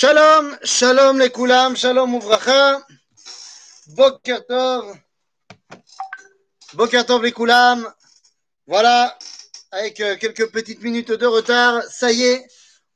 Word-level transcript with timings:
Shalom, 0.00 0.56
shalom 0.62 1.18
les 1.18 1.30
koulam, 1.30 1.74
shalom 1.74 2.14
ouvracha, 2.14 2.80
boker 3.96 4.46
tov, 4.46 4.96
boker 6.74 7.04
tov 7.04 7.24
les 7.24 7.32
koulam. 7.32 7.84
Voilà, 8.68 9.18
avec 9.72 9.98
euh, 9.98 10.14
quelques 10.14 10.52
petites 10.52 10.84
minutes 10.84 11.10
de 11.10 11.26
retard, 11.26 11.82
ça 11.90 12.12
y 12.12 12.22
est, 12.22 12.46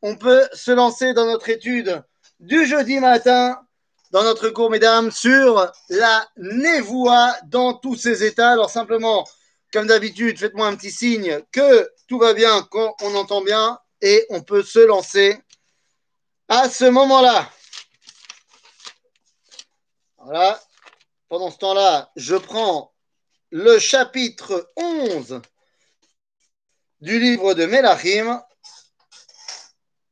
on 0.00 0.14
peut 0.14 0.46
se 0.52 0.70
lancer 0.70 1.12
dans 1.12 1.26
notre 1.26 1.48
étude 1.48 2.04
du 2.38 2.66
jeudi 2.66 3.00
matin, 3.00 3.58
dans 4.12 4.22
notre 4.22 4.50
cours, 4.50 4.70
mesdames, 4.70 5.10
sur 5.10 5.72
la 5.88 6.28
névoie 6.36 7.34
dans 7.46 7.74
tous 7.74 7.96
ses 7.96 8.22
états. 8.22 8.52
Alors 8.52 8.70
simplement, 8.70 9.26
comme 9.72 9.88
d'habitude, 9.88 10.38
faites-moi 10.38 10.68
un 10.68 10.76
petit 10.76 10.92
signe 10.92 11.40
que 11.50 11.90
tout 12.06 12.20
va 12.20 12.32
bien, 12.32 12.62
qu'on 12.70 13.16
entend 13.16 13.42
bien, 13.42 13.80
et 14.02 14.24
on 14.30 14.40
peut 14.40 14.62
se 14.62 14.78
lancer 14.78 15.42
à 16.52 16.68
ce 16.68 16.84
moment-là. 16.84 17.50
Voilà. 20.18 20.60
Pendant 21.30 21.50
ce 21.50 21.56
temps-là, 21.56 22.10
je 22.14 22.36
prends 22.36 22.92
le 23.50 23.78
chapitre 23.78 24.70
11 24.76 25.40
du 27.00 27.18
livre 27.18 27.54
de 27.54 27.64
Melachim. 27.64 28.42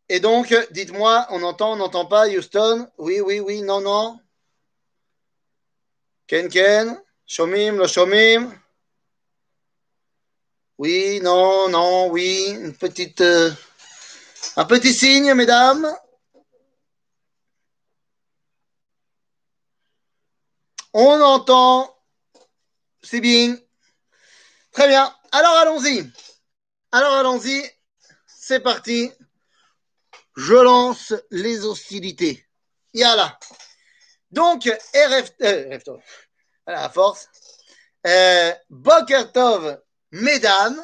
Et 0.08 0.20
donc, 0.20 0.54
dites-moi, 0.70 1.26
on 1.28 1.42
entend, 1.42 1.74
on 1.74 1.76
n'entend 1.76 2.06
pas, 2.06 2.26
Houston? 2.26 2.90
Oui, 2.96 3.20
oui, 3.20 3.38
oui, 3.40 3.60
non, 3.60 3.82
non. 3.82 4.18
Ken, 6.26 6.48
Ken 6.48 6.98
Shomim, 7.26 7.76
le 7.76 7.86
Shomim 7.86 8.50
Oui, 10.78 11.20
non, 11.22 11.68
non, 11.68 12.08
oui. 12.08 12.74
Euh, 13.20 13.50
un 14.56 14.64
petit 14.64 14.94
signe, 14.94 15.34
mesdames. 15.34 15.94
On 20.92 21.20
entend. 21.20 21.96
C'est 23.02 23.20
bien. 23.20 23.56
Très 24.72 24.88
bien. 24.88 25.14
Alors 25.32 25.56
allons-y. 25.56 26.10
Alors 26.92 27.14
allons-y. 27.14 27.62
C'est 28.26 28.60
parti. 28.60 29.10
Je 30.36 30.54
lance 30.54 31.14
les 31.30 31.64
hostilités. 31.64 32.46
Yala. 32.94 33.38
Donc, 34.30 34.64
RF, 34.64 35.32
euh, 35.42 35.78
à 36.66 36.88
force. 36.88 37.28
Euh, 38.06 38.52
Bokertov, 38.70 39.80
mesdames, 40.12 40.80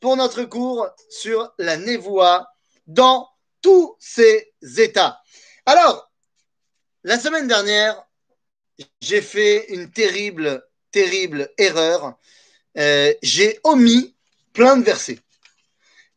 pour 0.00 0.16
notre 0.16 0.44
cours 0.44 0.88
sur 1.08 1.52
la 1.58 1.76
névoie 1.76 2.48
dans 2.86 3.28
tous 3.62 3.96
ses 3.98 4.52
états. 4.76 5.20
Alors, 5.66 6.10
la 7.04 7.18
semaine 7.18 7.48
dernière, 7.48 8.07
j'ai 9.00 9.22
fait 9.22 9.66
une 9.72 9.90
terrible, 9.90 10.64
terrible 10.90 11.50
erreur. 11.58 12.18
Euh, 12.76 13.12
j'ai 13.22 13.58
omis 13.64 14.14
plein 14.52 14.76
de 14.76 14.84
versets. 14.84 15.18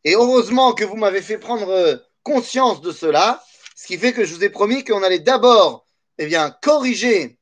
Et 0.04 0.14
heureusement 0.14 0.72
que 0.72 0.84
vous 0.84 0.96
m'avez 0.96 1.22
fait 1.22 1.38
prendre 1.38 2.02
conscience 2.22 2.80
de 2.80 2.92
cela, 2.92 3.42
ce 3.76 3.86
qui 3.86 3.98
fait 3.98 4.12
que 4.12 4.24
je 4.24 4.34
vous 4.34 4.44
ai 4.44 4.50
promis 4.50 4.84
qu'on 4.84 5.02
allait 5.02 5.18
d'abord 5.18 5.86
eh 6.18 6.26
bien, 6.26 6.50
corriger 6.62 7.38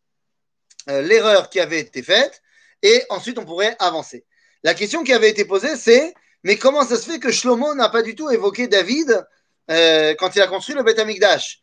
euh, 0.89 1.03
l'erreur 1.03 1.51
qui 1.51 1.61
avait 1.61 1.81
été 1.81 2.03
faite 2.03 2.43
et 2.83 3.03
ensuite 3.11 3.39
on 3.39 3.45
pourrait 3.45 3.77
avancer. 3.79 4.25
La 4.63 4.75
question 4.75 5.05
qui 5.05 5.13
avait 5.13 5.31
été 5.31 5.45
posée, 5.45 5.77
c'est 5.77 6.15
mais 6.43 6.57
comment 6.57 6.85
ça 6.85 6.97
se 6.97 7.11
fait 7.11 7.19
que 7.19 7.31
Shlomo 7.31 7.75
n'a 7.75 7.89
pas 7.89 8.03
du 8.03 8.15
tout 8.15 8.31
évoqué 8.31 8.67
David 8.67 9.27
euh, 9.71 10.15
quand 10.19 10.35
il 10.35 10.41
a 10.41 10.47
construit 10.47 10.75
le 10.75 10.83
Beth 10.83 10.99
Amikdash? 10.99 11.63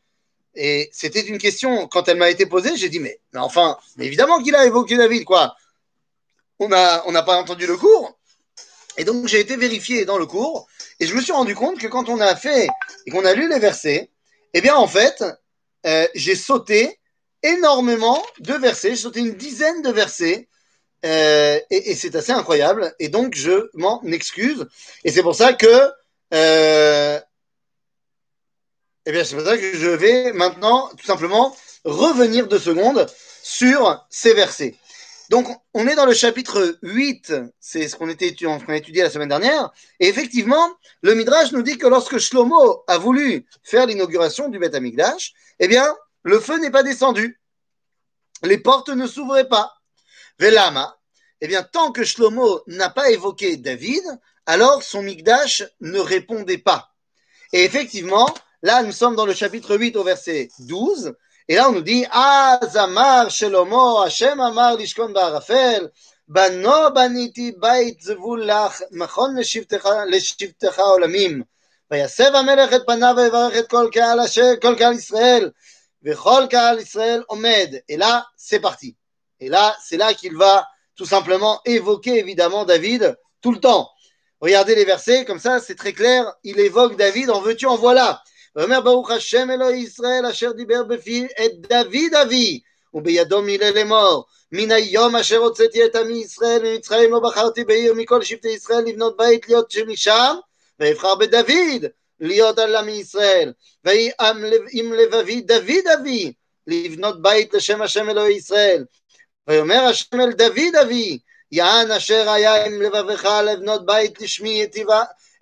Et 0.58 0.90
c'était 0.92 1.22
une 1.22 1.38
question, 1.38 1.88
quand 1.88 2.10
elle 2.10 2.18
m'a 2.18 2.32
été 2.32 2.48
posée, 2.48 2.76
j'ai 2.76 2.90
dit, 2.90 3.00
mais, 3.00 3.20
mais 3.32 3.40
enfin, 3.40 3.78
mais 3.95 4.08
évidemment 4.08 4.42
qu'il 4.42 4.56
a 4.56 4.66
évoqué 4.66 4.98
David, 4.98 5.23
quoi. 5.23 5.56
On 6.60 6.68
n'a 6.68 7.04
on 7.06 7.14
pas 7.14 7.38
entendu 7.38 7.68
le 7.68 7.78
cours. 7.78 8.18
Et 8.98 9.04
donc, 9.04 9.28
j'ai 9.28 9.40
été 9.40 9.56
vérifié 9.56 10.06
dans 10.06 10.17
le 10.17 10.26
cours, 10.26 10.67
et 11.00 11.06
je 11.06 11.14
me 11.14 11.22
suis 11.22 11.32
rendu 11.32 11.54
compte 11.54 11.78
que 11.78 11.86
quand 11.86 12.10
on 12.10 12.20
a 12.20 12.36
fait 12.36 12.67
et 13.06 13.12
qu'on 13.12 13.23
a 13.23 13.36
lu 13.36 13.48
les 13.48 13.60
versets, 13.60 14.10
eh 14.56 14.62
bien, 14.62 14.76
en 14.76 14.88
fait, 14.88 15.23
euh, 15.86 16.08
j'ai 16.16 16.36
sauté 16.36 17.00
énormément 17.44 18.26
de 18.40 18.54
versets, 18.54 18.90
j'ai 18.90 18.96
sauté 18.96 19.20
une 19.20 19.36
dizaine 19.36 19.84
de 19.84 19.92
versets, 19.92 20.48
euh, 21.06 21.60
et, 21.70 21.92
et 21.92 21.96
c'est 21.96 22.16
assez 22.16 22.32
incroyable, 22.32 22.96
et 22.98 23.10
donc 23.10 23.36
je 23.36 23.70
m'en 23.76 24.02
excuse. 24.06 24.66
Et 25.04 25.12
c'est 25.12 25.22
pour 25.22 25.36
ça 25.36 25.54
que 25.54 25.92
euh, 26.34 27.20
eh 29.10 29.14
bien, 29.14 29.23
c'est 29.23 29.38
pour 29.38 29.45
ça 29.45 29.58
que 29.58 29.73
je 29.73 29.88
vais 29.88 30.34
maintenant, 30.34 30.90
tout 30.98 31.06
simplement, 31.06 31.56
revenir 31.86 32.45
deux 32.45 32.60
secondes 32.60 33.08
sur 33.42 34.06
ces 34.10 34.34
versets. 34.34 34.76
Donc, 35.30 35.48
on 35.73 35.88
est 35.88 35.95
dans 35.95 36.06
le 36.06 36.14
chapitre 36.14 36.78
8, 36.82 37.34
c'est 37.58 37.88
ce 37.88 37.96
qu'on 37.96 38.10
était, 38.10 38.36
a 38.46 38.76
étudié 38.76 39.04
la 39.04 39.10
semaine 39.10 39.30
dernière, 39.30 39.72
et 40.02 40.10
effectivement, 40.10 40.76
le 41.04 41.14
Midrash 41.16 41.54
nous 41.54 41.62
dit 41.62 41.78
que 41.78 41.88
lorsque 41.88 42.17
Shlomo 42.17 42.84
a 42.86 42.98
voulu 42.98 43.46
faire 43.64 43.86
l'inauguration 43.86 44.50
du 44.50 44.60
Beth 44.60 44.76
Amikdash, 44.76 45.32
eh 45.60 45.70
bien, 45.70 45.96
le 46.23 46.42
feu 46.42 46.58
n'est 46.60 46.70
pas 46.70 46.84
descendu. 46.84 47.40
Les 48.44 48.58
portes 48.58 48.90
ne 48.90 49.08
s'ouvraient 49.08 49.48
pas. 49.48 49.72
Velama, 50.38 50.98
eh 51.40 51.48
bien, 51.48 51.64
tant 51.64 51.94
que 51.94 52.04
Shlomo 52.04 52.62
n'a 52.67 52.90
pas 52.90 53.10
évoqué 53.10 53.56
David, 53.56 54.04
alors 54.46 54.84
son 54.84 55.02
Mikdash 55.02 55.64
ne 55.80 56.00
répondait 56.00 56.58
pas. 56.58 56.94
Et 57.54 57.64
effectivement, 57.64 58.28
Là, 58.63 58.83
nous 58.83 58.92
sommes 58.92 59.17
dans 59.17 59.27
le 59.27 59.35
chapitre 59.35 59.77
8 59.77 59.97
au 59.97 60.05
verset 60.05 60.48
12. 60.61 61.14
Et 61.48 61.57
là, 61.57 61.69
on 61.69 61.73
nous 61.73 61.83
dit, 61.83 62.05
Ah, 62.11 62.61
Zamar, 62.70 63.30
Shelomo, 63.30 63.98
Hashem 63.98 64.41
Amar, 64.41 64.77
Lishkon 64.77 65.11
Barafel, 65.11 65.91
Bano 66.29 66.91
baniti 66.91 67.53
bait 67.53 67.98
zvulach, 68.01 68.80
machon 68.92 69.36
לשבטך 69.36 70.79
עולמים. 70.79 71.42
ויסב 71.91 72.35
המלך 72.35 72.73
את 72.73 72.83
פניו 72.86 73.14
ויברך 73.17 73.57
את 73.58 73.70
כל 73.70 73.89
קהל, 73.92 74.19
כל 74.63 74.75
קהל 74.79 74.95
ישראל, 74.95 75.51
וכל 76.05 76.45
קהל 76.51 76.79
ישראל 76.79 77.23
עומד. 77.27 77.75
Et 77.89 77.97
là, 77.97 78.25
c'est 78.36 78.61
parti. 78.61 78.97
Et 79.41 79.48
là, 79.48 79.77
c'est 79.83 79.98
là 79.98 80.14
qu'il 80.14 80.36
va 80.36 80.67
tout 80.97 81.05
simplement 81.05 81.61
évoquer 81.64 82.19
évidemment 82.19 82.64
David 82.64 83.17
tout 83.42 83.53
le 83.53 83.61
temps. 83.61 83.91
Regardez 84.41 84.75
les 84.75 84.85
versets, 84.85 85.25
comme 85.25 85.39
ça, 85.39 85.61
c'est 85.61 85.75
très 85.75 85.92
clair. 85.92 86.33
Il 86.45 86.58
évoque 86.61 86.97
David, 86.97 87.30
en 87.30 87.41
veux-tu, 87.41 87.67
en 87.67 87.77
voilà. 87.77 88.23
ואומר 88.58 88.82
ברוך 88.82 89.12
השם 89.12 89.52
אלוהי 89.52 89.80
ישראל 89.80 90.26
אשר 90.26 90.52
דיבר 90.52 90.84
בפי 90.84 91.28
את 91.45 91.52
דוד 91.62 92.14
אבי 92.22 92.60
ובידו 92.94 93.42
מילה 93.42 93.72
לאמור 93.72 94.26
מן 94.52 94.72
היום 94.72 95.16
אשר 95.16 95.38
הוצאתי 95.38 95.86
את 95.86 95.95
עמי 95.95 96.14
ישראל 96.14 96.62
ממצרים 96.64 97.12
לא 97.12 97.20
בחרתי 97.20 97.64
בעיר 97.64 97.94
מכל 97.94 98.23
שבטי 98.23 98.50
ישראל 98.50 98.84
לבנות 98.86 99.17
בית 99.17 99.50
להיות 99.50 99.72
שמשם 99.72 100.36
ואבחר 100.80 101.16
בדוד 101.16 101.86
להיות 102.20 102.60
על 102.60 102.76
עמי 102.76 102.92
ישראל. 102.92 103.54
ויהי 103.86 104.12
עם 104.72 104.94
לבבי 104.94 105.42
דוד 105.42 105.88
אבי 106.00 106.34
לבנות 106.67 107.22
בית 107.22 107.54
לשם 107.54 107.82
השם 107.82 108.10
אלוהי 108.10 108.36
ישראל. 108.36 108.86
ויאמר 109.48 109.84
השם 109.84 110.22
אל 110.22 110.32
דוד 110.32 110.76
אבי 110.82 111.17
יען 111.52 111.92
אשר 111.92 112.30
היה 112.30 112.66
עם 112.66 112.82
לבבך 112.82 113.26
לבנות 113.26 113.86
בית 113.86 114.22
לשמי 114.22 114.64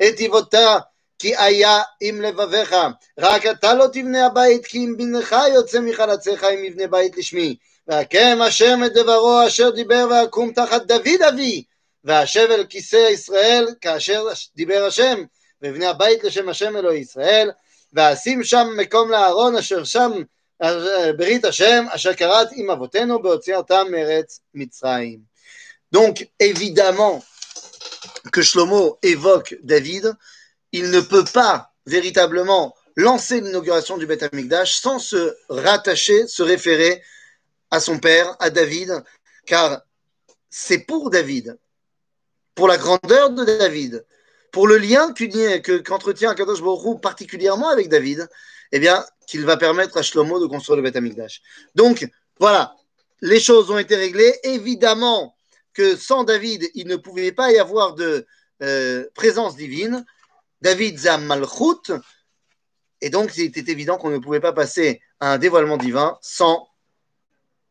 את 0.02 0.22
אבותה 0.26 0.78
כי 1.26 1.36
היה 1.38 1.82
עם 2.02 2.22
לבביך, 2.22 2.76
רק 3.20 3.46
אתה 3.46 3.74
לא 3.74 3.88
תבנה 3.94 4.26
הבית, 4.26 4.66
כי 4.66 4.78
אם 4.78 4.98
בנך 4.98 5.36
יוצא 5.54 5.80
מחלציך 5.80 6.44
אם 6.44 6.64
יבנה 6.64 6.88
בית 6.88 7.18
לשמי. 7.18 7.56
והקם 7.88 8.38
השם 8.42 8.80
את 8.86 8.94
דברו 8.94 9.48
אשר 9.48 9.70
דיבר 9.70 10.08
ואקום 10.12 10.52
תחת 10.54 10.82
דוד 10.82 11.22
אבי, 11.30 11.64
ואשב 12.04 12.48
אל 12.52 12.66
כיסא 12.66 12.96
ישראל 13.12 13.68
כאשר 13.82 14.26
דיבר 14.56 14.86
השם, 14.86 15.24
ואבנה 15.62 15.90
הבית 15.90 16.24
לשם 16.24 16.50
השם 16.50 16.78
אלוהי 16.78 17.00
ישראל, 17.00 17.52
ואשים 17.94 18.44
שם 18.44 18.68
מקום 18.78 19.12
לאהרון 19.12 19.56
אשר 19.56 19.84
שם 19.84 20.12
ברית 21.18 21.46
השם, 21.46 21.86
אשר 21.90 22.14
קראת 22.14 22.48
עם 22.56 22.72
אבותינו 22.72 23.22
בהוציא 23.22 23.56
אותם 23.56 23.88
מארץ 23.92 24.40
מצרים. 24.54 25.20
Donc 25.96 26.28
évidemment 26.44 27.24
que 28.34 28.42
Shlomo 28.42 28.98
évoque 29.04 29.56
David, 29.64 30.06
il 30.76 30.92
ne 30.92 31.00
peut 31.00 31.24
pas 31.24 31.72
véritablement 31.86 32.76
lancer 32.98 33.40
l'inauguration 33.40 33.98
du 33.98 34.06
Beth 34.06 34.24
Amikdash 34.24 34.76
sans 34.76 35.00
se 35.00 35.34
rattacher, 35.48 36.28
se 36.28 36.44
référer 36.44 37.02
à 37.72 37.80
son 37.80 37.98
père, 37.98 38.36
à 38.42 38.50
David, 38.50 39.02
car 39.46 39.82
c'est 40.50 40.80
pour 40.80 41.10
David, 41.10 41.58
pour 42.56 42.68
la 42.68 42.78
grandeur 42.78 43.30
de 43.30 43.46
David, 43.46 44.06
pour 44.52 44.68
le 44.68 44.78
lien 44.78 45.14
qu'entretient 45.14 46.34
que, 46.34 46.38
Kadosh 46.38 46.62
Baruch 46.62 47.02
particulièrement 47.02 47.70
avec 47.70 47.88
David, 47.88 48.28
eh 48.74 48.80
bien, 48.80 49.06
qu'il 49.28 49.46
va 49.46 49.56
permettre 49.56 49.98
à 49.98 50.02
Shlomo 50.02 50.42
de 50.42 50.46
construire 50.46 50.76
le 50.76 50.84
Beth 50.84 50.98
Amikdash. 50.98 51.42
Donc, 51.76 52.06
voilà, 52.38 52.76
les 53.22 53.40
choses 53.40 53.72
ont 53.72 53.78
été 53.78 53.96
réglées. 53.96 54.34
Évidemment 54.44 55.38
que 55.74 55.96
sans 55.96 56.26
David, 56.26 56.70
il 56.74 56.88
ne 56.88 56.98
pouvait 56.98 57.32
pas 57.32 57.52
y 57.54 57.60
avoir 57.60 57.96
de 57.96 58.26
euh, 58.62 59.06
présence 59.14 59.56
divine. 59.56 60.06
David 60.62 60.98
Zam 60.98 61.26
Malchut, 61.26 61.94
Et 63.02 63.10
donc, 63.10 63.36
il 63.38 63.44
était 63.44 63.72
évident 63.72 63.98
qu'on 63.98 64.10
ne 64.10 64.18
pouvait 64.18 64.40
pas 64.40 64.54
passer 64.54 65.02
à 65.20 65.34
un 65.34 65.38
dévoilement 65.38 65.78
divin 65.78 66.18
sans 66.22 66.68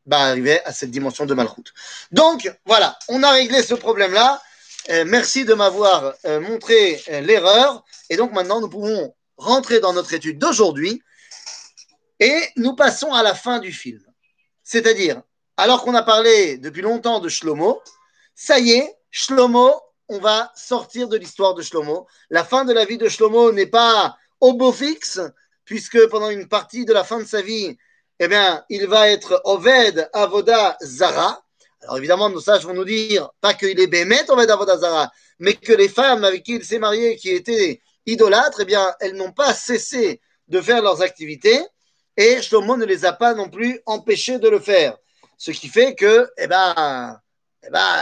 bah, 0.06 0.20
arriver 0.20 0.62
à 0.64 0.72
cette 0.72 0.90
dimension 0.90 1.26
de 1.26 1.34
Malchut. 1.34 1.72
Donc, 2.12 2.52
voilà, 2.66 2.98
on 3.08 3.22
a 3.22 3.30
réglé 3.32 3.62
ce 3.62 3.74
problème-là. 3.74 4.42
Euh, 4.90 5.04
merci 5.06 5.44
de 5.44 5.54
m'avoir 5.54 6.14
euh, 6.26 6.40
montré 6.40 7.02
euh, 7.08 7.20
l'erreur. 7.20 7.84
Et 8.10 8.16
donc, 8.16 8.32
maintenant, 8.32 8.60
nous 8.60 8.68
pouvons 8.68 9.14
rentrer 9.36 9.80
dans 9.80 9.94
notre 9.94 10.12
étude 10.12 10.38
d'aujourd'hui. 10.38 11.02
Et 12.20 12.48
nous 12.56 12.76
passons 12.76 13.12
à 13.12 13.22
la 13.22 13.34
fin 13.34 13.58
du 13.58 13.72
film. 13.72 14.02
C'est-à-dire, 14.62 15.22
alors 15.56 15.82
qu'on 15.84 15.94
a 15.94 16.02
parlé 16.02 16.58
depuis 16.58 16.82
longtemps 16.82 17.20
de 17.20 17.28
Shlomo, 17.28 17.82
ça 18.34 18.58
y 18.58 18.72
est, 18.72 18.96
Shlomo, 19.10 19.80
on 20.08 20.18
va 20.18 20.52
sortir 20.54 21.08
de 21.08 21.16
l'histoire 21.16 21.54
de 21.54 21.62
Shlomo. 21.62 22.06
La 22.30 22.44
fin 22.44 22.64
de 22.64 22.72
la 22.72 22.84
vie 22.84 22.98
de 22.98 23.08
Shlomo 23.08 23.52
n'est 23.52 23.66
pas 23.66 24.16
au 24.40 24.52
beau 24.52 24.72
fixe, 24.72 25.20
puisque 25.64 26.06
pendant 26.08 26.30
une 26.30 26.48
partie 26.48 26.84
de 26.84 26.92
la 26.92 27.04
fin 27.04 27.18
de 27.18 27.24
sa 27.24 27.42
vie, 27.42 27.76
eh 28.18 28.28
bien, 28.28 28.64
il 28.68 28.86
va 28.86 29.08
être 29.08 29.40
Oved 29.44 30.08
Avoda 30.12 30.76
Zara. 30.82 31.42
Alors 31.82 31.98
évidemment, 31.98 32.30
nos 32.30 32.40
sages 32.40 32.64
vont 32.64 32.74
nous 32.74 32.84
dire, 32.84 33.30
pas 33.40 33.54
qu'il 33.54 33.78
est 33.78 33.86
Bémet 33.86 34.30
Oved 34.30 34.50
Avoda 34.50 34.78
Zara, 34.78 35.10
mais 35.38 35.54
que 35.54 35.72
les 35.72 35.88
femmes 35.88 36.24
avec 36.24 36.42
qui 36.42 36.52
il 36.56 36.64
s'est 36.64 36.78
marié, 36.78 37.16
qui 37.16 37.30
étaient 37.30 37.80
idolâtres, 38.06 38.60
eh 38.60 38.64
bien, 38.64 38.94
elles 39.00 39.14
n'ont 39.14 39.32
pas 39.32 39.54
cessé 39.54 40.20
de 40.48 40.60
faire 40.60 40.82
leurs 40.82 41.02
activités, 41.02 41.60
et 42.16 42.40
Shlomo 42.42 42.76
ne 42.76 42.84
les 42.84 43.04
a 43.04 43.12
pas 43.12 43.34
non 43.34 43.48
plus 43.48 43.80
empêchées 43.86 44.38
de 44.38 44.48
le 44.48 44.60
faire. 44.60 44.96
Ce 45.38 45.50
qui 45.50 45.68
fait 45.68 45.94
que, 45.94 46.30
eh 46.36 46.46
ben, 46.46 47.18
eh 47.66 47.70
ben, 47.70 47.98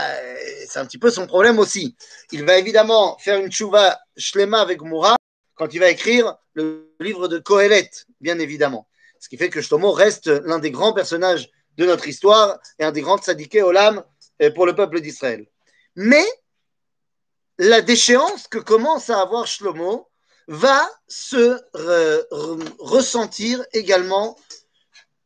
c'est 0.67 0.79
un 0.79 0.85
petit 0.85 0.97
peu 0.97 1.09
son 1.09 1.27
problème 1.27 1.59
aussi. 1.59 1.95
Il 2.31 2.45
va 2.45 2.57
évidemment 2.57 3.17
faire 3.17 3.39
une 3.39 3.51
chouva 3.51 3.99
shlema 4.17 4.59
avec 4.59 4.81
Moura 4.81 5.15
quand 5.55 5.73
il 5.73 5.79
va 5.79 5.89
écrire 5.89 6.35
le 6.53 6.93
livre 6.99 7.27
de 7.27 7.39
Kohelet, 7.39 7.89
bien 8.19 8.39
évidemment. 8.39 8.87
Ce 9.19 9.29
qui 9.29 9.37
fait 9.37 9.49
que 9.49 9.61
Shlomo 9.61 9.91
reste 9.91 10.27
l'un 10.27 10.59
des 10.59 10.71
grands 10.71 10.93
personnages 10.93 11.49
de 11.77 11.85
notre 11.85 12.07
histoire 12.07 12.59
et 12.77 12.83
un 12.83 12.91
des 12.91 13.01
grands 13.01 13.17
tzadikés 13.17 13.61
olam 13.61 14.03
euh, 14.41 14.51
pour 14.51 14.65
le 14.65 14.75
peuple 14.75 14.99
d'Israël. 14.99 15.47
Mais 15.95 16.25
la 17.57 17.81
déchéance 17.81 18.47
que 18.47 18.57
commence 18.57 19.09
à 19.09 19.21
avoir 19.21 19.47
Shlomo 19.47 20.09
va 20.47 20.89
se 21.07 21.61
ressentir 22.79 23.63
également 23.71 24.37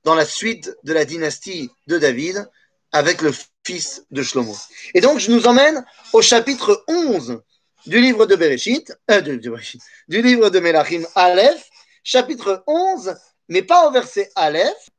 dans 0.04 0.14
la 0.14 0.26
suite 0.26 0.76
de 0.84 0.94
la 0.94 1.06
dynastie 1.06 1.72
de 1.88 1.98
David 1.98 2.48
avec 2.92 3.22
le 3.22 3.32
fils 3.68 4.06
de 4.12 4.24
Shlomo. 4.24 4.56
Et 4.94 5.02
donc, 5.02 5.20
je 5.20 5.30
nous 5.30 5.46
emmène 5.46 5.86
au 6.14 6.22
chapitre 6.22 6.86
11 6.88 7.42
du 7.86 8.00
livre 8.00 8.26
de 8.26 8.36
Bereshit, 8.38 8.94
euh, 9.12 9.20
du, 9.20 10.22
livre 10.22 10.50
de 10.50 10.60
Melachim 10.62 11.04
Aleph, 11.16 11.70
chapitre 12.02 12.64
11, 12.66 13.16
mais 13.50 13.62
pas 13.62 13.86
au 13.88 13.92
verset 13.92 14.32
Aleph, 14.36 14.90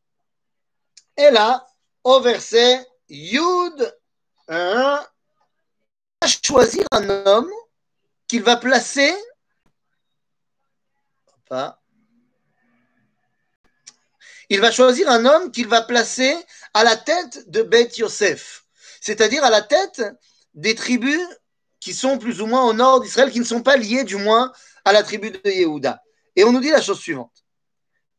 et 1.16 1.30
là, 1.30 1.66
au 2.04 2.20
verset 2.20 2.86
Yud, 3.08 3.96
hein, 4.48 5.02
va 6.20 6.28
choisir 6.28 6.84
un 6.92 7.08
homme 7.08 7.50
qu'il 8.26 8.42
va 8.42 8.56
placer, 8.56 9.14
il 14.50 14.60
va 14.60 14.70
choisir 14.70 15.08
un 15.08 15.24
homme 15.24 15.50
qu'il 15.52 15.68
va 15.68 15.80
placer 15.80 16.36
à 16.73 16.83
la 16.83 16.95
tête 16.95 17.49
de 17.49 17.61
Beth 17.61 17.97
Yosef, 17.97 18.65
c'est-à-dire 19.01 19.43
à 19.43 19.49
la 19.49 19.61
tête 19.61 20.01
des 20.53 20.75
tribus 20.75 21.21
qui 21.79 21.93
sont 21.93 22.17
plus 22.17 22.41
ou 22.41 22.45
moins 22.45 22.63
au 22.63 22.73
nord 22.73 23.01
d'Israël, 23.01 23.31
qui 23.31 23.39
ne 23.39 23.45
sont 23.45 23.61
pas 23.61 23.75
liées 23.75 24.03
du 24.03 24.15
moins 24.15 24.51
à 24.85 24.93
la 24.93 25.03
tribu 25.03 25.31
de 25.31 25.41
Yehuda. 25.43 26.01
Et 26.35 26.43
on 26.43 26.51
nous 26.51 26.61
dit 26.61 26.71
la 26.71 26.81
chose 26.81 26.99
suivante. 26.99 27.43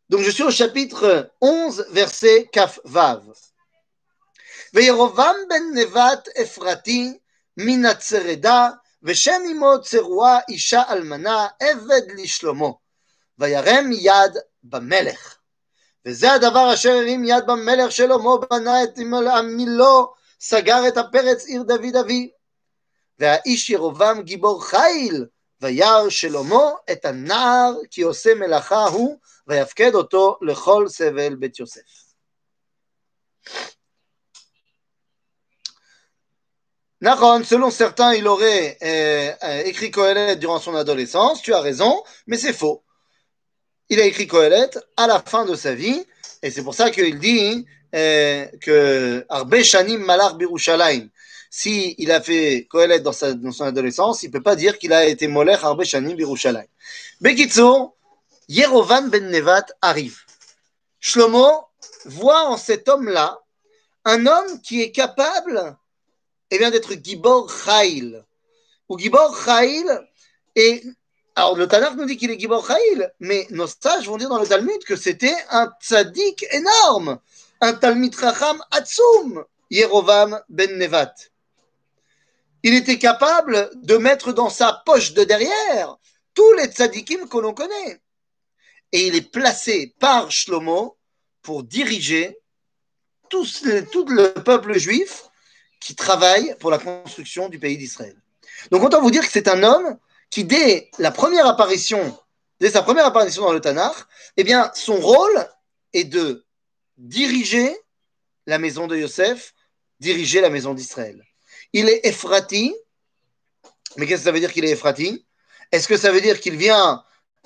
Donc 0.09 0.21
je 0.21 0.31
suis 0.31 0.43
au 0.43 0.51
chapitre 0.51 1.31
11, 1.41 1.87
verset 1.91 2.49
Kaf 2.53 2.79
Vav. 2.85 3.23
וירובעם 4.75 5.37
ben 5.49 5.73
nevat 5.75 6.29
אפרתי 6.43 7.19
מן 7.57 7.85
הצרדה, 7.85 8.69
ושם 9.03 9.43
אמו 9.53 9.81
צרועה 9.83 10.39
אישה 10.49 10.83
אלמנה, 10.91 11.47
עבד 11.61 12.03
לשלמה, 12.17 12.69
וירם 13.39 13.93
יד 13.93 14.37
במלך. 14.63 15.38
וזה 16.07 16.33
הדבר 16.33 16.75
אשר 16.75 16.91
הרים 16.91 17.25
יד 17.25 17.47
במלך 17.47 17.93
שלמה, 17.93 18.31
בנה 18.51 18.83
את 18.83 18.99
עמילו, 19.39 20.15
סגר 20.41 20.89
את 20.89 20.97
הפרץ 20.97 21.47
עיר 21.47 21.63
דוד 21.63 21.97
אביו. 22.01 22.27
והאיש 23.19 23.71
ירובעם 23.71 24.23
גיבור 24.23 24.65
חיל, 24.65 25.27
וירא 25.61 26.11
שלמה 26.11 26.71
את 26.93 27.05
הנער 27.05 27.73
כי 27.91 28.03
עושה 28.03 28.35
מלאכה 28.35 28.85
הוא, 28.85 29.19
ויפקד 29.47 29.95
אותו 29.95 30.39
לכל 30.43 30.89
סבל 30.89 31.35
בית 31.35 31.59
יוסף. 31.59 32.05
Naron, 37.01 37.45
selon 37.45 37.71
certains, 37.71 38.15
il 38.15 38.27
aurait 38.27 38.79
euh, 38.83 39.31
euh, 39.43 39.63
écrit 39.67 39.91
Kohelet 39.91 40.37
durant 40.37 40.59
son 40.59 40.75
adolescence, 40.75 41.43
tu 41.43 41.53
as 41.53 41.61
raison, 41.61 42.03
mais 42.27 42.39
c'est 42.39 42.55
faux. 42.55 42.83
Il 43.90 44.00
a 44.00 44.06
écrit 44.06 44.28
Kohelet 44.28 44.70
à 44.98 45.08
la 45.08 45.20
fin 45.20 45.46
de 45.46 45.56
sa 45.56 45.74
vie, 45.74 46.06
et 46.44 46.52
c'est 46.52 46.64
pour 46.64 46.76
ça 46.76 46.92
qu'il 46.92 47.18
dit 47.20 47.66
euh, 47.96 48.46
que 48.62 49.26
Arbe 49.30 49.62
Shanim 49.62 50.00
Malach 50.00 50.36
Birushalayim, 50.36 51.10
si 51.50 51.96
il 51.98 52.12
a 52.12 52.22
fait 52.22 52.68
Kohelet 52.70 53.00
dans, 53.00 53.14
dans 53.36 53.52
son 53.52 53.66
adolescence, 53.66 54.22
il 54.24 54.28
ne 54.28 54.34
peut 54.34 54.44
pas 54.44 54.56
dire 54.56 54.78
qu'il 54.78 54.94
a 54.94 55.06
été 55.06 55.28
Molech 55.28 55.64
Arbe 55.64 55.84
Shanim 55.84 56.16
Birushalayim. 56.16 56.68
Bekitso, 57.20 57.96
Yerovan 58.48 59.10
ben 59.10 59.30
Nevat 59.30 59.66
arrive. 59.82 60.20
Shlomo 61.00 61.66
voit 62.06 62.48
en 62.48 62.58
cet 62.58 62.90
homme-là 62.90 63.40
un 64.06 64.26
homme 64.26 64.62
qui 64.62 64.82
est 64.82 64.92
capable 64.92 65.76
eh 66.52 66.58
bien, 66.58 66.72
d'être 66.72 66.94
Gibor 66.94 67.52
Chail. 67.52 68.24
Ou 68.88 68.98
Gibor 68.98 69.38
Chail 69.44 69.86
et 70.56 70.84
alors 71.40 71.56
le 71.56 71.70
Tanakh 71.70 71.96
nous 71.96 72.04
dit 72.04 72.18
qu'il 72.18 72.32
est 72.32 72.38
Gibor 72.38 72.68
Chail, 72.68 73.10
mais 73.22 73.48
nos 73.52 73.66
sages 73.66 74.08
vont 74.08 74.18
dire 74.18 74.28
dans 74.28 74.42
le 74.42 74.46
Talmud 74.46 74.84
que 74.84 74.98
c'était 74.98 75.38
un 75.52 75.72
tzaddik 75.82 76.46
énorme, 76.52 77.18
un 77.62 77.72
Talmud 77.72 78.14
Racham 78.14 78.62
Atsum, 78.72 79.46
Yerovam 79.72 80.42
ben 80.50 80.78
Nevat. 80.78 81.14
Il 82.64 82.74
était 82.74 83.00
capable 83.00 83.70
de 83.76 83.96
mettre 83.96 84.34
dans 84.34 84.50
sa 84.50 84.84
poche 84.86 85.14
de 85.14 85.24
derrière 85.24 85.96
tous 86.34 86.54
les 86.56 86.66
tzaddikim 86.66 87.30
que 87.30 87.38
l'on 87.38 87.54
connaît. 87.54 88.02
Et 88.92 89.08
il 89.08 89.16
est 89.16 89.32
placé 89.32 89.96
par 89.98 90.32
Shlomo 90.32 90.98
pour 91.42 91.64
diriger 91.64 92.38
tout, 93.30 93.46
tout 93.94 94.06
le 94.08 94.34
peuple 94.34 94.78
juif 94.78 95.24
qui 95.80 95.96
travaille 95.96 96.54
pour 96.60 96.70
la 96.70 96.80
construction 96.80 97.48
du 97.48 97.60
pays 97.60 97.78
d'Israël. 97.78 98.22
Donc 98.72 98.84
autant 98.84 99.02
vous 99.02 99.12
dire 99.12 99.26
que 99.26 99.32
c'est 99.32 99.48
un 99.48 99.64
homme 99.64 99.98
qui, 100.30 100.44
dès 100.44 100.90
la 101.00 101.12
première 101.12 101.48
apparition, 101.48 102.18
dès 102.60 102.72
sa 102.72 102.82
première 102.82 103.06
apparition 103.06 103.44
dans 103.44 103.54
le 103.54 103.62
Tanakh, 103.62 103.96
eh 104.38 104.44
bien, 104.44 104.72
son 104.76 105.00
rôle 105.00 105.48
est 105.94 106.06
de 106.06 106.46
diriger 106.98 107.76
la 108.46 108.60
maison 108.60 108.88
de 108.88 108.98
Yosef, 108.98 109.54
diriger 110.00 110.42
la 110.42 110.50
maison 110.50 110.74
d'Israël. 110.74 111.24
Il 111.74 111.90
est 111.90 112.06
Ephrati, 112.06 112.76
mais 113.98 114.08
qu'est-ce 114.08 114.22
que 114.22 114.26
ça 114.26 114.32
veut 114.32 114.40
dire 114.40 114.54
qu'il 114.54 114.66
est 114.66 114.72
Ephrati? 114.72 115.26
Est-ce 115.72 115.88
que 115.88 115.98
ça 115.98 116.12
veut 116.12 116.22
dire 116.22 116.40
qu'il 116.40 116.58
vient 116.58 117.04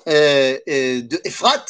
euh, 0.08 0.58
euh, 0.68 1.02
de 1.02 1.20
Ephrat, 1.24 1.64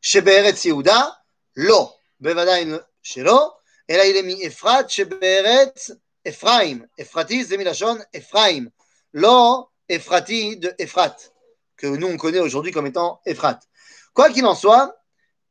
chez 0.00 0.20
Be'eretz 0.20 0.64
Yehuda? 0.64 1.18
Lo, 1.56 1.92
Bevadain 2.20 2.80
Shelo, 3.00 3.52
et 3.88 3.96
là 3.96 4.06
il 4.06 4.16
est 4.16 4.22
mis 4.22 4.42
Ephrat, 4.42 4.88
chez 4.88 5.06
Ephraim. 6.24 6.86
Ephrati, 6.98 7.44
c'est 7.44 7.56
Milachon, 7.56 7.98
Ephraim. 8.12 8.70
Lo, 9.12 9.68
Ephrati 9.88 10.56
de 10.56 10.74
Ephrat, 10.78 11.16
que 11.76 11.86
nous 11.86 12.06
on 12.06 12.16
connaît 12.16 12.40
aujourd'hui 12.40 12.72
comme 12.72 12.86
étant 12.86 13.20
Ephrat. 13.26 13.60
Quoi 14.14 14.30
qu'il 14.30 14.46
en 14.46 14.54
soit, 14.54 14.96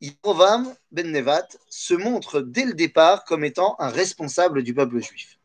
Yerovam 0.01 0.75
ben 0.91 1.11
Nevat 1.11 1.47
se 1.69 1.93
montre 1.93 2.41
dès 2.41 2.65
le 2.65 2.73
départ 2.73 3.23
comme 3.25 3.43
étant 3.43 3.75
un 3.79 3.89
responsable 3.89 4.63
du 4.63 4.73
peuple 4.73 4.99
juif. 4.99 5.37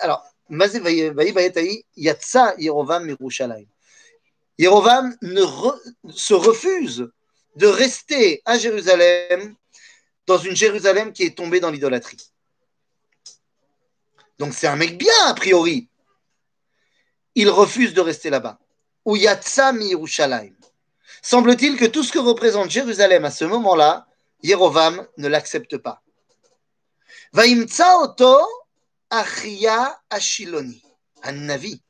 Alors. 0.00 0.26
Yerovam 4.58 5.16
ne 5.22 5.42
se 6.10 6.34
refuse 6.34 7.08
de 7.56 7.66
rester 7.66 8.42
à 8.44 8.58
Jérusalem, 8.58 9.54
dans 10.26 10.38
une 10.38 10.56
Jérusalem 10.56 11.12
qui 11.12 11.22
est 11.24 11.36
tombée 11.36 11.60
dans 11.60 11.70
l'idolâtrie. 11.70 12.33
Donc 14.37 14.53
c'est 14.53 14.67
un 14.67 14.75
mec 14.75 14.97
bien, 14.97 15.25
a 15.27 15.33
priori. 15.33 15.89
Il 17.35 17.49
refuse 17.49 17.93
de 17.93 18.01
rester 18.01 18.29
là-bas. 18.29 18.59
Ou 19.05 19.15
Yatsami 19.15 19.89
Yerushalayim. 19.89 20.55
Semble-t-il 21.21 21.77
que 21.77 21.85
tout 21.85 22.03
ce 22.03 22.11
que 22.11 22.19
représente 22.19 22.69
Jérusalem 22.69 23.25
à 23.25 23.31
ce 23.31 23.45
moment-là, 23.45 24.07
Yerovam 24.43 25.05
ne 25.17 25.27
l'accepte 25.27 25.77
pas. 25.77 26.01
Vaimtsa 27.33 27.99
oto 27.99 28.39
achia 29.09 29.99
ashiloni, 30.09 30.81
un 31.23 31.33
navi. 31.33 31.81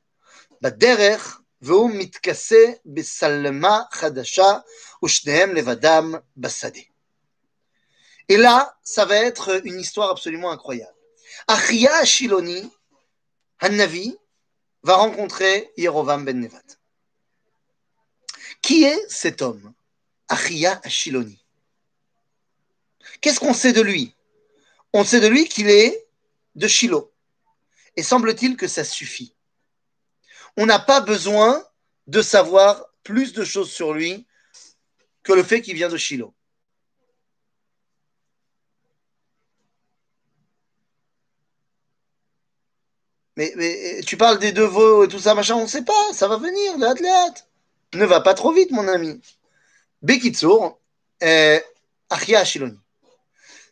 בדרך, 0.61 1.41
והוא 1.61 1.91
מתכסה 1.93 2.65
בשלמה 2.85 3.81
חדשה, 3.91 4.57
ושניהם 5.03 5.55
לבדם 5.55 6.15
בשדה. 6.37 6.79
Et 8.31 8.37
là, 8.37 8.75
ça 8.83 9.05
va 9.05 9.15
être 9.15 9.65
une 9.65 9.79
histoire 9.79 10.11
absolument 10.11 10.51
incroyable. 10.51 10.92
Achia 11.46 12.04
Shiloni, 12.04 12.70
Hannavi, 13.60 14.16
va 14.82 14.96
rencontrer 14.96 15.72
Yerovam 15.76 16.24
ben 16.24 16.40
Nevat. 16.40 16.62
Qui 18.62 18.84
est 18.84 19.08
cet 19.08 19.42
homme 19.42 19.74
Achia 20.28 20.80
Shiloni? 20.86 21.44
Qu'est-ce 23.20 23.40
qu'on 23.40 23.54
sait 23.54 23.72
de 23.72 23.80
lui? 23.80 24.14
On 24.92 25.04
sait 25.04 25.20
de 25.20 25.28
lui 25.28 25.48
qu'il 25.48 25.68
est 25.68 26.06
de 26.54 26.68
Shiloh. 26.68 27.12
Et 27.96 28.02
semble-t-il 28.02 28.56
que 28.56 28.68
ça 28.68 28.84
suffit. 28.84 29.34
On 30.56 30.66
n'a 30.66 30.78
pas 30.78 31.00
besoin 31.00 31.64
de 32.06 32.22
savoir 32.22 32.84
plus 33.02 33.32
de 33.32 33.44
choses 33.44 33.70
sur 33.70 33.92
lui 33.92 34.26
que 35.22 35.32
le 35.32 35.42
fait 35.42 35.62
qu'il 35.62 35.74
vient 35.74 35.88
de 35.88 35.96
Shiloh. 35.96 36.33
Mais, 43.36 44.00
tu 44.06 44.16
parles 44.16 44.38
des 44.38 44.52
deux 44.52 44.66
veaux 44.66 45.04
et 45.04 45.08
tout 45.08 45.18
ça, 45.18 45.34
machin, 45.34 45.56
on 45.56 45.62
ne 45.62 45.68
sait 45.68 45.82
pas, 45.82 46.12
ça 46.12 46.28
va 46.28 46.36
venir, 46.36 46.76
hâte. 46.82 47.48
Ne 47.94 48.06
va 48.06 48.20
pas 48.20 48.34
trop 48.34 48.52
vite, 48.52 48.70
mon 48.70 48.86
ami. 48.86 49.20
Bekitsour, 50.02 50.78
Achia 51.20 52.40
Ashiloni. 52.40 52.78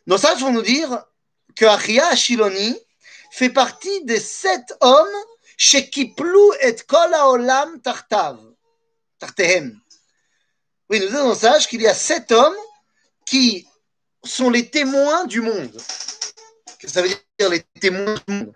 Nos 0.07 0.17
sages 0.17 0.41
vont 0.41 0.51
nous 0.51 0.61
dire 0.61 1.05
que 1.55 1.65
Achia 1.65 2.07
Ashiloni 2.07 2.77
fait 3.31 3.49
partie 3.49 4.03
des 4.03 4.19
sept 4.19 4.73
hommes 4.81 5.07
chez 5.57 5.89
Kiplu 5.89 6.39
et 6.61 6.75
Kol 6.87 7.13
Olam 7.13 7.79
Tartav. 7.81 8.37
Tartehem. 9.19 9.79
Oui, 10.89 10.99
nous 10.99 11.07
disent 11.07 11.15
nos 11.15 11.35
sages 11.35 11.67
qu'il 11.67 11.81
y 11.81 11.87
a 11.87 11.93
sept 11.93 12.31
hommes 12.31 12.55
qui 13.25 13.65
sont 14.25 14.49
les 14.49 14.69
témoins 14.69 15.25
du 15.25 15.41
monde. 15.41 15.81
Que 16.79 16.89
ça 16.89 17.01
veut 17.01 17.07
dire 17.07 17.49
les 17.49 17.61
témoins 17.79 18.15
du 18.27 18.33
monde? 18.33 18.53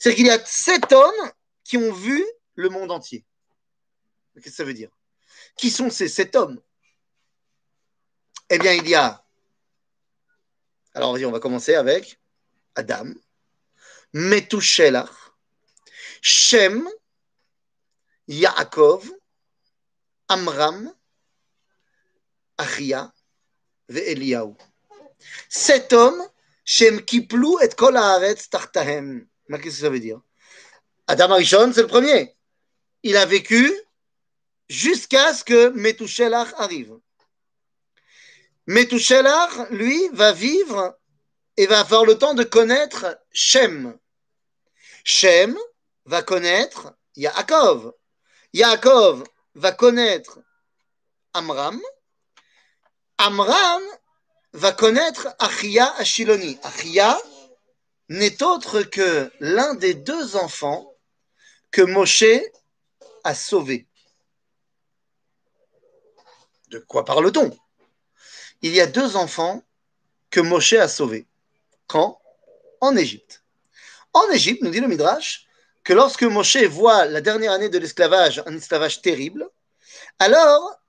C'est 0.00 0.14
qu'il 0.14 0.26
y 0.26 0.30
a 0.30 0.44
sept 0.44 0.92
hommes 0.92 1.32
qui 1.62 1.76
ont 1.76 1.92
vu 1.92 2.24
le 2.54 2.70
monde 2.70 2.90
entier. 2.90 3.24
Qu'est-ce 4.34 4.46
que 4.46 4.50
ça 4.50 4.64
veut 4.64 4.74
dire? 4.74 4.90
Qui 5.56 5.70
sont 5.70 5.90
ces 5.90 6.08
sept 6.08 6.34
hommes? 6.34 6.58
Eh 8.48 8.58
bien, 8.58 8.72
il 8.72 8.88
y 8.88 8.94
a. 8.94 9.22
Alors, 10.94 11.12
on 11.12 11.30
va 11.30 11.38
commencer 11.38 11.74
avec 11.74 12.18
Adam, 12.74 13.12
Metushelach, 14.14 15.10
Shem, 16.22 16.88
Yaakov, 18.26 19.12
Amram, 20.28 20.94
Achia 22.56 23.12
et 23.90 24.12
Eliyahu. 24.12 24.54
Sept 25.50 25.92
hommes, 25.92 26.26
Shem 26.64 27.04
Kiplu 27.04 27.62
et 27.62 27.74
Kol 27.76 27.96
Haaretz 27.98 28.48
Tartahem. 28.48 29.29
Qu'est-ce 29.58 29.76
que 29.76 29.82
ça 29.82 29.90
veut 29.90 30.00
dire? 30.00 30.20
Adam 31.06 31.32
Arishon, 31.32 31.72
c'est 31.72 31.82
le 31.82 31.88
premier. 31.88 32.36
Il 33.02 33.16
a 33.16 33.26
vécu 33.26 33.72
jusqu'à 34.68 35.34
ce 35.34 35.42
que 35.42 35.70
Metushelach 35.70 36.54
arrive. 36.56 36.96
Metushelach, 38.66 39.70
lui, 39.70 40.08
va 40.12 40.32
vivre 40.32 40.96
et 41.56 41.66
va 41.66 41.80
avoir 41.80 42.04
le 42.04 42.16
temps 42.16 42.34
de 42.34 42.44
connaître 42.44 43.18
Shem. 43.32 43.98
Shem 45.04 45.58
va 46.04 46.22
connaître 46.22 46.94
Yaakov. 47.16 47.92
Yaakov 48.52 49.24
va 49.54 49.72
connaître 49.72 50.38
Amram. 51.34 51.80
Amram 53.18 53.82
va 54.52 54.72
connaître 54.72 55.34
Achia 55.38 55.92
Ashiloni. 55.96 56.58
Achia, 56.62 57.20
n'est 58.10 58.42
autre 58.42 58.82
que 58.82 59.30
l'un 59.38 59.74
des 59.74 59.94
deux 59.94 60.34
enfants 60.34 60.94
que 61.70 61.80
Moshe 61.80 62.24
a 63.22 63.34
sauvé. 63.34 63.86
De 66.68 66.80
quoi 66.80 67.04
parle-t-on? 67.04 67.56
Il 68.62 68.72
y 68.72 68.80
a 68.80 68.86
deux 68.86 69.16
enfants 69.16 69.62
que 70.28 70.40
Moshe 70.40 70.72
a 70.72 70.88
sauvés. 70.88 71.26
Quand? 71.86 72.20
En 72.80 72.96
Égypte. 72.96 73.44
En 74.12 74.28
Égypte, 74.30 74.62
nous 74.62 74.70
dit 74.70 74.80
le 74.80 74.88
Midrash, 74.88 75.46
que 75.84 75.92
lorsque 75.92 76.24
Moshe 76.24 76.64
voit 76.64 77.04
la 77.06 77.20
dernière 77.20 77.52
année 77.52 77.68
de 77.68 77.78
l'esclavage, 77.78 78.42
un 78.44 78.56
esclavage 78.56 79.02
terrible, 79.02 79.48
alors 80.18 80.80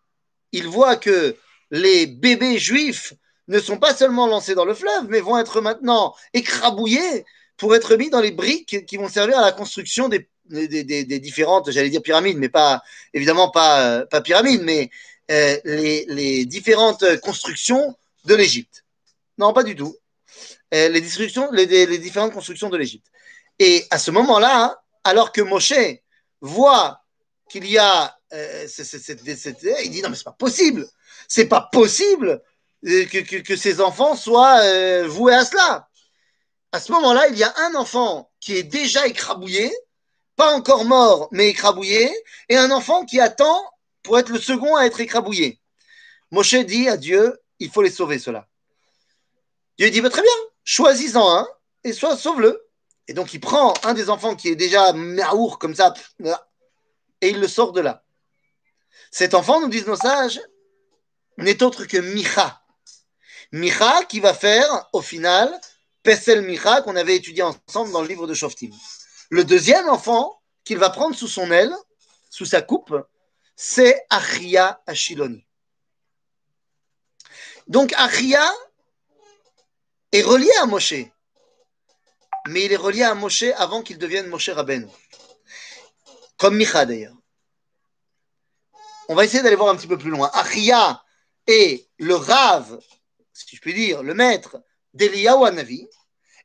il 0.52 0.68
voit 0.68 0.96
que 0.96 1.38
les 1.70 2.08
bébés 2.08 2.58
juifs 2.58 3.14
ne 3.52 3.60
sont 3.60 3.78
pas 3.78 3.94
seulement 3.94 4.28
lancés 4.28 4.56
dans 4.56 4.66
le 4.66 4.74
fleuve, 4.74 5.08
mais 5.10 5.20
vont 5.20 5.38
être 5.38 5.62
maintenant 5.62 6.16
écrabouillés 6.34 7.26
pour 7.58 7.76
être 7.76 7.96
mis 7.96 8.10
dans 8.10 8.22
les 8.22 8.32
briques 8.32 8.86
qui 8.86 8.98
vont 8.98 9.10
servir 9.10 9.38
à 9.38 9.42
la 9.42 9.52
construction 9.52 10.10
des, 10.10 10.30
des, 10.46 11.20
différentes, 11.20 11.70
j'allais 11.70 11.90
dire 11.90 12.02
pyramides, 12.02 12.38
mais 12.38 12.50
pas 12.50 12.82
évidemment 13.14 13.52
pas, 13.52 14.06
pas 14.06 14.22
pyramides, 14.22 14.62
mais 14.64 14.90
euh, 15.30 15.58
les, 15.66 16.46
différentes 16.46 17.20
constructions 17.20 17.96
de 18.26 18.36
l'Égypte. 18.36 18.86
Non, 19.38 19.54
pas 19.54 19.64
du 19.64 19.76
tout. 19.76 19.96
Euh, 20.74 20.88
les, 20.90 21.02
les, 21.86 21.98
différentes 21.98 22.34
constructions 22.34 22.70
de 22.70 22.78
l'Égypte. 22.78 23.08
Et 23.60 23.86
à 23.92 24.00
ce 24.00 24.12
moment-là, 24.12 24.82
alors 25.04 25.32
que 25.32 25.42
Moshe 25.42 25.74
voit 26.40 27.02
qu'il 27.50 27.70
y 27.70 27.78
a, 27.78 28.18
euh, 28.34 28.68
il 29.84 29.92
dit 29.92 30.02
non 30.02 30.10
mais 30.10 30.16
c'est 30.16 30.24
pas 30.24 30.32
possible, 30.32 30.88
c'est 31.28 31.48
pas 31.48 31.70
possible 31.72 32.42
que, 32.84 33.42
que, 33.42 33.56
ces 33.56 33.82
enfants 33.82 34.16
soient 34.16 34.60
euh, 34.62 35.08
voués 35.08 35.34
à 35.34 35.46
cela. 35.46 35.88
À 36.72 36.80
ce 36.80 36.92
moment-là, 36.94 37.28
il 37.28 37.38
y 37.38 37.44
a 37.44 37.54
un 37.58 37.76
enfant 37.76 38.32
qui 38.40 38.56
est 38.56 38.64
déjà 38.64 39.08
écrabouillé, 39.08 39.72
pas 40.36 40.54
encore 40.54 40.86
mort, 40.86 41.28
mais 41.32 41.50
écrabouillé, 41.50 42.12
et 42.50 42.58
un 42.58 42.72
enfant 42.72 43.06
qui 43.06 43.20
attend 43.20 43.62
pour 44.04 44.18
être 44.18 44.30
le 44.30 44.40
second 44.40 44.76
à 44.76 44.86
être 44.86 45.00
écrabouillé. 45.00 45.60
Moshe 46.32 46.56
dit 46.56 46.88
à 46.88 46.98
Dieu, 46.98 47.40
il 47.60 47.70
faut 47.70 47.82
les 47.82 47.92
sauver, 47.92 48.18
cela. 48.20 48.48
Dieu 49.78 49.90
dit, 49.90 50.02
bah, 50.02 50.10
très 50.10 50.22
bien, 50.22 50.32
choisis-en 50.64 51.38
un, 51.38 51.48
et 51.84 51.94
soit 51.94 52.18
sauve-le. 52.18 52.68
Et 53.08 53.14
donc 53.14 53.34
il 53.34 53.40
prend 53.40 53.74
un 53.84 53.94
des 53.94 54.10
enfants 54.10 54.36
qui 54.36 54.48
est 54.48 54.56
déjà 54.56 54.94
maour 54.94 55.60
comme 55.60 55.76
ça, 55.76 55.94
et 57.20 57.30
il 57.30 57.40
le 57.40 57.48
sort 57.48 57.74
de 57.74 57.82
là. 57.82 58.04
Cet 59.12 59.34
enfant, 59.34 59.60
nous 59.60 59.68
disent 59.68 59.88
nos 59.88 59.98
sages, 59.98 60.40
n'est 61.38 61.62
autre 61.64 61.86
que 61.86 61.98
Micha. 61.98 62.61
Micha 63.52 64.06
qui 64.06 64.20
va 64.20 64.34
faire 64.34 64.90
au 64.94 65.02
final 65.02 65.60
Pesel 66.04 66.42
Micha 66.42 66.82
qu'on 66.82 66.96
avait 66.96 67.16
étudié 67.16 67.44
ensemble 67.44 67.92
dans 67.92 68.02
le 68.02 68.08
livre 68.08 68.28
de 68.28 68.34
Shoftim. 68.34 68.72
Le 69.30 69.44
deuxième 69.44 69.88
enfant 69.90 70.42
qu'il 70.64 70.78
va 70.78 70.90
prendre 70.90 71.16
sous 71.16 71.28
son 71.28 71.52
aile, 71.52 71.74
sous 72.30 72.46
sa 72.46 72.62
coupe, 72.62 72.96
c'est 73.56 74.06
Achia 74.10 74.82
Ashiloni. 74.88 75.46
Donc 77.68 77.94
Achia 77.98 78.44
est 80.12 80.24
relié 80.24 80.52
à 80.62 80.66
Moshe, 80.66 81.06
mais 82.48 82.66
il 82.66 82.74
est 82.74 82.78
relié 82.78 83.04
à 83.04 83.14
Moshe 83.14 83.44
avant 83.58 83.82
qu'il 83.82 83.98
devienne 83.98 84.28
Moshe 84.28 84.50
Rabben, 84.50 84.90
comme 86.38 86.58
Micha 86.58 86.86
d'ailleurs. 86.86 87.16
On 89.08 89.16
va 89.16 89.26
essayer 89.26 89.44
d'aller 89.44 89.56
voir 89.56 89.70
un 89.70 89.76
petit 89.76 89.88
peu 89.88 89.98
plus 89.98 90.10
loin. 90.10 90.30
Achia 90.34 91.04
est 91.48 91.88
le 91.98 92.16
Rav 92.16 92.80
si 93.48 93.56
je 93.56 93.62
puis 93.62 93.74
dire, 93.74 94.04
le 94.04 94.14
maître 94.14 94.62
d'Eliyahu 94.94 95.46
Hanavi, 95.46 95.88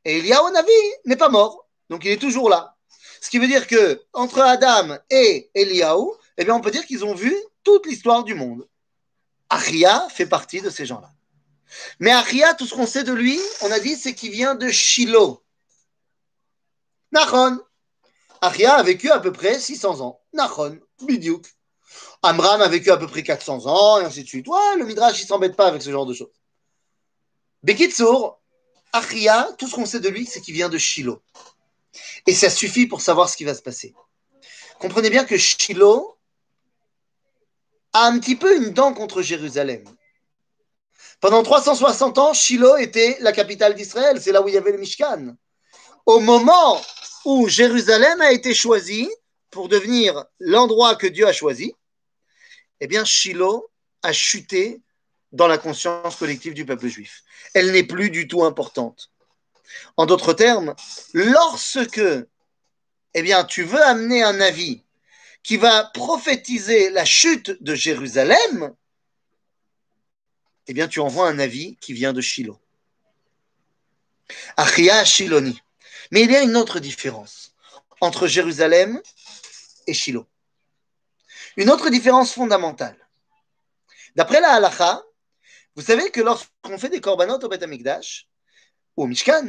et 0.04 0.18
Eliyahu 0.18 0.48
Hanavi 0.48 0.72
n'est 1.04 1.16
pas 1.16 1.28
mort, 1.28 1.68
donc 1.90 2.04
il 2.04 2.10
est 2.10 2.20
toujours 2.20 2.48
là. 2.48 2.76
Ce 3.20 3.30
qui 3.30 3.38
veut 3.38 3.46
dire 3.46 3.66
que 3.66 4.02
entre 4.12 4.40
Adam 4.40 4.98
et 5.10 5.50
Eliyahu, 5.54 6.10
eh 6.38 6.44
bien, 6.44 6.54
on 6.54 6.60
peut 6.60 6.70
dire 6.70 6.86
qu'ils 6.86 7.04
ont 7.04 7.14
vu 7.14 7.34
toute 7.64 7.86
l'histoire 7.86 8.24
du 8.24 8.34
monde. 8.34 8.68
Achia 9.48 10.08
fait 10.10 10.26
partie 10.26 10.60
de 10.60 10.70
ces 10.70 10.86
gens-là. 10.86 11.10
Mais 11.98 12.12
Achia, 12.12 12.54
tout 12.54 12.66
ce 12.66 12.74
qu'on 12.74 12.86
sait 12.86 13.04
de 13.04 13.12
lui, 13.12 13.40
on 13.62 13.70
a 13.70 13.80
dit, 13.80 13.96
c'est 13.96 14.14
qu'il 14.14 14.30
vient 14.30 14.54
de 14.54 14.68
Shiloh. 14.68 15.42
Nachon. 17.12 17.58
Achia 18.40 18.74
a 18.74 18.82
vécu 18.82 19.10
à 19.10 19.18
peu 19.18 19.32
près 19.32 19.58
600 19.58 20.00
ans. 20.00 20.20
Nachon, 20.32 20.78
Bidiouk. 21.02 21.46
Amram 22.22 22.60
a 22.60 22.68
vécu 22.68 22.90
à 22.90 22.96
peu 22.96 23.06
près 23.06 23.22
400 23.22 23.66
ans, 23.66 24.00
et 24.00 24.04
ainsi 24.04 24.22
de 24.22 24.28
suite. 24.28 24.48
Ouais, 24.48 24.76
le 24.78 24.84
Midrash, 24.84 25.22
il 25.22 25.26
s'embête 25.26 25.56
pas 25.56 25.66
avec 25.66 25.82
ce 25.82 25.90
genre 25.90 26.06
de 26.06 26.14
choses. 26.14 26.30
Bekitsour, 27.66 28.40
Achia, 28.92 29.49
tout 29.58 29.66
ce 29.66 29.75
qu'on 29.75 29.87
sait 29.87 29.99
de 29.99 30.08
lui, 30.08 30.25
c'est 30.25 30.40
qu'il 30.40 30.54
vient 30.54 30.68
de 30.68 30.78
Shiloh. 30.78 31.20
Et 32.25 32.32
ça 32.32 32.49
suffit 32.49 32.87
pour 32.87 33.00
savoir 33.00 33.28
ce 33.28 33.37
qui 33.37 33.42
va 33.42 33.54
se 33.54 33.62
passer. 33.62 33.92
Comprenez 34.78 35.11
bien 35.11 35.25
que 35.25 35.37
Shiloh 35.37 36.16
a 37.92 38.06
un 38.06 38.20
petit 38.20 38.37
peu 38.37 38.56
une 38.56 38.70
dent 38.70 38.94
contre 38.94 39.20
Jérusalem. 39.20 39.82
Pendant 41.20 41.42
360 41.42 42.18
ans, 42.18 42.32
Shiloh 42.32 42.76
était 42.76 43.16
la 43.18 43.32
capitale 43.32 43.75
d'Israël, 43.75 44.23
c'est 44.23 44.30
là 44.30 44.42
où 44.42 44.49
il 44.49 44.54
y 44.54 44.58
avait 44.58 44.70
le 44.70 44.78
Mishkan. 44.78 45.35
Au 46.04 46.20
moment 46.20 46.80
où 47.25 47.49
Jérusalem 47.49 48.20
a 48.20 48.30
été 48.30 48.54
choisie, 48.54 49.11
pour 49.50 49.68
devenir 49.68 50.25
l'endroit 50.38 50.94
que 50.94 51.08
Dieu 51.08 51.26
a 51.26 51.32
choisi, 51.32 51.75
eh 52.78 52.87
bien, 52.87 53.04
Shiloh 53.04 53.68
a 54.02 54.12
chuté 54.12 54.80
dans 55.33 55.49
la 55.49 55.59
conscience 55.59 56.16
collective 56.16 56.54
du 56.54 56.64
peuple 56.64 56.88
juif. 56.88 57.23
Elle 57.54 57.73
n'est 57.73 57.83
plus 57.83 58.11
du 58.11 58.28
tout 58.28 58.45
importante. 58.45 59.11
En 59.97 60.06
d'autres 60.06 60.33
termes, 60.33 60.75
lorsque 61.12 62.00
eh 63.14 63.23
bien, 63.23 63.45
tu 63.45 63.62
veux 63.62 63.83
amener 63.83 64.23
un 64.23 64.40
avis 64.40 64.83
qui 65.42 65.56
va 65.56 65.85
prophétiser 65.95 66.90
la 66.90 67.04
chute 67.04 67.62
de 67.62 67.75
Jérusalem, 67.75 68.75
eh 70.66 70.75
bien, 70.75 70.88
tu 70.88 71.00
envoies 71.00 71.28
un 71.28 71.38
avis 71.38 71.76
qui 71.76 71.92
vient 71.92 72.12
de 72.12 72.21
Shiloh. 72.21 72.61
Achia 74.56 75.04
Shiloni. 75.04 75.61
Mais 76.11 76.23
il 76.23 76.30
y 76.30 76.37
a 76.37 76.42
une 76.42 76.56
autre 76.56 76.80
différence 76.80 77.54
entre 78.00 78.26
Jérusalem 78.26 79.00
et 79.87 79.95
Shiloh. 79.95 80.26
Une 81.56 81.71
autre 81.71 81.88
différence 81.90 82.33
fondamentale. 82.33 82.97
D'après 84.14 84.40
la 84.40 84.54
halacha, 84.54 85.02
vous 85.76 85.83
savez 85.83 86.11
que 86.11 86.23
lorsqu'on 86.23 86.78
fait 86.78 86.88
des 86.88 87.00
korbanot 87.00 87.38
au 87.38 87.49
Beth 87.49 87.62
Amikdash, 87.62 88.26
ou 88.97 89.04
au 89.04 89.06
Mishkan, 89.06 89.47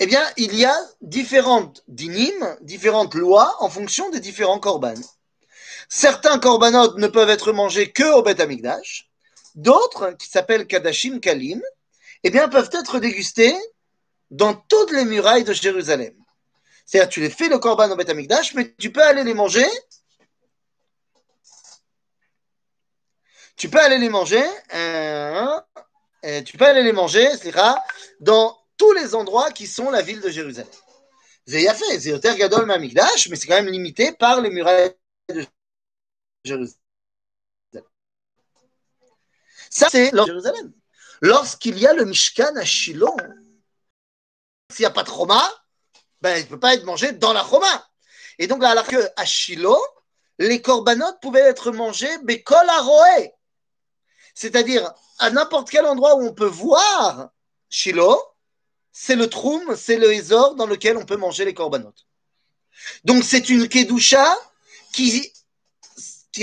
eh 0.00 0.06
bien, 0.06 0.24
il 0.36 0.54
y 0.54 0.64
a 0.64 0.76
différentes 1.02 1.82
dinim, 1.88 2.56
différentes 2.62 3.14
lois 3.14 3.54
en 3.60 3.68
fonction 3.68 4.08
des 4.10 4.20
différents 4.20 4.60
korban. 4.60 4.94
Certains 5.88 6.38
korbanot 6.38 6.96
ne 6.96 7.06
peuvent 7.06 7.28
être 7.28 7.52
mangés 7.52 7.92
que 7.92 8.14
au 8.14 8.22
Beth 8.22 8.40
Amikdash, 8.40 9.10
d'autres, 9.54 10.12
qui 10.12 10.28
s'appellent 10.28 10.66
Kadashim 10.66 11.20
Kalim, 11.20 11.60
eh 12.24 12.30
bien, 12.30 12.48
peuvent 12.48 12.70
être 12.72 12.98
dégustés 12.98 13.56
dans 14.30 14.54
toutes 14.54 14.92
les 14.92 15.04
murailles 15.04 15.44
de 15.44 15.52
Jérusalem. 15.52 16.14
C'est-à-dire, 16.86 17.10
tu 17.10 17.20
les 17.20 17.30
fais 17.30 17.48
le 17.48 17.58
korban 17.58 17.90
au 17.90 17.96
Beth 17.96 18.08
Amikdash, 18.08 18.54
mais 18.54 18.74
tu 18.78 18.90
peux 18.90 19.02
aller 19.02 19.24
les 19.24 19.34
manger. 19.34 19.66
Tu 23.58 23.68
peux 23.68 23.80
aller 23.80 23.98
les 23.98 24.08
manger. 24.08 24.44
Euh, 24.74 25.60
tu 26.44 26.56
peux 26.56 26.64
aller 26.64 26.82
les 26.82 26.92
manger, 26.92 27.28
dans 28.20 28.56
tous 28.76 28.92
les 28.92 29.14
endroits 29.14 29.50
qui 29.50 29.66
sont 29.66 29.90
la 29.90 30.00
ville 30.00 30.20
de 30.20 30.30
Jérusalem. 30.30 30.70
C'est 31.46 31.66
fait, 31.74 32.00
c'est 32.00 32.10
Yoter 32.10 32.36
Gadol 32.36 32.66
mais 32.66 33.36
c'est 33.36 33.46
quand 33.46 33.62
même 33.62 33.68
limité 33.68 34.12
par 34.12 34.40
les 34.40 34.50
murailles 34.50 34.94
de 35.28 35.44
Jérusalem. 36.44 36.78
Ça, 39.70 39.88
c'est 39.90 40.10
Jérusalem. 40.14 40.72
Lorsqu'il 41.20 41.78
y 41.78 41.86
a 41.86 41.92
le 41.94 42.04
Mishkan 42.04 42.54
à 42.56 42.64
Shiloh, 42.64 43.16
s'il 44.70 44.82
n'y 44.84 44.86
a 44.86 44.90
pas 44.90 45.02
de 45.02 45.10
Roma, 45.10 45.42
ben, 46.20 46.36
il 46.36 46.44
ne 46.44 46.48
peut 46.48 46.60
pas 46.60 46.74
être 46.74 46.84
mangé 46.84 47.12
dans 47.12 47.32
la 47.32 47.42
Roma. 47.42 47.88
Et 48.38 48.46
donc, 48.46 48.62
alors 48.62 48.86
que 48.86 49.10
à 49.16 49.24
Shiloh, 49.24 49.82
les 50.38 50.62
corbanotes 50.62 51.20
pouvaient 51.20 51.40
être 51.40 51.72
mangés 51.72 52.18
bekol 52.18 52.68
aroé. 52.68 53.34
C'est-à-dire, 54.38 54.94
à 55.18 55.30
n'importe 55.30 55.68
quel 55.68 55.84
endroit 55.84 56.14
où 56.14 56.22
on 56.24 56.32
peut 56.32 56.44
voir 56.44 57.30
Shiloh, 57.68 58.22
c'est 58.92 59.16
le 59.16 59.28
troum, 59.28 59.74
c'est 59.76 59.96
le 59.96 60.12
Ezor 60.12 60.54
dans 60.54 60.66
lequel 60.66 60.96
on 60.96 61.04
peut 61.04 61.16
manger 61.16 61.44
les 61.44 61.54
corbanotes. 61.54 62.06
Donc, 63.02 63.24
c'est 63.24 63.48
une 63.48 63.68
Kedusha 63.68 64.38
qui, 64.92 65.32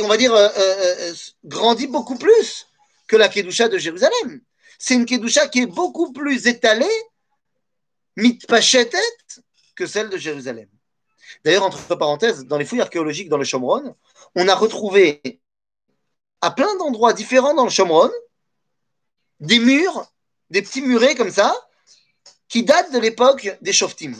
on 0.02 0.10
va 0.10 0.18
dire, 0.18 0.34
euh, 0.34 0.50
euh, 0.58 0.96
euh, 1.00 1.14
grandit 1.46 1.88
beaucoup 1.88 2.18
plus 2.18 2.68
que 3.08 3.16
la 3.16 3.30
Kedusha 3.30 3.70
de 3.70 3.78
Jérusalem. 3.78 4.42
C'est 4.78 4.96
une 4.96 5.06
Kedusha 5.06 5.48
qui 5.48 5.62
est 5.62 5.66
beaucoup 5.66 6.12
plus 6.12 6.48
étalée 6.48 7.00
mitpachetet 8.18 8.98
que 9.74 9.86
celle 9.86 10.10
de 10.10 10.18
Jérusalem. 10.18 10.68
D'ailleurs, 11.46 11.64
entre 11.64 11.96
parenthèses, 11.96 12.44
dans 12.44 12.58
les 12.58 12.66
fouilles 12.66 12.82
archéologiques 12.82 13.30
dans 13.30 13.38
le 13.38 13.46
Shomron, 13.46 13.96
on 14.36 14.50
a 14.50 14.56
retrouvé 14.56 15.40
à 16.42 16.52
plein 16.52 16.76
d'endroits 16.78 17.14
différents 17.14 17.54
dans 17.54 17.64
le 17.64 17.70
Shomron 17.70 18.12
des 19.40 19.60
murs, 19.60 20.06
des 20.50 20.62
petits 20.62 20.82
murets 20.82 21.16
comme 21.16 21.32
ça, 21.32 21.56
qui 22.48 22.64
datent 22.64 22.92
de 22.92 23.00
l'époque 23.00 23.58
des 23.62 23.74
Shoftim. 23.74 24.14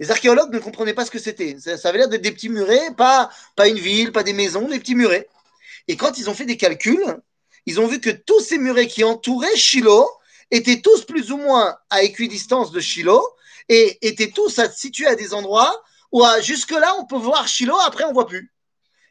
Les 0.00 0.10
archéologues 0.10 0.52
ne 0.52 0.58
comprenaient 0.58 0.94
pas 0.94 1.04
ce 1.04 1.10
que 1.10 1.18
c'était. 1.18 1.56
Ça, 1.58 1.88
avait 1.88 1.98
l'air 1.98 2.08
d'être 2.08 2.22
des 2.22 2.32
petits 2.32 2.48
murets, 2.48 2.92
pas, 2.96 3.30
pas 3.56 3.68
une 3.68 3.78
ville, 3.78 4.12
pas 4.12 4.22
des 4.22 4.32
maisons, 4.32 4.68
des 4.68 4.78
petits 4.78 4.94
murets. 4.94 5.28
Et 5.88 5.96
quand 5.96 6.18
ils 6.18 6.30
ont 6.30 6.34
fait 6.34 6.44
des 6.44 6.56
calculs, 6.56 7.18
ils 7.66 7.80
ont 7.80 7.86
vu 7.86 8.00
que 8.00 8.10
tous 8.10 8.40
ces 8.40 8.58
murets 8.58 8.86
qui 8.86 9.02
entouraient 9.02 9.56
Shiloh 9.56 10.08
étaient 10.50 10.80
tous 10.80 11.04
plus 11.04 11.32
ou 11.32 11.36
moins 11.36 11.76
à 11.90 12.02
équidistance 12.02 12.70
de 12.70 12.80
Shiloh 12.80 13.26
et 13.68 13.98
étaient 14.06 14.30
tous 14.30 14.60
situés 14.74 15.06
à 15.06 15.16
des 15.16 15.34
endroits 15.34 15.82
où 16.12 16.24
jusque-là 16.40 16.96
on 16.98 17.04
peut 17.04 17.16
voir 17.16 17.48
Shiloh, 17.48 17.78
après 17.80 18.04
on 18.04 18.12
voit 18.12 18.26
plus. 18.26 18.52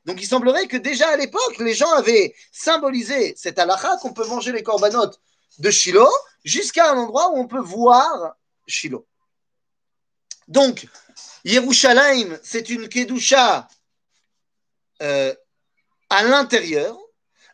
Donc 0.07 0.21
il 0.21 0.25
semblerait 0.25 0.67
que 0.67 0.77
déjà 0.77 1.09
à 1.09 1.17
l'époque, 1.17 1.57
les 1.59 1.73
gens 1.73 1.91
avaient 1.91 2.33
symbolisé 2.53 3.33
cette 3.35 3.59
halakha 3.59 3.97
qu'on 3.97 4.13
peut 4.13 4.25
manger 4.25 4.53
les 4.53 4.63
corbanotes 4.63 5.19
de 5.59 5.69
Shiloh 5.69 6.09
jusqu'à 6.45 6.91
un 6.91 6.97
endroit 6.97 7.31
où 7.31 7.37
on 7.37 7.47
peut 7.47 7.59
voir 7.59 8.37
Shiloh. 8.67 9.05
Donc, 10.47 10.87
Yerushalayim, 11.43 12.39
c'est 12.41 12.69
une 12.69 12.87
kedusha 12.87 13.67
euh, 15.01 15.35
à 16.09 16.23
l'intérieur, 16.23 16.97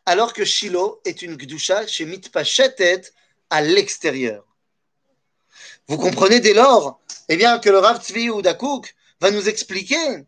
alors 0.05 0.33
que 0.33 0.45
Shiloh 0.45 1.01
est 1.05 1.23
une 1.23 1.37
kedusha 1.37 1.87
chez 1.87 2.05
Mitpachetet 2.05 3.01
à 3.49 3.61
l'extérieur. 3.61 4.45
Vous 5.87 5.97
comprenez 5.97 6.39
dès 6.39 6.53
lors 6.53 7.01
eh 7.29 7.35
bien, 7.35 7.57
que 7.57 7.71
le 7.71 7.79
Rav 7.79 7.99
Tzvi 7.99 8.27
Udakouk 8.27 8.93
va 9.19 9.31
nous 9.31 9.49
expliquer 9.49 10.23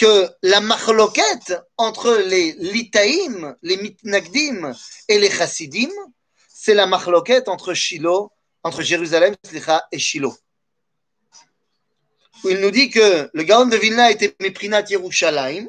que 0.00 0.30
la 0.42 0.62
machloket 0.62 1.60
entre 1.76 2.16
les 2.26 2.52
litaïm, 2.52 3.54
les 3.60 3.76
mitnagdim 3.76 4.72
et 5.08 5.18
les 5.18 5.30
chassidim, 5.30 5.90
c'est 6.48 6.72
la 6.72 6.86
machloket 6.86 7.48
entre 7.48 7.74
Shiloh, 7.74 8.32
entre 8.62 8.80
Jérusalem 8.80 9.36
et 9.92 9.98
Shiloh. 9.98 10.34
Il 12.44 12.60
nous 12.60 12.70
dit 12.70 12.88
que 12.88 13.28
le 13.30 13.42
Gaon 13.42 13.66
de 13.66 13.76
Vilna 13.76 14.10
était 14.10 14.34
Miprinat 14.40 14.84
Yerushalayim, 14.88 15.68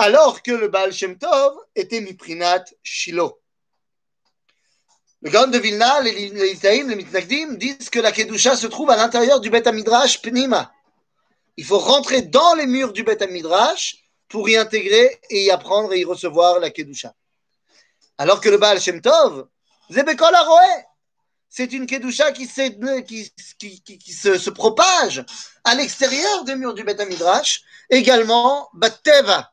alors 0.00 0.42
que 0.42 0.50
le 0.50 0.66
Baal 0.66 0.92
Shem 0.92 1.16
Tov 1.16 1.54
était 1.76 2.00
Miprinat 2.00 2.64
Shiloh. 2.82 3.38
Le 5.22 5.30
Gaon 5.30 5.46
de 5.46 5.58
Vilna, 5.58 6.00
les 6.00 6.30
Litaïm, 6.30 6.88
les 6.88 6.96
Mitnagdim, 6.96 7.54
disent 7.54 7.90
que 7.90 8.00
la 8.00 8.10
Kedusha 8.10 8.56
se 8.56 8.66
trouve 8.66 8.90
à 8.90 8.96
l'intérieur 8.96 9.38
du 9.38 9.50
Bet 9.50 9.70
Midrash 9.70 10.20
Pnima. 10.20 10.72
Il 11.56 11.64
faut 11.64 11.78
rentrer 11.78 12.22
dans 12.22 12.54
les 12.54 12.66
murs 12.66 12.92
du 12.92 13.02
Bet 13.02 13.26
Midrash 13.28 13.96
pour 14.28 14.48
y 14.48 14.56
intégrer 14.56 15.20
et 15.30 15.44
y 15.44 15.50
apprendre 15.50 15.92
et 15.92 16.00
y 16.00 16.04
recevoir 16.04 16.58
la 16.58 16.70
Kedusha. 16.70 17.14
Alors 18.18 18.40
que 18.40 18.48
le 18.48 18.58
Baal 18.58 18.80
Shem 18.80 19.00
Tov, 19.00 19.48
c'est 21.48 21.72
une 21.72 21.86
Kedusha 21.86 22.32
qui, 22.32 22.48
qui, 22.48 23.82
qui, 23.82 23.98
qui 23.98 24.12
se, 24.12 24.50
propage 24.50 25.24
à 25.64 25.74
l'extérieur 25.74 26.44
des 26.44 26.56
murs 26.56 26.74
du 26.74 26.84
Bet 26.84 27.04
Midrash, 27.06 27.62
également 27.88 28.68
Batteva. 28.74 29.52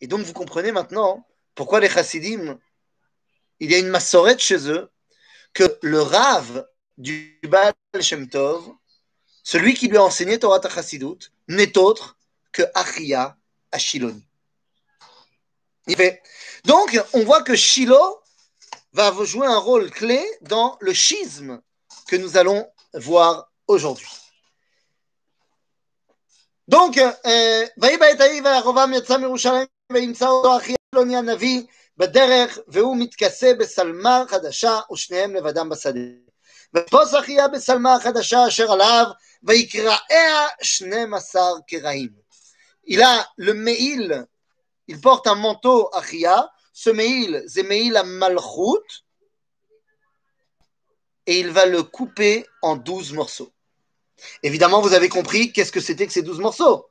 Et 0.00 0.06
donc 0.06 0.22
vous 0.22 0.32
comprenez 0.32 0.72
maintenant 0.72 1.26
pourquoi 1.54 1.80
les 1.80 1.88
Chassidim 1.88 2.58
il 3.60 3.70
y 3.70 3.74
a 3.74 3.78
une 3.78 3.88
massorette 3.88 4.40
chez 4.40 4.68
eux 4.68 4.90
que 5.52 5.78
le 5.82 6.02
Rav 6.02 6.66
du 6.98 7.40
Baal 7.44 7.72
Shem 8.00 8.28
Tov, 8.28 8.74
celui 9.43 9.73
qui 9.73 9.87
lui 9.87 9.97
a 9.97 10.03
enseigné 10.03 10.39
Torah 10.39 10.61
Chassidut, 10.69 11.31
n'est 11.47 11.77
autre 11.77 12.17
que 12.51 12.63
Achia 12.75 13.35
Ashiloni. 13.71 14.25
Donc, 16.65 16.99
on 17.13 17.23
voit 17.23 17.41
que 17.41 17.55
Shiloh 17.55 18.21
va 18.93 19.11
jouer 19.23 19.47
un 19.47 19.57
rôle 19.57 19.89
clé 19.89 20.23
dans 20.41 20.77
le 20.81 20.93
schisme 20.93 21.61
que 22.07 22.15
nous 22.15 22.37
allons 22.37 22.67
voir 22.93 23.51
aujourd'hui. 23.67 24.07
Donc, 26.67 26.99
בדרך, 31.99 32.59
והוא 32.67 32.97
מתכסה 32.97 33.53
בשלמה 33.59 34.23
חדשה, 34.27 34.79
ושניהם 34.91 35.35
לבדם 35.35 35.69
בשדה. 35.69 35.99
ופוסח 36.75 37.29
יהיה 37.29 37.47
בשלמה 37.47 37.95
החדשה 37.95 38.47
אשר 38.47 38.71
עליו, 38.71 39.05
il 42.86 43.02
a 43.02 43.28
le 43.36 43.54
meil, 43.54 44.26
il 44.88 45.00
porte 45.00 45.26
un 45.26 45.34
manteau 45.34 45.90
achia, 45.92 46.50
ce 46.72 46.90
meil, 46.90 47.44
c'est 47.46 47.62
meil 47.62 47.96
à 47.96 48.04
malchut, 48.04 49.04
et 51.26 51.40
il 51.40 51.50
va 51.50 51.66
le 51.66 51.82
couper 51.82 52.46
en 52.62 52.76
douze 52.76 53.12
morceaux. 53.12 53.52
Évidemment, 54.42 54.80
vous 54.80 54.94
avez 54.94 55.08
compris 55.08 55.52
qu'est-ce 55.52 55.72
que 55.72 55.80
c'était 55.80 56.06
que 56.06 56.12
ces 56.12 56.22
douze 56.22 56.38
morceaux. 56.38 56.88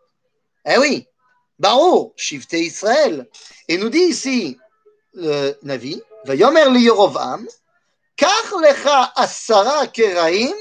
Eh 0.65 0.77
oui, 0.77 1.07
Baro, 1.57 2.13
Shifte 2.15 2.53
Israël. 2.53 3.27
Et 3.67 3.77
nous 3.77 3.89
dit 3.89 3.99
ici 3.99 4.57
le 5.13 5.57
Navi, 5.63 6.01
Vayomer 6.25 6.69
li 6.71 6.89
asara 9.15 9.87
keraim, 9.87 10.53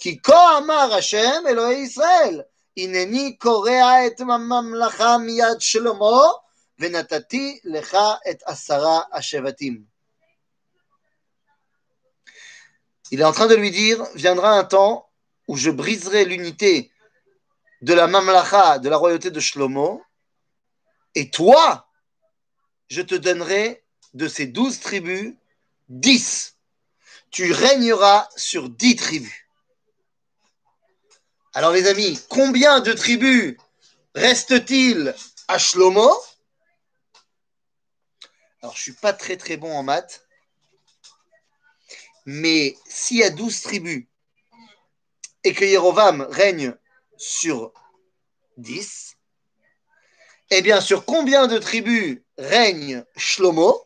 כי 0.00 0.22
כה 0.22 0.58
אמר 0.58 0.94
השם 0.94 1.42
אלוהי 1.48 1.76
ישראל, 1.76 2.42
הנני 2.76 3.36
קורע 3.36 4.06
את 4.06 4.20
הממלכה 4.20 5.18
מיד 5.18 5.60
שלמה, 5.60 6.20
ונתתי 6.78 7.60
לך 7.64 7.96
את 8.30 8.42
עשרה 8.46 9.00
השבטים. 9.12 9.96
Il 13.12 13.20
est 13.20 13.24
en 13.24 13.32
train 13.32 13.46
de 13.46 13.54
lui 13.54 13.70
dire, 13.70 14.04
viendra 14.14 14.50
un 14.58 14.64
temps 14.64 15.08
où 15.46 15.56
je 15.56 15.70
briserai 15.70 16.24
l'unité 16.24 16.90
de 17.82 17.94
la 17.94 18.08
mamlacha, 18.08 18.78
de 18.80 18.88
la 18.88 18.96
royauté 18.96 19.30
de 19.30 19.38
Shlomo, 19.38 20.02
et 21.14 21.30
toi, 21.30 21.88
je 22.88 23.02
te 23.02 23.14
donnerai 23.14 23.84
de 24.14 24.28
ces 24.28 24.46
douze 24.46 24.80
tribus 24.80 25.34
dix. 25.88 26.56
Tu 27.30 27.52
régneras 27.52 28.28
sur 28.36 28.68
dix 28.68 28.96
tribus. 28.96 29.39
Alors 31.53 31.73
les 31.73 31.87
amis, 31.87 32.17
combien 32.29 32.79
de 32.79 32.93
tribus 32.93 33.57
reste-t-il 34.15 35.13
à 35.49 35.57
Shlomo? 35.57 36.09
Alors 38.61 38.73
je 38.73 38.81
suis 38.81 38.93
pas 38.93 39.11
très 39.11 39.35
très 39.35 39.57
bon 39.57 39.69
en 39.69 39.83
maths, 39.83 40.25
mais 42.25 42.77
s'il 42.87 43.17
y 43.17 43.23
a 43.23 43.29
douze 43.29 43.61
tribus 43.63 44.05
et 45.43 45.53
que 45.53 45.65
Yerovam 45.65 46.21
règne 46.21 46.73
sur 47.17 47.73
dix, 48.55 49.17
eh 50.51 50.61
bien 50.61 50.79
sur 50.79 51.03
combien 51.03 51.47
de 51.47 51.57
tribus 51.57 52.19
règne 52.37 53.03
Shlomo? 53.17 53.83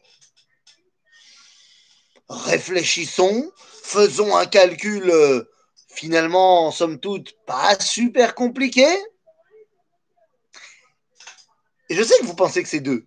Réfléchissons, 2.29 3.51
faisons 3.81 4.37
un 4.37 4.45
calcul 4.45 5.47
euh, 5.94 5.94
finalement, 5.94 6.70
somme 6.70 7.00
toute, 7.00 7.36
pas 7.46 7.78
super 7.78 8.34
compliqué. 8.34 8.86
Et 11.88 11.94
je 11.94 12.02
sais 12.02 12.18
que 12.20 12.24
vous 12.24 12.36
pensez 12.36 12.62
que 12.62 12.68
c'est 12.68 12.80
deux. 12.80 13.06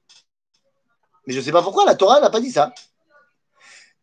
Mais 1.26 1.34
je 1.34 1.39
ne 1.39 1.43
sais 1.43 1.52
pas 1.52 1.63
pourquoi 1.63 1.86
la 1.86 1.96
Torah 1.96 2.19
n'a 2.19 2.30
pas 2.30 2.41
dit 2.41 2.52
ça. 2.52 2.74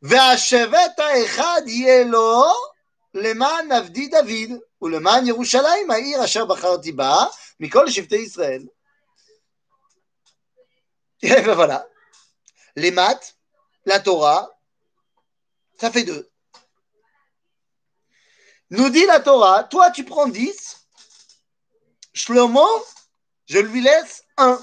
והשבט 0.02 0.98
האחד 0.98 1.62
יהיה 1.66 2.04
לו 2.04 2.42
למען 3.14 3.72
עבדי 3.72 4.08
דוד 4.08 4.58
ולמען 4.82 5.26
ירושלים 5.26 5.90
העיר 5.90 6.24
אשר 6.24 6.46
בחרתי 6.46 6.92
בה 6.92 7.14
מכל 7.60 7.90
שבטי 7.90 8.16
ישראל. 8.16 8.62
Et 11.22 11.28
ben 11.28 11.54
voilà. 11.54 11.86
Les 12.76 12.90
maths, 12.90 13.36
la 13.84 14.00
Torah, 14.00 14.50
ça 15.78 15.90
fait 15.90 16.04
deux. 16.04 16.30
Nous 18.71 18.89
dit 18.89 19.05
la 19.05 19.19
Torah, 19.19 19.63
toi 19.63 19.91
tu 19.91 20.03
prends 20.03 20.27
10, 20.27 20.87
Shlomo, 22.13 22.67
je 23.45 23.59
lui 23.59 23.81
laisse 23.81 24.23
1. 24.37 24.59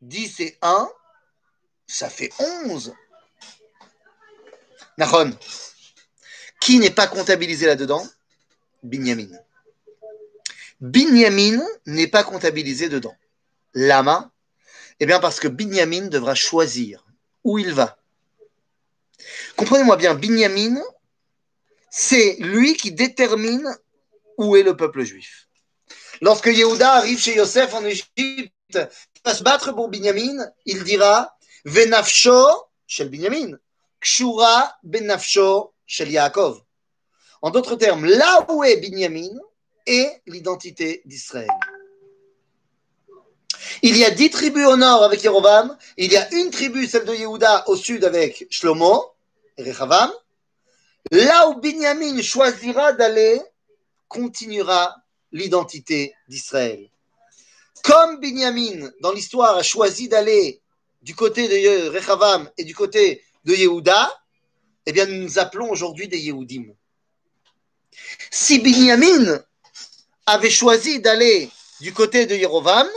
10 0.00 0.40
et 0.40 0.58
1, 0.62 0.90
ça 1.86 2.10
fait 2.10 2.32
11. 2.66 2.92
Nahon, 4.98 5.30
qui 6.60 6.78
n'est 6.78 6.90
pas 6.90 7.06
comptabilisé 7.06 7.66
là-dedans? 7.66 8.04
Binyamin. 8.82 9.30
Binyamin 10.80 11.64
n'est 11.86 12.08
pas 12.08 12.24
comptabilisé 12.24 12.88
dedans. 12.88 13.16
Lama 13.74 14.32
Eh 14.98 15.06
bien 15.06 15.20
parce 15.20 15.38
que 15.38 15.48
Binyamin 15.48 16.08
devra 16.08 16.34
choisir 16.34 17.06
où 17.44 17.58
il 17.58 17.72
va. 17.72 18.01
Comprenez-moi 19.56 19.96
bien, 19.96 20.14
Binyamin, 20.14 20.80
c'est 21.90 22.36
lui 22.38 22.76
qui 22.76 22.92
détermine 22.92 23.74
où 24.38 24.56
est 24.56 24.62
le 24.62 24.76
peuple 24.76 25.02
juif. 25.02 25.48
Lorsque 26.20 26.46
Yehuda 26.46 26.94
arrive 26.94 27.18
chez 27.18 27.36
Yosef 27.36 27.74
en 27.74 27.84
Égypte, 27.84 28.10
il 28.74 29.20
va 29.24 29.34
se 29.34 29.42
battre 29.42 29.72
pour 29.72 29.88
Binyamin, 29.88 30.46
il 30.64 30.84
dira 30.84 31.36
Venafsho 31.64 32.46
shel 32.86 33.08
Binyamin, 33.08 33.56
Kshura 34.00 34.76
benafsho 34.82 35.74
shel 35.86 36.10
Yaakov. 36.10 36.62
En 37.40 37.50
d'autres 37.50 37.76
termes, 37.76 38.04
là 38.04 38.46
où 38.50 38.62
est 38.64 38.76
Binyamin 38.76 39.38
est 39.86 40.22
l'identité 40.26 41.02
d'Israël. 41.04 41.48
Il 43.84 43.96
y 43.96 44.04
a 44.04 44.10
dix 44.10 44.30
tribus 44.30 44.64
au 44.66 44.76
nord 44.76 45.02
avec 45.02 45.24
Yerovam, 45.24 45.76
il 45.96 46.12
y 46.12 46.16
a 46.16 46.32
une 46.34 46.50
tribu, 46.50 46.86
celle 46.86 47.04
de 47.04 47.14
Yehuda, 47.14 47.68
au 47.68 47.74
sud 47.74 48.04
avec 48.04 48.46
Shlomo, 48.48 49.12
Rechavam. 49.58 50.12
Là 51.10 51.48
où 51.48 51.60
Binyamin 51.60 52.22
choisira 52.22 52.92
d'aller, 52.92 53.42
continuera 54.06 54.94
l'identité 55.32 56.14
d'Israël. 56.28 56.88
Comme 57.82 58.20
Binyamin, 58.20 58.88
dans 59.00 59.10
l'histoire, 59.10 59.56
a 59.56 59.64
choisi 59.64 60.08
d'aller 60.08 60.60
du 61.02 61.16
côté 61.16 61.48
de 61.48 61.88
Rechavam 61.88 62.48
et 62.56 62.62
du 62.62 62.76
côté 62.76 63.24
de 63.44 63.52
Yehuda, 63.52 64.08
eh 64.86 64.92
bien, 64.92 65.06
nous 65.06 65.24
nous 65.24 65.38
appelons 65.40 65.68
aujourd'hui 65.68 66.06
des 66.06 66.20
Yehudim. 66.20 66.66
Si 68.30 68.60
Binyamin 68.60 69.42
avait 70.26 70.50
choisi 70.50 71.00
d'aller 71.00 71.50
du 71.80 71.92
côté 71.92 72.26
de 72.26 72.36
Yerovam, 72.36 72.88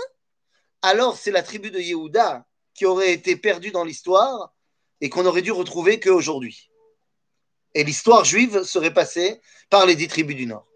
alors 0.86 1.17
c'est 1.17 1.32
la 1.32 1.41
tribu 1.41 1.71
de 1.71 1.80
Yehuda 1.80 2.45
qui 2.76 2.86
aurait 2.86 3.12
été 3.12 3.36
perdue 3.36 3.71
dans 3.71 3.84
l'histoire 3.84 4.54
et 5.02 5.10
qu'on 5.10 5.26
aurait 5.26 5.41
dû 5.41 5.52
retrouver 5.52 6.00
qu'aujourd'hui. 6.00 6.69
Et 7.74 7.84
l'histoire 7.84 8.24
juive 8.24 8.63
serait 8.63 8.93
passée 8.93 9.41
par 9.69 9.86
les 9.86 9.95
dix 9.95 10.08
tribus 10.08 10.36
du 10.36 10.45
Nord. 10.45 10.67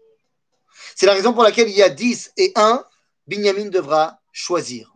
C'est 0.96 1.06
la 1.06 1.12
raison 1.12 1.32
pour 1.32 1.44
laquelle 1.44 1.68
il 1.68 1.76
y 1.76 1.82
a 1.82 1.88
dix 1.88 2.32
et 2.36 2.52
un, 2.56 2.84
Binyamin 3.26 3.68
devra 3.68 4.20
choisir. 4.32 4.92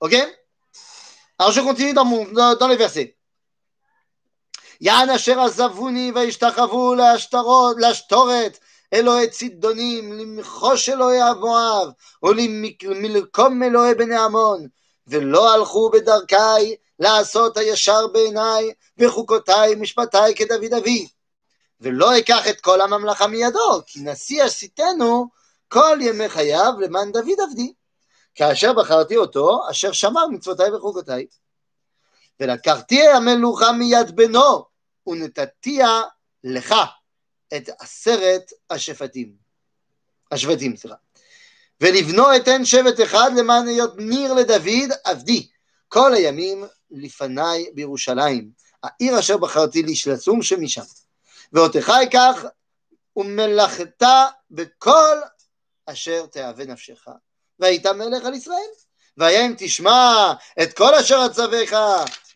Ok? 0.00 0.14
Alors 1.38 1.52
je 1.52 1.60
continue 1.60 1.94
dans, 1.94 2.04
mon, 2.04 2.24
dans 2.26 2.68
les 2.68 2.76
versets. 2.76 3.16
אלוהי 8.92 9.30
צידונים, 9.30 10.12
למחוש 10.12 10.88
אלוהי 10.88 11.18
מואב, 11.40 11.88
ולמלקום 12.22 13.62
אלוהי 13.62 13.94
בני 13.94 14.16
עמון, 14.16 14.66
ולא 15.06 15.54
הלכו 15.54 15.90
בדרכי 15.90 16.76
לעשות 16.98 17.56
הישר 17.56 18.06
בעיניי, 18.06 18.72
וחוקותיי 18.98 19.74
משפטיי 19.74 20.34
כדוד 20.34 20.72
אבי. 20.72 21.08
ולא 21.80 22.18
אקח 22.18 22.48
את 22.48 22.60
כל 22.60 22.80
הממלכה 22.80 23.26
מידו, 23.26 23.80
כי 23.86 24.00
נשיא 24.02 24.44
עשיתנו 24.44 25.28
כל 25.68 25.98
ימי 26.00 26.28
חייו 26.28 26.72
למען 26.80 27.12
דוד 27.12 27.40
עבדי. 27.48 27.72
כאשר 28.34 28.72
בחרתי 28.72 29.16
אותו, 29.16 29.60
אשר 29.70 29.92
שמר 29.92 30.26
מצוותיי 30.26 30.74
וחוקותיי. 30.74 31.26
ולקחתי 32.40 33.08
המלוכה 33.08 33.72
מיד 33.72 34.16
בנו, 34.16 34.64
ונתתיה 35.06 36.02
לך 36.44 36.74
את 37.56 37.70
עשרת 37.78 38.52
השפטים. 38.70 39.32
השבטים, 40.32 40.76
סליחה. 40.76 40.96
ולבנו 41.80 42.36
אתן 42.36 42.64
שבט 42.64 43.00
אחד 43.02 43.30
למען 43.36 43.68
היות 43.68 43.96
ניר 43.96 44.34
לדוד 44.34 44.90
עבדי 45.04 45.48
כל 45.88 46.14
הימים 46.14 46.64
לפניי 46.90 47.66
בירושלים, 47.74 48.50
העיר 48.82 49.18
אשר 49.18 49.36
בחרתי 49.36 49.82
לי 49.82 49.92
לשום 50.06 50.42
שמשם. 50.42 50.82
ואותך 51.52 51.92
אקח 52.02 52.44
ומלאכתה 53.16 54.26
בכל 54.50 55.16
אשר 55.86 56.26
תאווה 56.26 56.64
נפשך, 56.64 57.08
והיית 57.58 57.86
מלך 57.86 58.24
על 58.24 58.34
ישראל. 58.34 58.70
והיה 59.17 59.45
אם 59.45 59.53
תשמע 59.57 60.33
את 60.63 60.77
כל 60.77 60.95
אשר 60.95 61.25
אצוויך, 61.25 61.75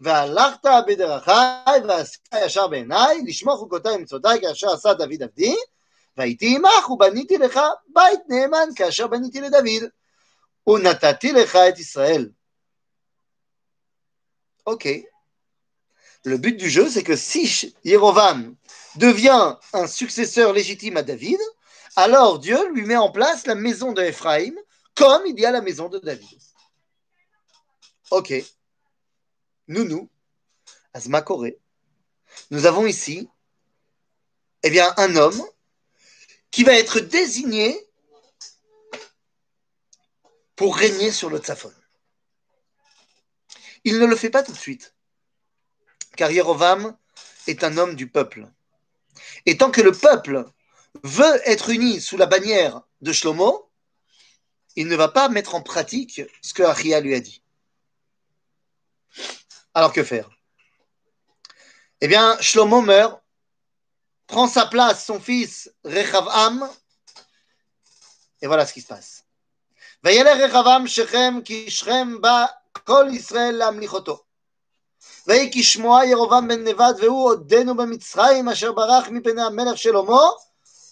והלכת 0.01 0.65
בדרכי, 0.87 1.31
ועשית 1.87 2.27
ישר 2.45 2.67
בעיניי, 2.67 3.21
לשמור 3.25 3.57
חוקותיי 3.57 3.95
ומצוותיי 3.95 4.41
כאשר 4.41 4.69
עשה 4.69 4.93
דוד 4.93 5.23
עבדי, 5.23 5.55
והייתי 6.17 6.55
עמך 6.55 6.89
ובניתי 6.89 7.37
לך 7.37 7.59
בית 7.87 8.19
נאמן 8.29 8.69
כאשר 8.75 9.07
בניתי 9.07 9.41
לדוד, 9.41 9.89
ונתתי 10.67 11.31
לך 11.31 11.55
את 11.55 11.79
ישראל. 11.79 12.29
Ok. 14.67 14.87
Le 16.25 16.37
but 16.37 16.57
du 16.57 16.71
jeu, 16.71 16.89
c'est 16.89 17.03
que 17.03 17.15
si 17.15 17.71
Jérovam 17.83 18.55
devient 18.95 19.55
un 19.73 19.85
successeur 19.85 20.53
légitime 20.53 20.97
à 20.97 21.03
David, 21.03 21.37
alors 21.95 22.39
Dieu 22.39 22.71
lui 22.71 22.81
met 22.81 22.97
en 22.97 23.11
place 23.11 23.45
la 23.45 23.53
maison 23.53 23.91
de 23.91 24.01
Ephraïm 24.01 24.57
comme 24.95 25.21
il 25.27 25.39
y 25.39 25.45
a 25.45 25.51
la 25.51 25.61
maison 25.61 25.87
de 25.87 25.99
David. 25.99 26.39
Ok. 28.10 28.34
Nous, 29.68 30.10
Asma 30.92 31.22
Corée, 31.22 31.58
nous 32.50 32.66
avons 32.66 32.86
ici 32.86 33.28
eh 34.64 34.80
un 34.80 35.16
homme 35.16 35.42
qui 36.50 36.64
va 36.64 36.72
être 36.74 36.98
désigné 36.98 37.78
pour 40.56 40.76
régner 40.76 41.12
sur 41.12 41.30
le 41.30 41.38
Tzafon. 41.38 41.72
Il 43.84 43.98
ne 43.98 44.06
le 44.06 44.16
fait 44.16 44.28
pas 44.28 44.42
tout 44.42 44.52
de 44.52 44.58
suite, 44.58 44.94
car 46.16 46.32
Yerovam 46.32 46.96
est 47.46 47.62
un 47.62 47.78
homme 47.78 47.94
du 47.94 48.08
peuple. 48.08 48.48
Et 49.46 49.56
tant 49.56 49.70
que 49.70 49.80
le 49.80 49.92
peuple 49.92 50.44
veut 51.04 51.40
être 51.48 51.70
uni 51.70 52.00
sous 52.00 52.16
la 52.16 52.26
bannière 52.26 52.82
de 53.00 53.12
Shlomo, 53.12 53.70
il 54.74 54.88
ne 54.88 54.96
va 54.96 55.08
pas 55.08 55.28
mettre 55.28 55.54
en 55.54 55.62
pratique 55.62 56.22
ce 56.42 56.52
que 56.52 56.64
Achia 56.64 57.00
lui 57.00 57.14
a 57.14 57.20
dit. 57.20 57.39
Alors 59.74 59.92
que 59.92 60.02
faire 60.02 60.28
Eh 62.00 62.08
bien, 62.08 62.36
Shlomo 62.40 62.80
meurt, 62.80 63.20
prend 64.26 64.48
sa 64.48 64.66
place 64.66 65.04
son 65.04 65.20
fils 65.20 65.70
Rechavam, 65.84 66.68
et 68.42 68.46
voilà 68.46 68.66
ce 68.66 68.72
qui 68.72 68.80
se 68.80 68.88
passe. 68.88 69.24
וילך 70.04 70.40
רחבעם 70.40 70.86
שכם 70.86 71.34
כי 71.44 71.70
שכם 71.70 72.20
בא 72.20 72.46
כל 72.84 73.06
ישראל 73.12 73.54
להמליך 73.54 73.92
אותו. 73.92 74.22
ויהי 75.26 75.50
כשמוע 75.54 76.06
ירבעם 76.06 76.48
בן 76.48 76.68
נבט 76.68 76.96
והוא 77.00 77.28
עודנו 77.28 77.76
במצרים 77.76 78.48
אשר 78.48 78.72
ברח 78.72 79.08
מפני 79.08 79.42
המלך 79.42 79.78
שלמה 79.78 80.22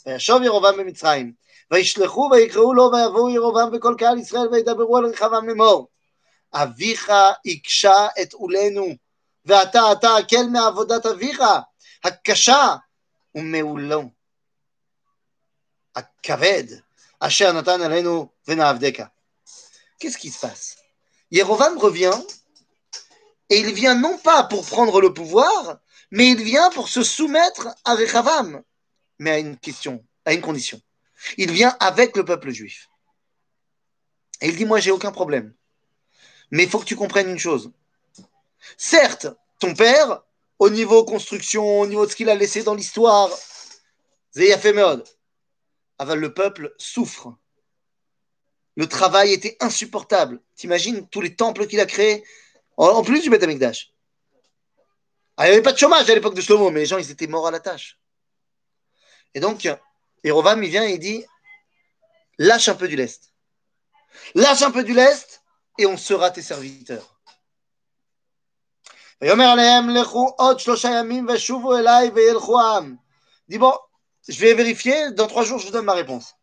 וישוב 0.06 0.42
ירבעם 0.42 0.76
במצרים. 0.76 1.32
וישלחו 1.70 2.28
ויקראו 2.32 2.74
לו 2.74 2.90
ויבואו 2.92 3.30
ירבעם 3.30 3.68
וכל 3.72 3.94
קהל 3.98 4.18
ישראל 4.18 4.48
וידברו 4.48 4.96
על 4.96 5.06
רחבעם 5.06 5.48
לאמור 5.48 5.88
אביך 6.53 7.11
הקשה 7.45 8.07
את 8.21 8.33
עולנו 8.33 8.87
ואתה 9.45 9.91
אתה 9.91 10.15
הקל 10.15 10.43
מעבודת 10.51 11.05
אביך 11.05 11.41
הקשה 12.03 12.75
ומעולו 13.35 14.03
הכבד 15.95 16.63
אשר 17.19 17.51
נתן 17.51 17.81
עלינו 17.81 18.29
ונעבדך. 18.47 19.03
Qu'est-ce 19.99 20.17
qui 20.17 20.29
se 20.29 20.39
passe 20.39 20.75
Jérovam 21.31 21.77
revient 21.77 22.19
et 23.49 23.59
il 23.59 23.73
vient 23.73 23.95
non 23.95 24.17
pas 24.17 24.43
pour 24.43 24.65
prendre 24.65 24.99
le 24.99 25.13
pouvoir, 25.13 25.77
mais 26.11 26.29
il 26.29 26.41
vient 26.43 26.69
pour 26.71 26.89
se 26.89 27.03
soumettre 27.03 27.67
à 27.85 27.95
Rechavam, 27.95 28.63
mais 29.19 29.31
à 29.31 29.39
une 29.39 29.57
question, 29.57 30.03
à 30.25 30.33
une 30.33 30.41
condition. 30.41 30.81
Il 31.37 31.51
vient 31.51 31.75
avec 31.79 32.17
le 32.17 32.25
peuple 32.25 32.51
juif. 32.51 32.89
Et 34.41 34.47
il 34.47 34.55
dit, 34.55 34.65
moi, 34.65 34.79
j'ai 34.79 34.91
aucun 34.91 35.11
problème. 35.11 35.53
Mais 36.50 36.64
il 36.64 36.70
faut 36.70 36.78
que 36.78 36.84
tu 36.84 36.96
comprennes 36.96 37.28
une 37.28 37.38
chose. 37.38 37.70
Certes, 38.76 39.26
ton 39.58 39.74
père, 39.74 40.22
au 40.58 40.70
niveau 40.70 41.04
construction, 41.04 41.80
au 41.80 41.86
niveau 41.86 42.06
de 42.06 42.10
ce 42.10 42.16
qu'il 42.16 42.30
a 42.30 42.34
laissé 42.34 42.62
dans 42.62 42.74
l'histoire, 42.74 43.30
Zeyafemod, 44.34 45.04
Aval, 45.98 46.18
le 46.18 46.32
peuple 46.32 46.74
souffre. 46.78 47.34
Le 48.76 48.86
travail 48.86 49.32
était 49.32 49.56
insupportable. 49.60 50.40
T'imagines 50.54 51.08
tous 51.08 51.20
les 51.20 51.34
temples 51.34 51.66
qu'il 51.66 51.80
a 51.80 51.86
créés, 51.86 52.24
en 52.76 53.02
plus 53.02 53.22
du 53.22 53.30
Beth 53.30 53.42
Amikdash. 53.42 53.92
Ah, 55.36 55.46
il 55.46 55.50
n'y 55.50 55.54
avait 55.54 55.62
pas 55.62 55.72
de 55.72 55.78
chômage 55.78 56.08
à 56.08 56.14
l'époque 56.14 56.34
de 56.34 56.40
Shlomo, 56.40 56.70
mais 56.70 56.80
les 56.80 56.86
gens, 56.86 56.98
ils 56.98 57.10
étaient 57.10 57.26
morts 57.26 57.46
à 57.46 57.50
la 57.50 57.60
tâche. 57.60 57.98
Et 59.34 59.40
donc, 59.40 59.68
Erovam, 60.24 60.62
il 60.62 60.70
vient 60.70 60.84
et 60.84 60.94
il 60.94 60.98
dit 60.98 61.24
lâche 62.38 62.68
un 62.68 62.74
peu 62.74 62.88
du 62.88 62.96
lest. 62.96 63.32
Lâche 64.34 64.62
un 64.62 64.70
peu 64.70 64.82
du 64.82 64.94
lest 64.94 65.37
et 65.77 65.85
on 65.85 65.97
sera 65.97 66.31
tes 66.31 66.41
serviteurs. 66.41 67.09
Dit 73.47 73.57
bon, 73.57 73.73
je 74.27 74.39
vais 74.39 74.53
vérifier, 74.53 75.11
dans 75.11 75.27
trois 75.27 75.43
jours, 75.43 75.59
je 75.59 75.65
vous 75.65 75.71
donne 75.71 75.85
ma 75.85 75.93
réponse. 75.93 76.33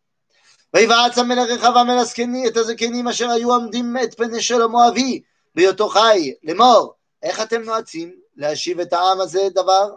ויבעץ 0.73 1.17
המלך 1.17 1.49
רחבעם 1.49 1.89
אל 1.89 1.97
הזקנים, 1.97 2.47
את 2.47 2.57
הזקנים 2.57 3.07
אשר 3.07 3.29
היו 3.29 3.51
עומדים 3.51 3.95
את 4.03 4.17
פני 4.17 4.41
שלמה 4.41 4.87
אבי 4.87 5.21
בהיותו 5.55 5.89
חי, 5.89 6.33
לאמור, 6.43 6.93
איך 7.23 7.41
אתם 7.41 7.61
נועצים 7.61 8.15
להשיב 8.35 8.79
את 8.79 8.93
העם 8.93 9.21
הזה 9.21 9.41
דבר? 9.53 9.89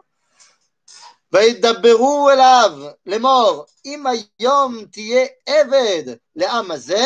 וידברו 1.33 2.31
אליו 2.31 2.73
לאמור, 3.07 3.65
אם 3.85 4.05
היום 4.07 4.85
תהיה 4.93 5.27
עבד 5.47 6.03
לעם 6.37 6.71
הזה, 6.71 7.05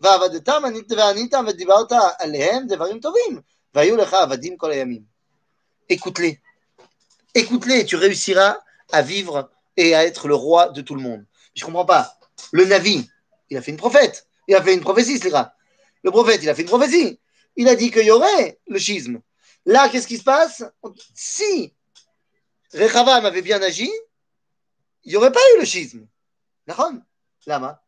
ועבדתם 0.00 0.62
ועניתם 0.96 1.44
ודיברת 1.48 1.92
עליהם 2.18 2.66
דברים 2.66 3.00
טובים, 3.00 3.40
והיו 3.74 3.96
לך 3.96 4.14
עבדים 4.14 4.56
כל 4.56 4.70
הימים. 4.70 5.14
Écoute-les. 5.92 6.40
Écoute-les, 7.34 7.84
tu 7.84 7.96
réussiras 7.96 8.58
à 8.92 9.02
vivre 9.02 9.50
et 9.76 9.94
à 9.94 10.04
être 10.04 10.28
le 10.28 10.34
roi 10.34 10.70
de 10.70 10.80
tout 10.80 10.94
le 10.94 11.02
monde. 11.02 11.24
Je 11.54 11.64
comprends 11.64 11.84
pas. 11.84 12.18
Le 12.52 12.64
Navi, 12.64 13.08
il 13.50 13.56
a 13.56 13.62
fait 13.62 13.70
une 13.70 13.76
prophète. 13.76 14.26
Il 14.48 14.54
a 14.54 14.62
fait 14.62 14.74
une 14.74 14.80
prophétie, 14.80 15.18
c'est 15.18 15.32
Le 16.02 16.10
prophète, 16.10 16.42
il 16.42 16.48
a 16.48 16.54
fait 16.54 16.62
une 16.62 16.68
prophétie. 16.68 17.20
Il 17.56 17.68
a 17.68 17.74
dit 17.74 17.90
qu'il 17.90 18.04
y 18.04 18.10
aurait 18.10 18.58
le 18.66 18.78
schisme. 18.78 19.20
Là, 19.66 19.88
qu'est-ce 19.88 20.06
qui 20.06 20.18
se 20.18 20.24
passe 20.24 20.64
Si 21.14 21.74
Rechavam 22.72 23.24
avait 23.24 23.42
bien 23.42 23.62
agi, 23.62 23.90
il 25.04 25.10
n'y 25.10 25.16
aurait 25.16 25.32
pas 25.32 25.40
eu 25.54 25.60
le 25.60 25.64
schisme. 25.64 26.06
Lama. 27.46 27.82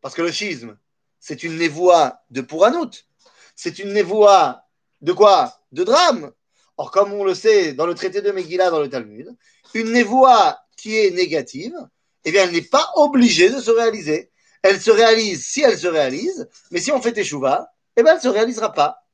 Parce 0.00 0.14
que 0.14 0.22
le 0.22 0.32
schisme, 0.32 0.78
c'est 1.19 1.43
une 1.43 1.57
névoie 1.57 2.21
de 2.29 2.41
Pouranout. 2.41 2.91
C'est 3.55 3.79
une 3.79 3.93
névoie 3.93 4.63
de 5.01 5.13
quoi? 5.13 5.59
De 5.71 5.83
drame. 5.83 6.31
Or, 6.77 6.91
comme 6.91 7.13
on 7.13 7.23
le 7.23 7.35
sait 7.35 7.73
dans 7.73 7.85
le 7.85 7.93
traité 7.93 8.21
de 8.21 8.31
Megillah 8.31 8.69
dans 8.69 8.79
le 8.79 8.89
Talmud, 8.89 9.35
une 9.73 9.91
névoie 9.91 10.59
qui 10.77 10.97
est 10.97 11.11
négative, 11.11 11.75
eh 12.25 12.35
elle 12.35 12.51
n'est 12.51 12.61
pas 12.61 12.89
obligée 12.95 13.49
de 13.49 13.59
se 13.59 13.71
réaliser. 13.71 14.31
Elle 14.61 14.79
se 14.79 14.91
réalise 14.91 15.45
si 15.45 15.61
elle 15.61 15.77
se 15.77 15.87
réalise, 15.87 16.47
mais 16.71 16.79
si 16.79 16.91
on 16.91 17.01
fait 17.01 17.17
échouva, 17.17 17.71
eh 17.95 18.03
bien, 18.03 18.13
elle 18.13 18.17
ne 18.17 18.23
se 18.23 18.27
réalisera 18.27 18.73
pas. 18.73 19.05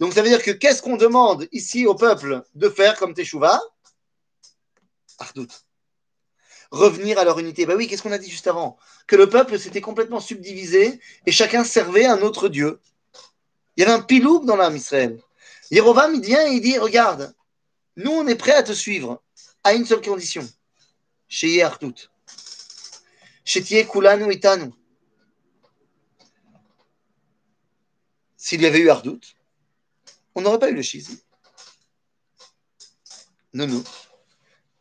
Donc, 0.00 0.12
ça 0.12 0.22
veut 0.22 0.28
dire 0.28 0.42
que 0.42 0.50
qu'est-ce 0.50 0.82
qu'on 0.82 0.96
demande 0.96 1.46
ici 1.52 1.86
au 1.86 1.94
peuple 1.94 2.42
de 2.54 2.68
faire 2.68 2.96
comme 2.98 3.14
Teshuvah 3.14 3.60
Ardout. 5.18 5.48
Revenir 6.74 7.20
à 7.20 7.24
leur 7.24 7.38
unité. 7.38 7.66
Ben 7.66 7.76
oui, 7.76 7.86
qu'est-ce 7.86 8.02
qu'on 8.02 8.10
a 8.10 8.18
dit 8.18 8.28
juste 8.28 8.48
avant? 8.48 8.76
Que 9.06 9.14
le 9.14 9.28
peuple 9.28 9.60
s'était 9.60 9.80
complètement 9.80 10.18
subdivisé 10.18 10.98
et 11.24 11.30
chacun 11.30 11.62
servait 11.62 12.04
un 12.04 12.20
autre 12.20 12.48
Dieu. 12.48 12.80
Il 13.76 13.82
y 13.82 13.84
avait 13.84 13.92
un 13.92 14.00
piloub 14.00 14.44
dans 14.44 14.56
l'âme 14.56 14.74
Israël. 14.74 15.20
Yerovam, 15.70 16.16
il 16.16 16.22
vient 16.22 16.44
et 16.48 16.54
il 16.54 16.60
dit 16.60 16.76
Regarde, 16.76 17.32
nous, 17.96 18.10
on 18.10 18.26
est 18.26 18.34
prêts 18.34 18.54
à 18.54 18.64
te 18.64 18.72
suivre 18.72 19.22
à 19.62 19.74
une 19.74 19.86
seule 19.86 20.00
condition. 20.00 20.44
Chez 21.28 21.62
Ardout. 21.62 22.10
Chez 23.44 23.86
Kulanu. 23.86 24.26
S'il 28.36 28.62
y 28.62 28.66
avait 28.66 28.80
eu 28.80 28.90
Ardout, 28.90 29.20
on 30.34 30.40
n'aurait 30.40 30.58
pas 30.58 30.70
eu 30.70 30.74
le 30.74 30.82
schisme. 30.82 31.16
Non, 33.52 33.68
non. 33.68 33.84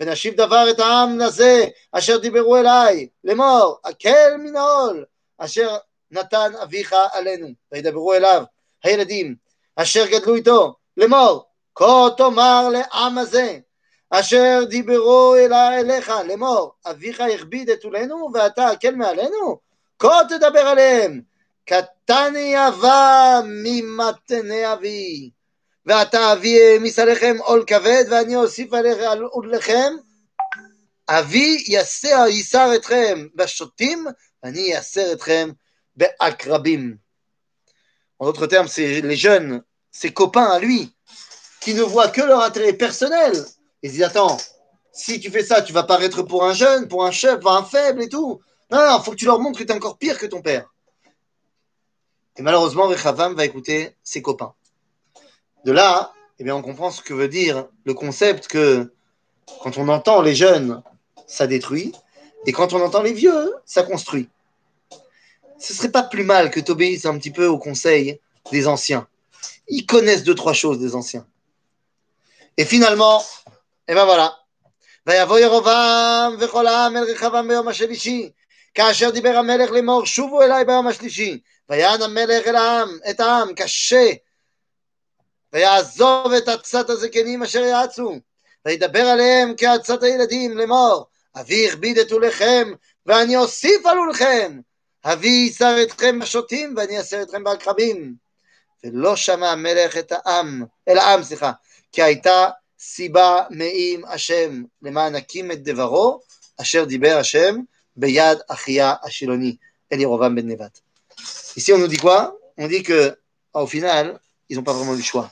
ונשיב 0.00 0.34
דבר 0.34 0.70
את 0.70 0.78
העם 0.78 1.20
הזה, 1.20 1.64
אשר 1.92 2.18
דיברו 2.18 2.56
אליי, 2.56 3.08
לאמור, 3.24 3.78
הקל 3.84 4.36
מן 4.38 4.56
העול, 4.56 5.04
אשר 5.38 5.76
נתן 6.10 6.52
אביך 6.62 6.94
עלינו. 7.12 7.48
וידברו 7.72 8.14
אליו 8.14 8.42
הילדים, 8.84 9.34
אשר 9.76 10.06
גדלו 10.06 10.34
איתו, 10.34 10.74
לאמור, 10.96 11.44
כה 11.74 12.08
תאמר 12.16 12.68
לעם 12.68 13.18
הזה, 13.18 13.58
אשר 14.10 14.60
דיברו 14.68 15.36
אליי 15.36 15.80
אליך, 15.80 16.12
לאמור, 16.28 16.72
אביך 16.86 17.20
הכביד 17.20 17.70
את 17.70 17.84
עולנו, 17.84 18.30
ואתה 18.34 18.66
הקל 18.66 18.94
מעלינו? 18.94 19.58
כה 19.98 20.20
תדבר 20.28 20.60
עליהם, 20.60 21.20
קטני 21.64 22.68
אבה 22.68 23.40
ממתני 23.44 24.72
אבי. 24.72 25.30
ואתה 25.87 26.33
אבי 26.33 26.61
העמיס 26.61 26.99
עליכם 26.99 27.35
עול 27.39 27.63
כבד, 27.67 28.03
ואני 28.09 28.35
אוסיף 28.35 28.73
עליכם, 28.73 29.93
אבי 31.09 31.63
יסר, 31.67 32.25
ייסר 32.29 32.75
אתכם 32.75 33.27
בשוטים, 33.35 34.05
ואני 34.43 34.73
אייסר 34.73 35.13
אתכם 35.13 35.49
בעקרבים. 35.95 36.97
En 38.19 38.25
d'autres 38.25 38.47
termes, 38.47 38.67
c'est 38.67 39.01
les 39.01 39.17
jeunes, 39.17 39.63
ses 39.91 40.13
copains 40.13 40.45
à 40.45 40.59
lui, 40.59 40.95
qui 41.59 41.73
ne 41.73 41.81
voient 41.81 42.07
que 42.07 42.21
leur 42.21 42.41
intérêt 42.41 42.73
personnel. 42.73 43.33
Ils 43.81 43.91
disent 43.91 44.03
Attends, 44.03 44.37
si 44.93 45.19
tu 45.19 45.29
fais 45.29 45.43
ça, 45.43 45.61
tu 45.61 45.73
vas 45.73 45.83
paraître 45.83 46.21
pour 46.21 46.45
un 46.45 46.53
jeune, 46.53 46.87
pour 46.87 47.03
un 47.03 47.11
chef, 47.11 47.39
pour 47.41 47.53
un 47.53 47.65
faible 47.65 48.03
et 48.03 48.09
tout. 48.09 48.39
Non, 48.71 48.77
non, 48.77 48.97
il 48.99 49.03
faut 49.03 49.11
que 49.11 49.17
tu 49.17 49.25
leur 49.25 49.39
montres 49.39 49.59
que 49.59 49.63
tu 49.63 49.71
es 49.71 49.75
encore 49.75 49.97
pire 49.97 50.17
que 50.17 50.25
ton 50.25 50.41
père. 50.41 50.73
Et 52.37 52.41
malheureusement, 52.41 52.87
Rechavam 52.87 53.35
va 53.35 53.45
écouter 53.45 53.95
ses 54.03 54.21
copains. 54.21 54.53
De 55.67 55.71
là, 55.71 56.13
eh 56.39 56.43
bien, 56.43 56.55
on 56.55 56.61
comprend 56.61 56.91
ce 56.91 57.01
que 57.01 57.13
veut 57.13 57.27
dire 57.27 57.67
le 57.85 57.93
concept 57.93 58.47
que 58.47 58.91
quand 59.61 59.77
on 59.77 59.87
entend 59.87 60.21
les 60.21 60.35
jeunes, 60.35 60.81
ça 61.27 61.47
détruit, 61.47 61.93
Et 62.45 62.51
quand 62.51 62.73
on 62.73 62.81
entend 62.81 63.01
les 63.01 63.13
vieux, 63.13 63.55
ça 63.65 63.83
construit. 63.83 64.27
Ce 65.59 65.73
serait 65.73 65.91
pas 65.91 66.03
plus 66.03 66.23
mal 66.23 66.51
que 66.51 66.59
tu 66.59 66.71
obéisses 66.71 67.05
un 67.05 67.17
petit 67.17 67.31
peu 67.31 67.47
au 67.47 67.57
conseil 67.57 68.19
des 68.51 68.67
anciens. 68.67 69.07
Ils 69.69 69.85
connaissent 69.85 70.23
deux, 70.23 70.35
trois 70.35 70.53
choses 70.53 70.79
des 70.79 70.93
anciens. 70.95 71.25
Et 72.57 72.65
finalement, 72.65 73.23
et 73.87 73.93
ben 73.93 74.05
voilà. 74.05 74.39
ויבוא 75.07 75.39
ירובעם 75.39 76.35
וכל 76.39 76.67
העם 76.67 76.97
אל 76.97 77.03
רחבעם 77.03 77.47
ביום 77.47 77.67
השלישי, 77.67 78.29
כאשר 78.73 79.09
דיבר 79.09 79.37
המלך 79.37 79.71
לאמור 79.71 80.05
שובו 80.05 80.41
אליי 80.41 80.65
ביום 80.65 80.87
השלישי, 80.87 81.39
ויען 81.69 82.01
המלך 82.01 82.47
אל 82.47 82.55
העם, 82.55 82.89
את 83.09 83.19
העם 83.19 83.53
קשה, 83.53 84.09
ויעזוב 85.52 86.32
את 86.32 86.48
עצת 86.48 86.90
הזקנים 86.90 87.42
אשר 87.42 87.58
יעצו, 87.58 88.14
וידבר 88.66 89.00
עליהם 89.00 89.54
כעצת 89.56 90.02
הילדים 90.02 90.58
לאמור, 90.58 91.06
אבי 91.36 91.68
הכביד 91.68 91.98
את 91.98 92.12
עוליכם, 92.12 92.72
ואני 93.06 93.36
אוסיף 93.36 93.86
על 93.86 93.98
עולכם, 93.98 94.60
אבי 95.04 95.28
ייסר 95.28 95.82
אתכם 95.82 96.18
בשוטים, 96.18 96.74
ואני 96.76 97.00
אסר 97.00 97.22
אתכם 97.22 97.44
בעקרבים. 97.44 98.14
ולא 98.84 99.16
שמע 99.16 99.50
המלך 99.50 99.96
את 99.96 100.12
העם, 100.12 100.64
אל 100.88 100.98
העם, 100.98 101.22
סליחה, 101.22 101.52
כי 101.92 102.02
הייתה 102.02 102.48
סיבה 102.78 103.42
מעם 103.50 104.04
השם 104.08 104.62
למען 104.82 105.14
הקים 105.14 105.52
את 105.52 105.62
דברו, 105.62 106.20
אשר 106.60 106.84
דיבר 106.84 107.16
השם 107.18 107.56
ביד 107.96 108.38
אחיה 108.48 108.94
השילוני, 109.02 109.56
אל 109.92 110.00
ירובעם 110.00 110.38
ben 110.38 110.46
Nevat. 110.46 110.82
Ici, 111.56 111.72
on 111.72 111.78
nous 111.78 111.88
dit 111.88 111.96
quoi 111.96 112.38
On 112.56 112.68
dit 112.68 112.82
que, 112.82 113.18
au 113.54 113.66
final, 113.66 114.20
ils 114.48 114.56
n'ont 114.56 114.62
pas 114.62 114.72
vraiment 114.72 114.92
le 114.92 115.02
choix. 115.02 115.30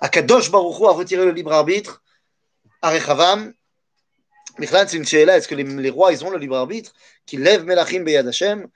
Akadosh 0.00 0.50
Baruch 0.50 0.78
Hu 0.78 0.86
a 0.86 0.92
retiré 0.92 1.24
le 1.24 1.32
libre 1.32 1.52
arbitre 1.52 2.02
à 2.82 2.90
Rechavam. 2.90 3.52
Michlal, 4.58 4.88
c'est 4.88 4.96
une 4.96 5.06
chéla. 5.06 5.36
Est-ce 5.36 5.48
que 5.48 5.54
les, 5.54 5.64
les, 5.64 5.90
rois, 5.90 6.12
ils 6.12 6.24
ont 6.24 6.30
le 6.30 6.38
libre 6.38 6.56
arbitre 6.56 6.92
Qu'ils 7.26 7.42
lèvent 7.42 7.64
Melachim 7.64 8.02
Beyad 8.02 8.26
Hashem 8.26 8.68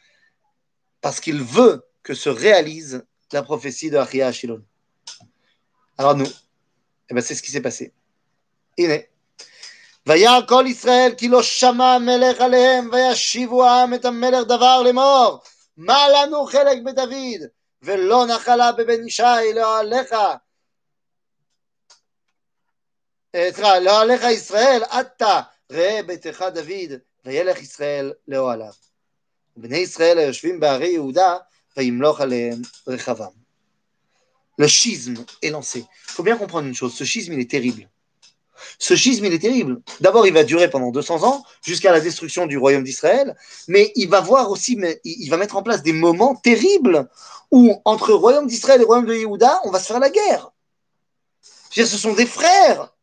parce 1.00 1.20
qu'il 1.20 1.42
veut 1.42 1.84
que 2.02 2.14
se 2.14 2.30
réalise 2.30 3.04
la 3.32 3.42
prophétie 3.42 3.90
de 3.90 3.98
Achia 3.98 4.28
Ashilon. 4.28 4.62
Alors 5.98 6.16
nous, 6.16 6.28
eh 7.10 7.14
ben, 7.14 7.20
c'est 7.20 7.34
ce 7.34 7.42
qui 7.42 7.50
s'est 7.50 7.60
passé. 7.60 7.92
Il 8.76 8.90
est. 8.90 9.10
וירא 10.06 10.40
כל 10.48 10.64
ישראל 10.68 11.12
כי 11.16 11.28
לא 11.28 11.42
שמע 11.42 11.94
המלך 11.94 12.40
עליהם 12.40 12.90
וישיבו 12.92 13.64
העם 13.64 13.94
את 13.94 14.04
המלך 14.04 14.44
דבר 14.44 14.82
לאמור 14.82 15.42
מה 15.76 16.08
לנו 16.08 16.46
חלק 16.46 16.82
בדוד 16.82 17.40
ולא 17.82 18.26
נחלה 18.26 18.72
בבן 18.72 19.06
ישי 19.06 19.52
לא 19.54 19.78
עליך 19.78 20.14
סליחה 23.36 23.78
לא 23.78 24.00
עליך 24.00 24.22
ישראל 24.24 24.82
עתה 24.90 25.40
ראה 25.72 26.00
ביתך 26.06 26.44
דוד 26.54 26.98
וילך 27.24 27.62
ישראל 27.62 28.12
לאוהליו 28.28 28.72
בני 29.56 29.78
ישראל 29.78 30.18
היושבים 30.18 30.60
בערי 30.60 30.88
יהודה 30.88 31.36
וימלוך 31.76 32.20
עליהם 32.20 32.62
רחבם 32.88 33.44
le 34.58 34.68
schisme 34.68 35.16
est 35.42 35.50
lancé. 35.50 35.80
Il 35.80 36.12
faut 36.12 36.22
bien 36.22 36.36
comprendre 36.36 36.68
une 36.68 36.74
chose, 36.74 36.94
ce 36.94 37.04
schisme, 37.04 37.32
il 37.32 37.40
est 37.40 37.50
terrible. 37.50 37.88
Ce 38.78 38.94
schisme, 38.94 39.24
il 39.24 39.32
est 39.32 39.38
terrible. 39.38 39.80
D'abord, 40.00 40.26
il 40.26 40.32
va 40.32 40.44
durer 40.44 40.70
pendant 40.70 40.90
200 40.90 41.24
ans, 41.24 41.44
jusqu'à 41.62 41.92
la 41.92 42.00
destruction 42.00 42.46
du 42.46 42.56
royaume 42.56 42.84
d'Israël, 42.84 43.36
mais 43.68 43.92
il 43.96 44.08
va 44.08 44.20
voir 44.20 44.50
aussi, 44.50 44.76
mais 44.76 45.00
il 45.04 45.28
va 45.28 45.36
mettre 45.36 45.56
en 45.56 45.62
place 45.62 45.82
des 45.82 45.92
moments 45.92 46.36
terribles 46.36 47.08
où, 47.50 47.80
entre 47.84 48.08
le 48.08 48.14
royaume 48.14 48.46
d'Israël 48.46 48.76
et 48.76 48.80
le 48.80 48.86
royaume 48.86 49.06
de 49.06 49.14
Yehuda, 49.14 49.60
on 49.64 49.70
va 49.70 49.80
se 49.80 49.86
faire 49.86 50.00
la 50.00 50.10
guerre. 50.10 50.50
Je 51.70 51.80
veux 51.80 51.86
dire, 51.86 51.92
ce 51.92 51.98
sont 51.98 52.14
des 52.14 52.26
frères. 52.26 52.94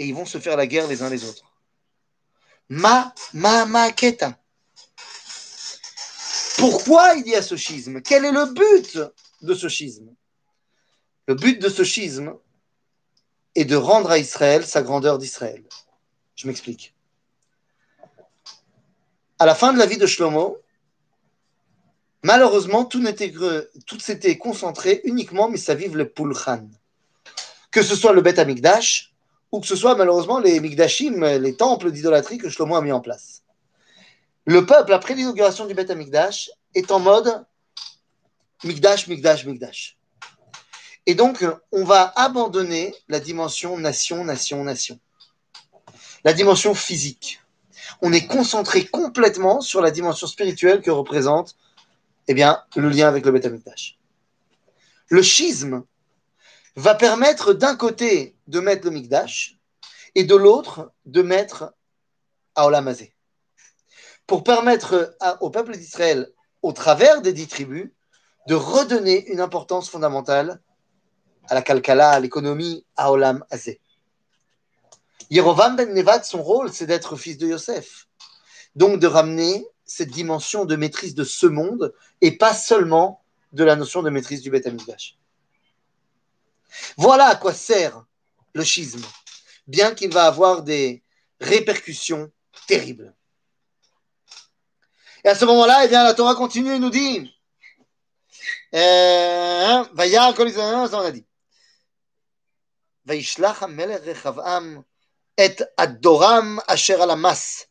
Et 0.00 0.06
ils 0.06 0.14
vont 0.14 0.24
se 0.24 0.38
faire 0.38 0.56
la 0.56 0.66
guerre 0.66 0.88
les 0.88 1.02
uns 1.02 1.10
les 1.10 1.24
autres. 1.24 1.52
Ma, 2.70 3.14
ma, 3.34 3.66
ma, 3.66 3.92
keta. 3.92 4.38
Pourquoi 6.56 7.16
il 7.16 7.28
y 7.28 7.34
a 7.34 7.42
ce 7.42 7.54
schisme? 7.54 8.00
Quel 8.00 8.24
est 8.24 8.32
le 8.32 8.46
but 8.46 8.98
de 9.42 9.54
ce 9.54 9.68
schisme? 9.68 10.14
Le 11.26 11.34
but 11.34 11.60
de 11.60 11.68
ce 11.68 11.84
schisme 11.84 12.34
est 13.54 13.66
de 13.66 13.76
rendre 13.76 14.10
à 14.10 14.16
Israël 14.16 14.66
sa 14.66 14.80
grandeur 14.80 15.18
d'Israël. 15.18 15.62
Je 16.34 16.46
m'explique. 16.46 16.94
À 19.38 19.44
la 19.44 19.54
fin 19.54 19.74
de 19.74 19.78
la 19.78 19.84
vie 19.84 19.98
de 19.98 20.06
Shlomo, 20.06 20.62
malheureusement, 22.22 22.86
tout, 22.86 23.02
que, 23.02 23.70
tout 23.84 24.00
s'était 24.00 24.38
concentré 24.38 25.02
uniquement, 25.04 25.50
mais 25.50 25.58
ça 25.58 25.74
vive 25.74 25.94
le 25.94 26.08
Pulchan. 26.08 26.70
Que 27.70 27.82
ce 27.82 27.94
soit 27.94 28.14
le 28.14 28.22
Bet 28.22 28.40
Amikdash, 28.40 29.09
ou 29.52 29.60
que 29.60 29.66
ce 29.66 29.76
soit 29.76 29.94
malheureusement 29.94 30.38
les 30.38 30.60
Mikdashim, 30.60 31.24
les 31.24 31.56
temples 31.56 31.90
d'idolâtrie 31.90 32.38
que 32.38 32.48
Shlomo 32.48 32.76
a 32.76 32.82
mis 32.82 32.92
en 32.92 33.00
place. 33.00 33.42
Le 34.46 34.64
peuple, 34.64 34.92
après 34.92 35.14
l'inauguration 35.14 35.66
du 35.66 35.74
Bet 35.74 35.90
Amikdash, 35.90 36.50
est 36.74 36.90
en 36.90 37.00
mode 37.00 37.44
Mikdash, 38.64 39.06
Mikdash, 39.06 39.46
Mikdash. 39.46 39.96
Et 41.06 41.14
donc, 41.14 41.44
on 41.72 41.84
va 41.84 42.12
abandonner 42.16 42.94
la 43.08 43.20
dimension 43.20 43.76
nation, 43.78 44.24
nation, 44.24 44.64
nation. 44.64 44.98
La 46.24 46.32
dimension 46.32 46.74
physique. 46.74 47.40
On 48.02 48.12
est 48.12 48.26
concentré 48.26 48.84
complètement 48.84 49.60
sur 49.60 49.80
la 49.80 49.90
dimension 49.90 50.26
spirituelle 50.26 50.80
que 50.80 50.90
représente 50.90 51.56
eh 52.28 52.34
bien, 52.34 52.62
le 52.76 52.88
lien 52.88 53.08
avec 53.08 53.24
le 53.24 53.32
Beth 53.32 53.46
Amikdash. 53.46 53.98
Le 55.08 55.22
schisme 55.22 55.84
va 56.76 56.94
permettre 56.94 57.52
d'un 57.52 57.76
côté 57.76 58.36
de 58.46 58.60
mettre 58.60 58.84
le 58.84 58.90
Mikdash 58.90 59.58
et 60.14 60.24
de 60.24 60.34
l'autre 60.34 60.92
de 61.04 61.22
mettre 61.22 61.74
Aolamazé. 62.54 63.14
Pour 64.26 64.44
permettre 64.44 65.16
au 65.40 65.50
peuple 65.50 65.76
d'Israël, 65.76 66.28
au 66.62 66.72
travers 66.72 67.22
des 67.22 67.32
dix 67.32 67.48
tribus, 67.48 67.90
de 68.48 68.54
redonner 68.54 69.28
une 69.30 69.40
importance 69.40 69.90
fondamentale 69.90 70.60
à 71.48 71.54
la 71.54 71.62
Kalkala, 71.62 72.10
à 72.10 72.20
l'économie, 72.20 72.84
à 72.96 73.12
Olam 73.12 73.44
Azé. 73.50 73.80
Yerovam 75.30 75.76
ben 75.76 75.92
Nevat, 75.92 76.22
son 76.24 76.42
rôle, 76.42 76.72
c'est 76.72 76.86
d'être 76.86 77.16
fils 77.16 77.38
de 77.38 77.46
Yosef. 77.46 78.08
Donc 78.76 79.00
de 79.00 79.06
ramener 79.06 79.66
cette 79.84 80.10
dimension 80.10 80.64
de 80.64 80.76
maîtrise 80.76 81.14
de 81.14 81.24
ce 81.24 81.46
monde 81.46 81.94
et 82.20 82.36
pas 82.36 82.54
seulement 82.54 83.22
de 83.52 83.64
la 83.64 83.76
notion 83.76 84.02
de 84.02 84.10
maîtrise 84.10 84.42
du 84.42 84.50
Beth 84.50 84.66
Amikdash. 84.66 85.19
Voilà 86.97 87.25
à 87.27 87.35
quoi 87.35 87.53
sert 87.53 88.03
le 88.53 88.63
schisme, 88.63 89.05
bien 89.67 89.93
qu'il 89.93 90.13
va 90.13 90.25
avoir 90.25 90.63
des 90.63 91.03
répercussions 91.39 92.31
terribles. 92.67 93.13
Et 95.23 95.29
à 95.29 95.35
ce 95.35 95.45
moment-là, 95.45 95.85
eh 95.85 95.87
bien, 95.87 96.03
la 96.03 96.13
Torah 96.13 96.35
continue 96.35 96.75
et 96.75 96.79
nous 96.79 96.89
dit 96.89 97.31
וירא 99.93 100.33
כל 100.35 100.47
ישראל, 100.47 100.89
ça 100.89 100.97
on 100.97 101.05
a 101.05 101.11
dit. 101.11 101.23
וישלח 103.05 103.63
המלך 103.63 104.01
רחבעם 104.03 104.81
את 105.45 105.61
אדורם 105.77 106.57
אשר 106.67 107.01
על 107.01 107.09
המס, 107.09 107.65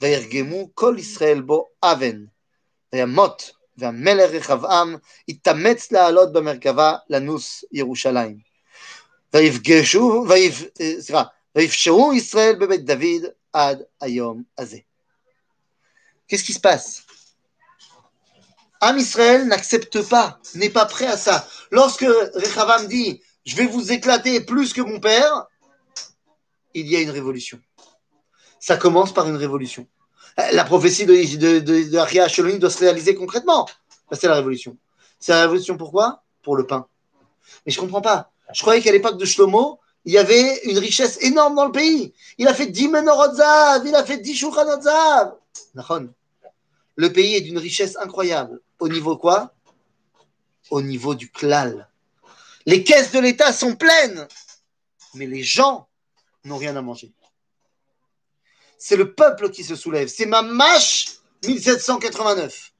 וירגמו 0.00 0.74
כל 0.74 0.96
ישראל 0.98 1.40
בו 1.40 1.68
אבן, 1.82 2.24
וימות, 2.92 3.50
והמלך 3.78 4.30
רחבעם 4.30 4.96
התאמץ 5.28 5.92
לעלות 5.92 6.32
במרכבה 6.32 6.96
לנוס 7.10 7.64
ירושלים. 7.72 8.38
ויפגשו, 9.34 10.24
ויפ, 10.28 10.62
סליחה, 11.00 11.22
ויפשרו 11.56 12.12
ישראל 12.12 12.54
בבית 12.60 12.84
דוד 12.84 13.24
עד 13.52 13.82
היום 14.00 14.42
הזה. 14.58 14.78
Qu'est-ce 16.28 16.44
qui 16.44 16.52
se 16.52 16.60
passe 16.60 17.04
Am 18.80 18.96
Israël 18.96 19.46
n'accepte 19.48 20.08
pas, 20.08 20.38
n'est 20.54 20.70
pas 20.70 20.86
prêt 20.86 21.06
à 21.06 21.16
ça. 21.16 21.48
Lorsque 21.72 22.06
Rechavam 22.34 22.86
dit 22.86 23.20
Je 23.44 23.56
vais 23.56 23.66
vous 23.66 23.90
éclater 23.90 24.40
plus 24.40 24.72
que 24.72 24.82
mon 24.82 25.00
père, 25.00 25.46
il 26.74 26.86
y 26.86 26.94
a 26.96 27.00
une 27.00 27.10
révolution. 27.10 27.60
Ça 28.60 28.76
commence 28.76 29.12
par 29.12 29.28
une 29.28 29.36
révolution. 29.36 29.86
La 30.37 30.63
prophétie 30.63 31.05
de, 31.05 31.13
de, 31.37 31.59
de, 31.59 32.57
doit 32.57 32.69
se 32.69 32.79
réaliser 32.79 33.15
concrètement. 33.15 33.67
C'est 34.11 34.27
la 34.27 34.35
révolution. 34.35 34.77
C'est 35.19 35.31
la 35.31 35.41
révolution 35.41 35.77
pourquoi? 35.77 36.23
Pour 36.41 36.55
le 36.55 36.65
pain. 36.65 36.87
Mais 37.65 37.71
je 37.71 37.79
ne 37.79 37.85
comprends 37.85 38.01
pas. 38.01 38.31
Je 38.53 38.61
croyais 38.61 38.81
qu'à 38.81 38.91
l'époque 38.91 39.17
de 39.17 39.25
Shlomo, 39.25 39.79
il 40.05 40.13
y 40.13 40.17
avait 40.17 40.63
une 40.65 40.77
richesse 40.77 41.17
énorme 41.21 41.55
dans 41.55 41.65
le 41.65 41.71
pays. 41.71 42.13
Il 42.37 42.47
a 42.47 42.53
fait 42.53 42.67
10 42.67 42.89
menorotzav, 42.89 43.85
il 43.85 43.95
a 43.95 44.03
fait 44.03 44.17
10 44.17 44.35
shulchanotzav. 44.35 45.35
Le 46.95 47.13
pays 47.13 47.35
est 47.35 47.41
d'une 47.41 47.57
richesse 47.57 47.95
incroyable. 47.97 48.59
Au 48.79 48.89
niveau 48.89 49.17
quoi? 49.17 49.53
Au 50.69 50.81
niveau 50.81 51.15
du 51.15 51.31
klal. 51.31 51.89
Les 52.65 52.83
caisses 52.83 53.11
de 53.11 53.19
l'État 53.19 53.51
sont 53.53 53.75
pleines, 53.75 54.27
mais 55.15 55.25
les 55.25 55.43
gens 55.43 55.87
n'ont 56.45 56.57
rien 56.57 56.75
à 56.75 56.81
manger. 56.81 57.11
C'est 58.85 58.97
le 58.97 59.13
peuple 59.13 59.49
qui 59.49 59.63
se 59.63 59.77
soulève. 59.77 60.09
C'est 60.09 60.25
ma 60.25 60.41
mâche 60.41 61.05
1789. 61.45 62.73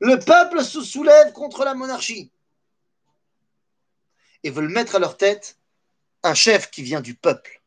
Le 0.00 0.18
peuple 0.18 0.64
se 0.64 0.82
soulève 0.82 1.32
contre 1.32 1.64
la 1.64 1.74
monarchie 1.74 2.32
et 4.42 4.50
veulent 4.50 4.70
mettre 4.70 4.96
à 4.96 4.98
leur 4.98 5.16
tête 5.16 5.56
un 6.24 6.34
chef 6.34 6.68
qui 6.72 6.82
vient 6.82 7.00
du 7.00 7.14
peuple. 7.14 7.62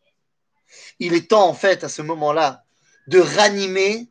Il 1.00 1.14
est 1.14 1.30
temps, 1.30 1.48
en 1.48 1.54
fait, 1.54 1.86
à 1.86 1.88
ce 1.88 2.02
moment-là, 2.02 2.66
de 3.08 3.20
ranimer 3.20 4.10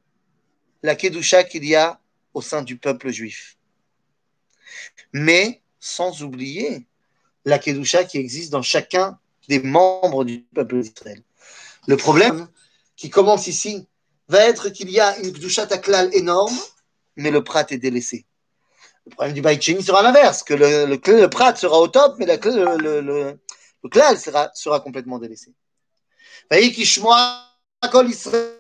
la 0.82 0.96
Kedusha 0.96 1.44
qu'il 1.44 1.66
y 1.66 1.74
a 1.74 2.00
au 2.32 2.40
sein 2.40 2.62
du 2.62 2.78
peuple 2.78 3.10
juif. 3.10 3.58
Mais 5.12 5.60
sans 5.78 6.22
oublier 6.22 6.86
la 7.44 7.58
Kedusha 7.58 8.04
qui 8.04 8.16
existe 8.16 8.50
dans 8.50 8.62
chacun 8.62 9.18
des 9.46 9.60
membres 9.60 10.24
du 10.24 10.40
peuple 10.54 10.80
d'Israël. 10.80 11.22
Le 11.86 11.98
problème 11.98 12.48
qui 12.97 13.09
commence 13.09 13.47
ici 13.47 13.87
va 14.27 14.45
être 14.45 14.69
qu'il 14.69 14.89
y 14.89 14.99
a 14.99 15.17
une 15.19 15.33
Kedusha 15.33 15.67
taklal 15.67 16.13
énorme, 16.13 16.57
mais 17.15 17.31
le 17.31 17.43
prat 17.43 17.65
est 17.69 17.77
délaissé. 17.77 18.25
Le 19.05 19.11
problème 19.11 19.33
du 19.33 19.41
Baït 19.41 19.61
sera 19.81 20.01
l'inverse, 20.01 20.43
que 20.43 20.53
le, 20.53 20.85
le, 20.85 20.99
le, 21.05 21.29
prat 21.29 21.55
sera 21.55 21.77
au 21.79 21.87
top, 21.87 22.15
mais 22.19 22.25
la, 22.25 22.37
le, 22.37 22.77
le, 22.77 23.01
le, 23.01 23.39
le 23.83 23.89
klal 23.89 24.17
sera, 24.17 24.49
sera 24.53 24.79
complètement 24.79 25.19
délaissé. 25.19 25.53
ויהי 26.51 26.73
כשמוע 26.75 27.43
כל 27.91 28.05
ישראל, 28.09 28.57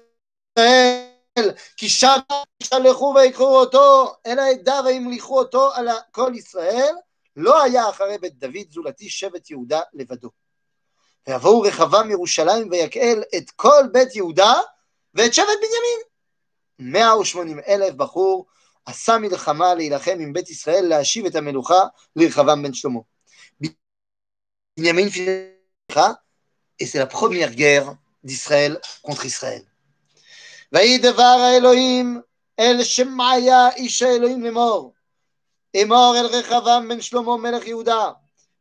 כי 1.77 1.89
שם 1.89 2.17
שלחו 2.63 3.13
ויקחו 3.15 3.59
אותו 3.59 4.15
אל 4.25 4.39
העדה 4.39 4.81
והמליכו 4.85 5.39
אותו 5.39 5.73
על 5.73 5.87
כל 6.11 6.31
ישראל, 6.35 6.95
לא 7.35 7.63
היה 7.63 7.89
אחרי 7.89 8.17
בית 8.17 8.39
דוד 8.39 8.71
זולתי 8.71 9.09
שבט 9.09 9.49
יהודה 9.49 9.81
לבדו. 9.93 10.29
ויבואו 11.28 11.60
רחבם 11.60 12.10
ירושלים 12.10 12.70
ויקהל 12.70 13.22
את 13.36 13.50
כל 13.50 13.82
בית 13.92 14.16
יהודה 14.16 14.54
ואת 15.14 15.34
שבט 15.34 15.46
בנימין. 15.46 16.00
180 16.78 17.60
אלף 17.68 17.94
בחור 17.94 18.46
עשה 18.86 19.18
מלחמה 19.18 19.74
להילחם 19.74 20.16
עם 20.20 20.32
בית 20.32 20.50
ישראל 20.50 20.84
להשיב 20.88 21.26
את 21.26 21.34
המלוכה 21.34 21.80
לרחבם 22.16 22.62
בן 22.62 22.74
שלמה. 22.74 23.00
בנימין 24.78 25.08
פילחה 25.10 26.12
la 26.94 27.06
première 27.06 27.54
guerre 27.54 27.94
d'Israël 28.24 28.78
contre 29.02 29.26
Israël. 29.26 29.64
ויהי 30.72 30.98
דבר 30.98 31.22
האלוהים 31.22 32.20
אל 32.58 32.84
שמעיה 32.84 33.68
איש 33.76 34.02
האלוהים 34.02 34.44
לאמור, 34.44 34.94
אמור 35.82 36.14
אל 36.20 36.26
רחבעם 36.26 36.88
בן 36.88 37.00
שלמה 37.00 37.36
מלך 37.36 37.66
יהודה, 37.66 38.10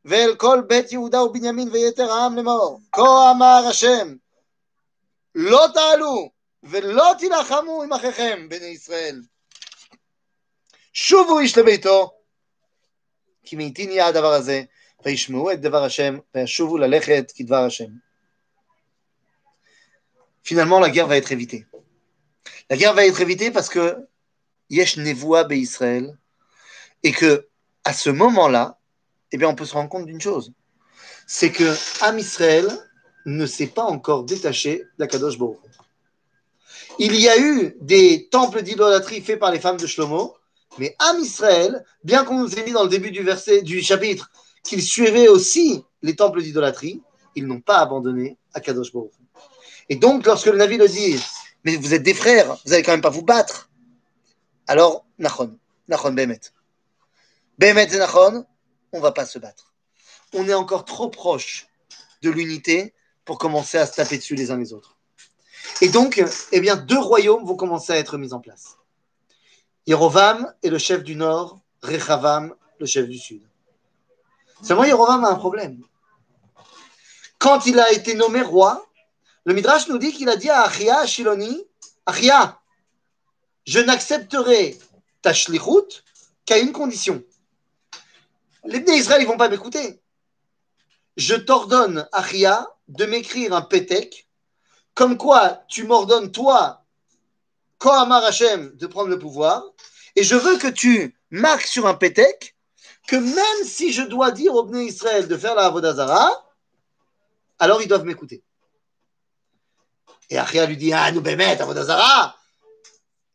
ואל 0.06 0.36
כל 0.36 0.62
בית 0.68 0.92
יהודה 0.92 1.24
ובנימין 1.24 1.70
ויתר 1.70 2.12
העם 2.12 2.36
לאמור, 2.36 2.82
כה 2.92 3.32
אמר 3.32 3.68
השם, 3.70 4.16
לא 5.36 5.66
תעלו 5.74 6.32
ולא 6.64 7.12
תילחמו 7.20 7.84
עם 7.84 7.94
אחיכם 7.94 8.50
בני 8.50 8.66
ישראל. 8.66 9.22
שובו 10.94 11.40
איש 11.40 11.58
לביתו, 11.58 12.12
כי 13.44 13.56
מאיתין 13.56 13.92
יהיה 13.92 14.08
הדבר 14.08 14.34
הזה, 14.34 14.64
וישמעו 15.06 15.52
את 15.52 15.62
דבר 15.62 15.84
השם, 15.84 16.18
וישובו 16.36 16.78
ללכת 16.78 17.32
כדבר 17.36 17.66
השם. 17.66 18.08
finalement 20.48 20.80
la 20.80 20.90
guerre 20.90 21.08
va 21.08 21.18
être 21.18 21.34
évitée. 21.34 21.66
La 22.70 22.78
guerre 22.78 22.94
va 22.94 23.06
être 23.06 23.20
évitée 23.20 23.52
parce 23.52 23.68
que 23.68 24.08
Yesh 24.70 24.98
et 27.04 27.12
que 27.12 27.48
à 27.84 27.94
ce 27.94 28.10
moment-là, 28.10 28.77
eh 29.32 29.38
bien, 29.38 29.50
on 29.50 29.56
peut 29.56 29.66
se 29.66 29.74
rendre 29.74 29.90
compte 29.90 30.06
d'une 30.06 30.22
chose, 30.22 30.52
c'est 31.26 31.52
que 31.52 31.76
Am 32.02 32.18
Israël 32.18 32.68
ne 33.26 33.46
s'est 33.46 33.68
pas 33.68 33.84
encore 33.84 34.24
détaché 34.24 34.84
d'Akadosh 34.98 35.38
Baruch. 35.38 35.58
Il 37.00 37.16
y 37.16 37.28
a 37.28 37.38
eu 37.38 37.76
des 37.82 38.28
temples 38.32 38.64
d'idolâtrie 38.64 39.22
faits 39.22 39.40
par 39.40 39.52
les 39.52 39.60
femmes 39.60 39.78
de 39.78 39.86
Shlomo, 39.86 40.36
mais 40.80 40.96
Am 41.00 41.20
Israël, 41.20 41.84
bien 42.04 42.24
qu'on 42.24 42.40
nous 42.40 42.58
ait 42.58 42.64
dit 42.64 42.72
dans 42.72 42.84
le 42.84 42.90
début 42.90 43.12
du 43.12 43.22
verset 43.22 43.62
du 43.62 43.82
chapitre 43.82 44.32
qu'ils 44.64 44.82
suivaient 44.82 45.28
aussi 45.28 45.84
les 46.02 46.16
temples 46.16 46.42
d'idolâtrie, 46.42 47.02
ils 47.36 47.46
n'ont 47.46 47.62
pas 47.62 47.80
abandonné 47.80 48.38
Akadosh 48.54 48.94
Baruch. 48.94 49.12
Et 49.90 49.96
donc, 49.96 50.26
lorsque 50.26 50.48
le 50.48 50.58
Navi 50.58 50.78
le 50.78 50.88
dit, 50.88 51.22
mais 51.64 51.76
vous 51.76 51.94
êtes 51.94 52.04
des 52.04 52.14
frères, 52.14 52.56
vous 52.66 52.72
n'allez 52.72 52.84
quand 52.84 52.92
même 52.92 53.02
pas 53.02 53.10
vous 53.10 53.24
battre. 53.24 53.70
Alors, 54.68 55.06
Nachon, 55.18 55.58
Nachon 55.88 56.14
Behemet. 56.14 56.40
Behemet 57.58 57.94
et 57.94 57.98
Nachon, 57.98 58.46
on 58.92 58.98
ne 58.98 59.02
va 59.02 59.12
pas 59.12 59.26
se 59.26 59.40
battre. 59.40 59.74
On 60.34 60.48
est 60.48 60.54
encore 60.54 60.86
trop 60.86 61.10
proche 61.10 61.68
de 62.22 62.30
l'unité 62.30 62.94
pour 63.26 63.38
commencer 63.38 63.78
à 63.78 63.86
se 63.86 63.94
taper 63.94 64.18
dessus 64.18 64.36
les 64.36 64.52
uns 64.52 64.58
les 64.58 64.74
autres. 64.74 64.98
Et 65.82 65.90
donc, 65.90 66.24
eh 66.52 66.62
deux 66.62 67.00
royaumes 67.00 67.46
vont 67.46 67.56
commencer 67.56 67.94
à 67.94 67.98
être 67.98 68.18
mis 68.18 68.34
en 68.34 68.40
place. 68.40 68.78
Yerovam 69.86 70.54
est 70.64 70.70
le 70.70 70.78
chef 70.78 71.04
du 71.04 71.16
nord, 71.16 71.60
Rechavam 71.82 72.56
le 72.80 72.86
chef 72.86 73.08
du 73.08 73.18
sud. 73.18 73.42
Seulement, 74.62 74.84
Yerovam 74.84 75.24
a 75.24 75.30
un 75.30 75.36
problème. 75.36 75.82
Quand 77.38 77.66
il 77.66 77.80
a 77.80 77.92
été 77.92 78.16
nommé 78.16 78.42
roi, 78.42 78.86
le 79.46 79.54
Midrash 79.54 79.88
nous 79.88 79.98
dit 79.98 80.12
qu'il 80.12 80.30
a 80.30 80.36
dit 80.36 80.50
à 80.50 80.64
Achia, 80.64 81.06
Shiloni, 81.06 81.64
Achia, 82.06 82.60
je 83.66 83.80
n'accepterai 83.80 84.78
ta 85.22 85.34
shlichut 85.34 86.04
qu'à 86.46 86.58
une 86.58 86.72
condition. 86.72 87.24
Les 88.68 88.82
Bnei 88.82 88.98
Israël, 88.98 89.22
ils 89.22 89.28
vont 89.28 89.38
pas 89.38 89.48
m'écouter. 89.48 90.02
Je 91.16 91.36
t'ordonne, 91.36 92.08
Achia, 92.12 92.68
de 92.90 93.06
m'écrire 93.06 93.54
un 93.54 93.62
pétek, 93.62 94.28
comme 94.94 95.18
quoi 95.18 95.64
tu 95.70 95.86
m'ordonnes, 95.86 96.32
toi, 96.32 96.84
Kohamar 97.78 98.26
Hashem, 98.26 98.76
de 98.76 98.88
prendre 98.88 99.10
le 99.10 99.18
pouvoir, 99.18 99.64
et 100.18 100.24
je 100.24 100.36
veux 100.36 100.58
que 100.58 100.68
tu 100.68 101.18
marques 101.32 101.66
sur 101.66 101.88
un 101.88 101.94
pétek 101.94 102.58
que 103.08 103.16
même 103.16 103.64
si 103.64 103.94
je 103.94 104.02
dois 104.02 104.32
dire 104.32 104.54
aux 104.54 104.64
Bnei 104.64 104.88
Israël 104.88 105.30
de 105.30 105.38
faire 105.38 105.56
la 105.56 105.68
Avodazara, 105.68 106.30
alors 107.60 107.82
ils 107.82 107.88
doivent 107.88 108.04
m'écouter. 108.04 108.44
Et 110.30 110.38
Achia 110.38 110.66
lui 110.66 110.76
dit 110.76 110.92
Ah, 110.92 111.10
nous 111.14 111.22
bémet, 111.22 111.62
Avodazara 111.62 112.36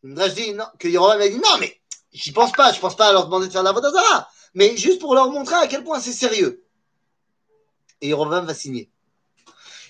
Midrash 0.03 0.35
dit 0.35 0.53
non, 0.53 0.65
que 0.77 0.87
a 0.87 1.27
dit 1.27 1.39
Non, 1.39 1.57
mais 1.59 1.81
j'y 2.11 2.31
pense 2.31 2.51
pas, 2.51 2.71
je 2.71 2.79
pense 2.79 2.95
pas 2.95 3.07
à 3.07 3.13
leur 3.13 3.25
demander 3.25 3.47
de 3.47 3.51
faire 3.51 3.63
l'Avodazara, 3.63 4.29
mais 4.53 4.77
juste 4.77 4.99
pour 4.99 5.15
leur 5.15 5.29
montrer 5.31 5.55
à 5.55 5.67
quel 5.67 5.83
point 5.83 5.99
c'est 5.99 6.13
sérieux. 6.13 6.63
Et 8.01 8.09
Yerovam 8.09 8.45
va 8.45 8.53
signer. 8.53 8.89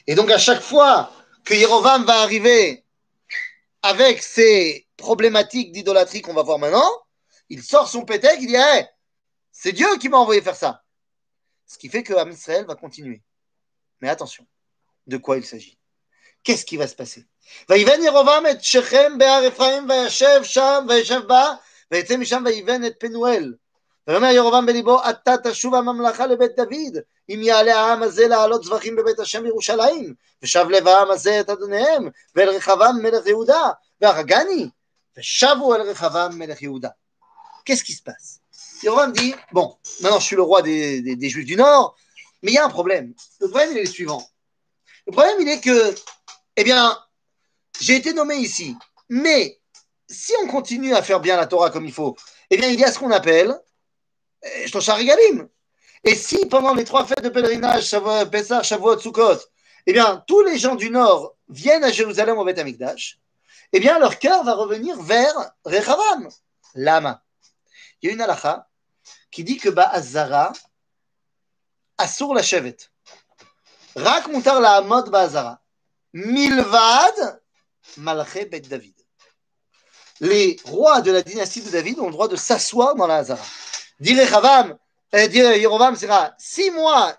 Et 0.07 0.15
donc 0.15 0.29
à 0.31 0.37
chaque 0.37 0.61
fois 0.61 1.11
que 1.43 1.53
Yerovam 1.53 2.05
va 2.05 2.21
arriver 2.21 2.85
avec 3.81 4.21
ses 4.21 4.87
problématiques 4.97 5.71
d'idolâtrie 5.71 6.21
qu'on 6.21 6.33
va 6.33 6.43
voir 6.43 6.59
maintenant, 6.59 6.89
il 7.49 7.61
sort 7.61 7.87
son 7.87 8.05
pétec, 8.05 8.37
il 8.39 8.47
dit 8.47 8.55
hey, 8.55 8.85
c'est 9.51 9.73
Dieu 9.73 9.97
qui 9.99 10.09
m'a 10.09 10.17
envoyé 10.17 10.41
faire 10.41 10.55
ça. 10.55 10.83
Ce 11.65 11.77
qui 11.77 11.89
fait 11.89 12.03
que 12.03 12.13
Israël 12.29 12.65
va 12.65 12.75
continuer. 12.75 13.21
Mais 14.01 14.09
attention, 14.09 14.45
de 15.07 15.17
quoi 15.17 15.37
il 15.37 15.45
s'agit? 15.45 15.77
Qu'est-ce 16.43 16.65
qui 16.65 16.77
va 16.77 16.87
se 16.87 16.95
passer? 16.95 17.25
Et 17.69 17.85
ירובעם 24.08 24.68
את 24.68 24.74
שכם 24.74 24.86
בהר 24.86 25.00
אפרים 25.00 25.34
וישב 25.34 25.34
שם 25.34 25.40
וישב 25.40 25.40
בה 25.40 25.40
ויצא 25.40 25.42
משם 25.42 25.42
ויבן 25.42 25.42
את 25.42 25.44
פנואל. 25.44 25.46
ויאמר 25.46 25.46
ירובעם 25.46 25.46
בליבו 25.46 25.48
עתה 25.48 25.50
תשוב 25.50 25.74
הממלכה 25.74 26.26
לבית 26.26 26.56
דוד 26.56 27.02
אם 27.28 27.40
יעלה 27.42 27.80
העם 27.80 28.02
הזה 28.02 28.28
לעלות 28.28 28.64
זבחים 28.64 28.96
בבית 28.96 29.18
השם 29.18 29.42
בירושלים 29.42 30.14
ושב 30.42 30.66
לב 30.70 30.88
העם 30.88 31.10
הזה 31.10 31.40
את 31.40 31.50
אדוניהם 31.50 32.08
ואל 32.34 32.48
רחבעם 32.48 33.02
מלך 33.02 33.26
יהודה 33.26 33.70
והרגני 34.00 34.68
ושבו 35.18 35.74
אל 35.74 35.80
רחבעם 35.80 36.38
מלך 36.38 36.62
יהודה. 36.62 36.88
Qu'est-ce 37.64 37.84
qui 37.84 37.92
se 37.92 38.02
passe 38.02 38.40
Yoram 38.82 39.12
dit 39.12 39.34
Bon, 39.52 39.76
maintenant 40.00 40.20
je 40.20 40.24
suis 40.24 40.36
le 40.36 40.42
roi 40.42 40.62
des, 40.62 41.02
des, 41.02 41.16
des 41.16 41.28
Juifs 41.28 41.44
du 41.44 41.56
Nord, 41.56 41.96
mais 42.42 42.52
il 42.52 42.54
y 42.54 42.58
a 42.58 42.64
un 42.64 42.70
problème. 42.70 43.12
Le 43.40 43.48
problème, 43.48 43.72
il 43.72 43.78
est 43.78 43.82
le 43.82 43.90
suivant. 43.90 44.22
Le 45.06 45.12
problème, 45.12 45.36
il 45.40 45.48
est 45.48 45.60
que 45.60 45.94
eh 46.56 46.64
bien, 46.64 46.98
j'ai 47.80 47.96
été 47.96 48.12
nommé 48.14 48.36
ici. 48.36 48.76
Mais 49.08 49.60
si 50.08 50.32
on 50.42 50.48
continue 50.48 50.94
à 50.94 51.02
faire 51.02 51.20
bien 51.20 51.36
la 51.36 51.46
Torah 51.46 51.70
comme 51.70 51.84
il 51.84 51.92
faut, 51.92 52.16
eh 52.50 52.56
bien, 52.56 52.68
il 52.68 52.80
y 52.80 52.84
a 52.84 52.92
ce 52.92 52.98
qu'on 52.98 53.10
appelle 53.10 53.58
Regalim. 54.43 55.47
Et 56.03 56.15
si 56.15 56.45
pendant 56.47 56.73
les 56.73 56.83
trois 56.83 57.05
fêtes 57.05 57.23
de 57.23 57.29
pèlerinage, 57.29 57.85
Shavuot, 57.85 58.99
Sukkot, 58.99 59.39
eh 59.85 59.93
bien, 59.93 60.23
tous 60.27 60.41
les 60.41 60.57
gens 60.57 60.75
du 60.75 60.89
Nord 60.89 61.35
viennent 61.49 61.83
à 61.83 61.91
Jérusalem 61.91 62.37
au 62.37 62.43
Beth 62.43 62.59
Amikdash, 62.59 63.19
eh 63.71 63.79
bien, 63.79 63.99
leur 63.99 64.19
cœur 64.19 64.43
va 64.43 64.53
revenir 64.53 65.01
vers 65.01 65.33
Rechavam, 65.65 66.29
Lama. 66.75 67.23
Il 68.01 68.07
y 68.07 68.09
a 68.11 68.15
une 68.15 68.21
halakha 68.21 68.67
qui 69.31 69.43
dit 69.43 69.57
que 69.57 69.69
Ba'azara, 69.69 70.53
Asur 71.97 72.33
la 72.33 72.43
Shevet. 72.43 72.77
Rak 73.95 74.27
mutar 74.27 74.59
la 74.59 74.75
Amod 74.75 75.09
Ba'azara. 75.09 75.61
Milvad 76.13 77.41
Malché 77.97 78.45
Bet 78.45 78.61
David. 78.61 78.95
Les 80.19 80.57
rois 80.65 81.01
de 81.01 81.11
la 81.11 81.21
dynastie 81.21 81.61
de 81.61 81.69
David 81.69 81.99
ont 81.99 82.07
le 82.07 82.11
droit 82.11 82.27
de 82.27 82.35
s'asseoir 82.35 82.95
dans 82.95 83.07
la 83.07 83.17
Hazara. 83.17 83.43
Dire 84.03 84.27
Chavam, 84.27 84.77
euh, 85.15 85.27
dire 85.27 85.55
Yerovam, 85.55 85.95
six 86.37 86.71
mois, 86.71 87.15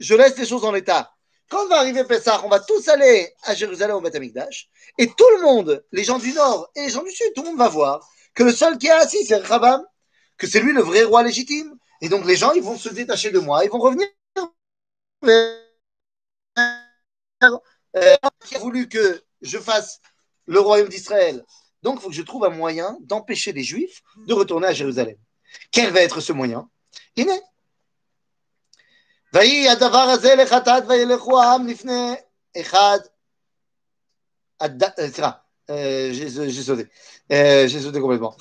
je 0.00 0.16
laisse 0.16 0.36
les 0.36 0.44
choses 0.44 0.64
en 0.64 0.72
l'état. 0.72 1.14
Quand 1.48 1.68
va 1.68 1.76
arriver 1.76 2.02
Pessah, 2.02 2.44
on 2.44 2.48
va 2.48 2.58
tous 2.58 2.88
aller 2.88 3.32
à 3.44 3.54
Jérusalem 3.54 3.94
au 3.94 4.00
Beth 4.00 4.16
Amikdash, 4.16 4.68
et 4.98 5.06
tout 5.06 5.30
le 5.36 5.42
monde, 5.42 5.84
les 5.92 6.02
gens 6.02 6.18
du 6.18 6.32
nord 6.32 6.68
et 6.74 6.80
les 6.80 6.90
gens 6.90 7.04
du 7.04 7.12
sud, 7.12 7.32
tout 7.32 7.42
le 7.42 7.50
monde 7.50 7.58
va 7.58 7.68
voir 7.68 8.10
que 8.34 8.42
le 8.42 8.50
seul 8.50 8.76
qui 8.76 8.88
est 8.88 8.90
assis, 8.90 9.24
c'est 9.24 9.46
Chavam, 9.46 9.86
que 10.36 10.48
c'est 10.48 10.58
lui 10.58 10.72
le 10.72 10.82
vrai 10.82 11.04
roi 11.04 11.22
légitime. 11.22 11.78
Et 12.00 12.08
donc 12.08 12.24
les 12.26 12.34
gens, 12.34 12.50
ils 12.54 12.62
vont 12.62 12.76
se 12.76 12.88
détacher 12.88 13.30
de 13.30 13.38
moi, 13.38 13.64
ils 13.64 13.70
vont 13.70 13.78
revenir 13.78 14.08
euh, 17.94 18.16
qui 18.44 18.56
a 18.56 18.58
voulu 18.58 18.88
que 18.88 19.22
je 19.42 19.58
fasse 19.58 20.00
le 20.46 20.58
royaume 20.58 20.88
d'Israël. 20.88 21.44
Donc, 21.84 21.98
il 21.98 22.02
faut 22.02 22.08
que 22.08 22.14
je 22.16 22.22
trouve 22.22 22.44
un 22.46 22.50
moyen 22.50 22.98
d'empêcher 23.02 23.52
les 23.52 23.62
Juifs 23.62 24.02
de 24.26 24.34
retourner 24.34 24.66
à 24.66 24.72
Jérusalem. 24.72 25.16
Quel 25.72 25.90
va 25.90 26.00
être 26.00 26.20
ce 26.20 26.32
moyen 26.32 26.68
הדבר 29.70 29.98
הזה 29.98 30.34
לחטאת 30.34 30.82
וילכו 30.88 31.40
העם 31.40 31.66
לפני 31.66 32.14
אחד, 32.60 32.98
סליחה, 35.12 35.30
j'ai 35.68 36.62
sauté, 36.62 36.88
j'ai 37.66 37.80
sauté 37.80 38.00
complètement. 38.00 38.34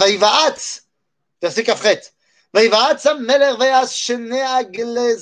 ויבעץ, 0.00 0.80
verset 1.44 1.64
כ"ח, 1.64 1.84
ויבעץ 2.54 3.06
המלך 3.06 3.58
ויעש 3.60 4.06
שני 4.06 4.42
עגלי. 4.42 5.14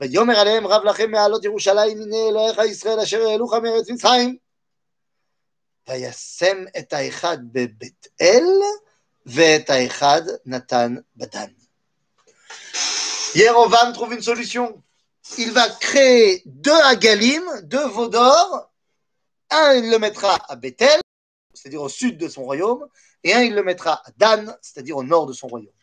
ויאמר 0.00 0.38
עליהם 0.38 0.66
רב 0.66 0.84
לכם 0.84 1.10
מעלות 1.10 1.44
ירושלים 1.44 2.02
הנה 2.02 2.16
אלוהיך 2.28 2.58
ישראל 2.58 3.00
אשר 3.00 3.28
העלוך 3.28 3.54
מארץ 3.54 3.90
מצרים. 3.90 4.36
וישם 5.87 6.65
את 6.77 6.93
האחד 6.93 7.37
בבית 7.51 8.07
אל 8.21 8.47
ואת 9.25 9.69
האחד 9.69 10.21
נתן 10.45 10.95
בדן. 11.15 11.51
Yerovam 13.35 13.93
trouve 13.93 14.13
une 14.13 14.21
solution. 14.21 14.83
Il 15.37 15.51
va 15.51 15.67
créer 15.69 16.43
deux 16.45 16.81
Agalim, 16.83 17.43
deux 17.63 17.87
veaux 17.87 18.07
d'or. 18.07 18.71
Un, 19.49 19.73
il 19.73 19.89
le 19.89 19.97
mettra 19.97 20.37
à 20.47 20.55
Bethel, 20.55 20.99
c'est-à-dire 21.53 21.81
au 21.81 21.89
sud 21.89 22.17
de 22.17 22.27
son 22.27 22.43
royaume, 22.43 22.87
et 23.23 23.33
un, 23.33 23.41
il 23.41 23.55
le 23.55 23.63
mettra 23.63 24.01
à 24.05 24.11
Dan, 24.17 24.55
c'est-à-dire 24.61 24.97
au 24.97 25.03
nord 25.03 25.25
de 25.25 25.33
son 25.33 25.47
royaume. 25.47 25.73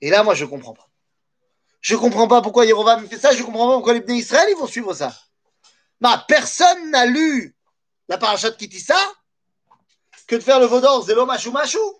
Et 0.00 0.08
là, 0.08 0.22
moi, 0.22 0.34
je 0.34 0.44
ne 0.44 0.50
comprends 0.50 0.72
pas. 0.72 0.88
Je 1.80 1.94
ne 1.94 2.00
comprends 2.00 2.28
pas 2.28 2.42
pourquoi 2.42 2.64
Yerovam 2.66 3.08
fait 3.08 3.18
ça, 3.18 3.32
je 3.32 3.40
ne 3.40 3.44
comprends 3.44 3.68
pas 3.68 3.74
pourquoi 3.74 3.94
les 3.94 4.00
Bnei 4.00 4.18
Israël, 4.18 4.48
ils 4.50 4.56
vont 4.56 4.66
suivre 4.66 4.94
ça. 4.94 5.14
Bah, 6.00 6.24
personne 6.28 6.90
n'a 6.90 7.06
lu 7.06 7.56
la 8.08 8.18
parachat 8.18 8.50
de 8.50 8.56
Kitissa 8.56 8.98
que 10.26 10.36
de 10.36 10.40
faire 10.40 10.60
le 10.60 10.66
veau 10.66 10.80
d'or, 10.80 11.02
Zélo 11.02 11.26
Machou 11.26 11.50
Machou. 11.50 11.98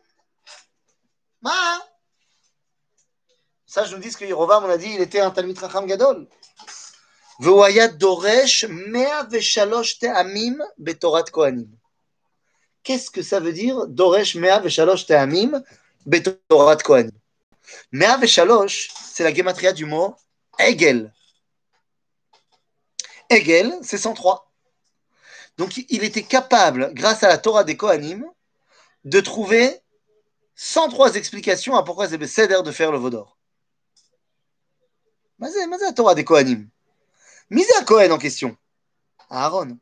Bah, 1.43 1.51
ça, 3.67 3.85
je 3.85 3.95
nous 3.95 4.03
dis 4.03 4.11
que 4.15 4.25
Yerovam, 4.25 4.65
on 4.65 4.71
a 4.71 4.77
dit, 4.77 4.91
il 4.93 5.01
était 5.01 5.21
un 5.21 5.31
Talmid 5.31 5.59
Racham 5.59 5.87
Gadol. 5.87 6.29
והוא 7.41 7.65
doresh 7.99 8.65
mea 8.69 9.27
103 9.31 9.99
te'amim 9.99 10.59
betorat 10.77 11.31
kohanim. 11.31 11.71
Qu'est-ce 12.83 13.11
que 13.11 13.23
ça 13.23 13.41
veut 13.41 13.53
dire 13.53 13.87
Doresh 13.87 14.35
mea 14.35 14.61
103 14.61 15.07
te'amim 15.07 15.63
betorat 16.05 16.77
kohanim 16.77 17.13
103, 17.93 18.67
c'est 19.13 19.25
la 19.25 19.33
gematria 19.33 19.73
du 19.73 19.87
mot 19.87 20.17
Egel. 20.59 21.13
Egel, 23.31 23.73
c'est 23.83 23.99
103. 23.99 24.44
Donc 25.58 25.78
il 25.78 26.04
était 26.04 26.24
capable, 26.24 26.94
grâce 26.94 27.24
à 27.24 27.28
la 27.28 27.38
Torah 27.38 27.64
des 27.64 27.78
Kohanim, 27.78 28.26
de 29.06 29.20
trouver 29.22 29.80
103 30.56 31.16
explications 31.16 31.76
à 31.76 31.84
pourquoi 31.84 32.10
c'est 32.10 32.18
Besséder 32.18 32.62
de 32.64 32.72
faire 32.72 32.92
le 32.92 32.98
Vaudor. 32.98 33.38
Mais 35.40 35.50
c'est 35.52 35.68
la 35.68 35.94
Torah 35.94 36.16
des 36.16 36.24
Kohanim. 36.24 36.70
Mise 37.50 37.72
à 37.78 37.84
Cohen 37.84 38.12
en 38.12 38.18
question. 38.18 38.58
Aaron. 39.30 39.78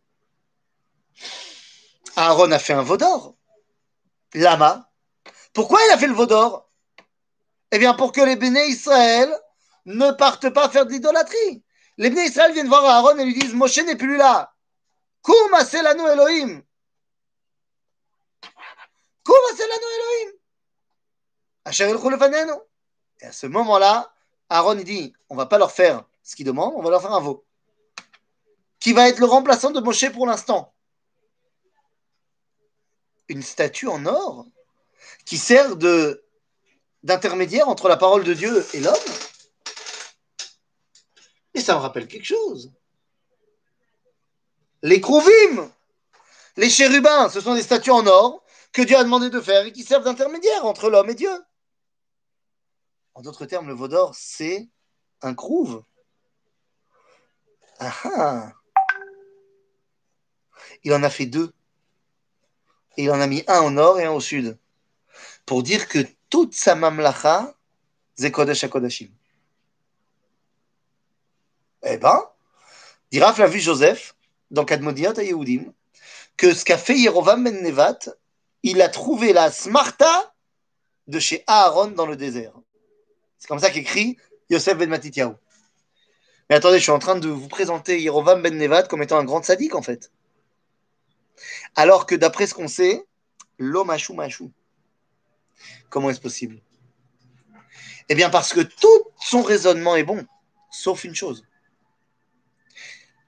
Aaron 2.16 2.52
a 2.52 2.60
fait 2.60 2.74
un 2.74 2.82
Vaudor. 2.82 3.36
Lama. 4.34 4.90
Pourquoi 5.54 5.80
il 5.88 5.92
a 5.94 5.98
fait 5.98 6.08
le 6.08 6.14
Vaudor 6.14 6.70
Eh 7.72 7.78
bien, 7.78 7.94
pour 7.94 8.12
que 8.12 8.22
les 8.22 8.36
béné 8.36 8.66
Israël 8.68 9.32
ne 9.86 10.12
partent 10.12 10.50
pas 10.50 10.70
faire 10.70 10.86
de 10.86 10.92
l'idolâtrie. 10.92 11.64
Les 11.98 12.10
béné 12.10 12.26
Israël 12.26 12.54
viennent 12.54 12.68
voir 12.68 12.86
Aaron 12.86 13.18
et 13.18 13.26
lui 13.26 13.40
disent 13.40 13.54
Moshe 13.54 13.78
n'est 13.78 13.96
plus 13.96 14.18
là. 14.18 14.53
Koum 15.24 15.54
aselanu 15.54 16.04
Elohim. 16.08 16.62
Koum 19.24 19.44
aselanu 19.52 19.88
Elohim. 19.98 20.34
Asher 21.66 21.90
Et 23.22 23.26
à 23.26 23.32
ce 23.32 23.48
moment-là, 23.48 24.14
Aaron 24.50 24.76
dit 24.76 25.14
on 25.30 25.36
va 25.36 25.46
pas 25.46 25.58
leur 25.58 25.72
faire 25.72 26.04
ce 26.22 26.36
qu'ils 26.36 26.46
demandent, 26.46 26.74
on 26.76 26.84
va 26.84 26.90
leur 26.90 27.02
faire 27.02 27.14
un 27.14 27.22
veau. 27.22 27.46
Qui 28.80 28.92
va 28.92 29.08
être 29.08 29.20
le 29.20 29.26
remplaçant 29.26 29.72
de 29.72 29.80
Moshe 29.80 30.12
pour 30.12 30.28
l'instant? 30.28 30.74
Une 33.30 33.42
statue 33.42 33.88
en 33.88 34.06
or 34.06 34.46
qui 35.26 35.38
sert 35.38 35.78
d'intermédiaire 37.02 37.70
entre 37.70 37.88
la 37.88 37.96
parole 37.96 38.26
de 38.26 38.34
Dieu 38.34 38.66
et 38.74 38.82
l'homme? 38.82 38.94
Et 41.54 41.62
ça 41.62 41.76
me 41.76 41.80
rappelle 41.80 42.08
quelque 42.08 42.26
chose. 42.26 42.74
Les 44.84 45.00
Krouvim, 45.00 45.72
les 46.58 46.70
chérubins, 46.70 47.30
ce 47.30 47.40
sont 47.40 47.56
des 47.56 47.64
statues 47.64 47.92
en 47.92 48.06
or 48.06 48.44
que 48.74 48.82
Dieu 48.82 48.98
a 48.98 49.04
demandé 49.04 49.30
de 49.30 49.40
faire 49.40 49.66
et 49.66 49.72
qui 49.72 49.82
servent 49.82 50.04
d'intermédiaire 50.04 50.66
entre 50.66 50.90
l'homme 50.90 51.10
et 51.10 51.16
Dieu. 51.16 51.32
En 53.14 53.22
d'autres 53.22 53.46
termes, 53.46 53.68
le 53.68 53.74
Vaudor, 53.74 54.14
c'est 54.14 54.68
un 55.22 55.34
crouve. 55.34 55.84
Ah, 57.80 57.94
ah 58.04 58.52
Il 60.84 60.94
en 60.94 61.04
a 61.04 61.10
fait 61.10 61.28
deux. 61.28 61.54
Et 62.98 63.04
il 63.04 63.12
en 63.12 63.22
a 63.22 63.28
mis 63.28 63.44
un 63.48 63.62
au 63.62 63.70
nord 63.70 64.00
et 64.00 64.06
un 64.06 64.12
au 64.12 64.20
sud. 64.20 64.58
Pour 65.46 65.64
dire 65.64 65.88
que 65.88 66.00
toute 66.30 66.54
sa 66.54 66.76
mamlacha, 66.76 67.56
c'est 68.16 68.32
Kodesh. 68.32 68.66
Eh 71.86 71.98
ben, 71.98 72.30
dira 73.12 73.34
l'a 73.38 73.48
vu 73.48 73.60
Joseph, 73.60 74.16
dans 74.54 74.66
Kadmodiot 74.66 75.20
à 75.20 75.24
Yehudim, 75.24 75.74
que 76.38 76.54
ce 76.54 76.64
qu'a 76.64 76.78
fait 76.78 76.98
Yerovam 76.98 77.44
Ben 77.44 77.62
Nevat, 77.62 78.00
il 78.62 78.82
a 78.82 78.88
trouvé 78.88 79.34
la 79.34 79.52
smarta 79.52 80.34
de 81.08 81.20
chez 81.20 81.44
Aaron 81.48 81.88
dans 81.88 82.06
le 82.06 82.16
désert. 82.16 82.54
C'est 83.40 83.48
comme 83.48 83.60
ça 83.60 83.72
qu'écrit 83.72 84.16
Yosef 84.50 84.78
Ben 84.78 84.90
Matityahu. 84.90 85.34
Mais 86.50 86.56
attendez, 86.56 86.78
je 86.78 86.84
suis 86.84 86.92
en 86.92 87.00
train 87.00 87.16
de 87.16 87.28
vous 87.28 87.48
présenter 87.48 88.00
Yerovam 88.02 88.42
Ben 88.42 88.56
Nevat 88.56 88.84
comme 88.84 89.02
étant 89.02 89.18
un 89.18 89.26
grand 89.26 89.44
sadique 89.44 89.74
en 89.76 89.82
fait. 89.82 90.12
Alors 91.76 92.06
que 92.06 92.14
d'après 92.14 92.46
ce 92.46 92.54
qu'on 92.54 92.68
sait, 92.68 93.04
l'omachou 93.58 94.14
machou. 94.14 94.52
Comment 95.90 96.12
est-ce 96.12 96.22
possible? 96.22 96.62
Eh 98.08 98.16
bien 98.16 98.30
parce 98.30 98.54
que 98.54 98.62
tout 98.62 99.04
son 99.20 99.42
raisonnement 99.42 99.96
est 99.96 100.04
bon, 100.04 100.28
sauf 100.70 101.06
une 101.06 101.16
chose. 101.16 101.44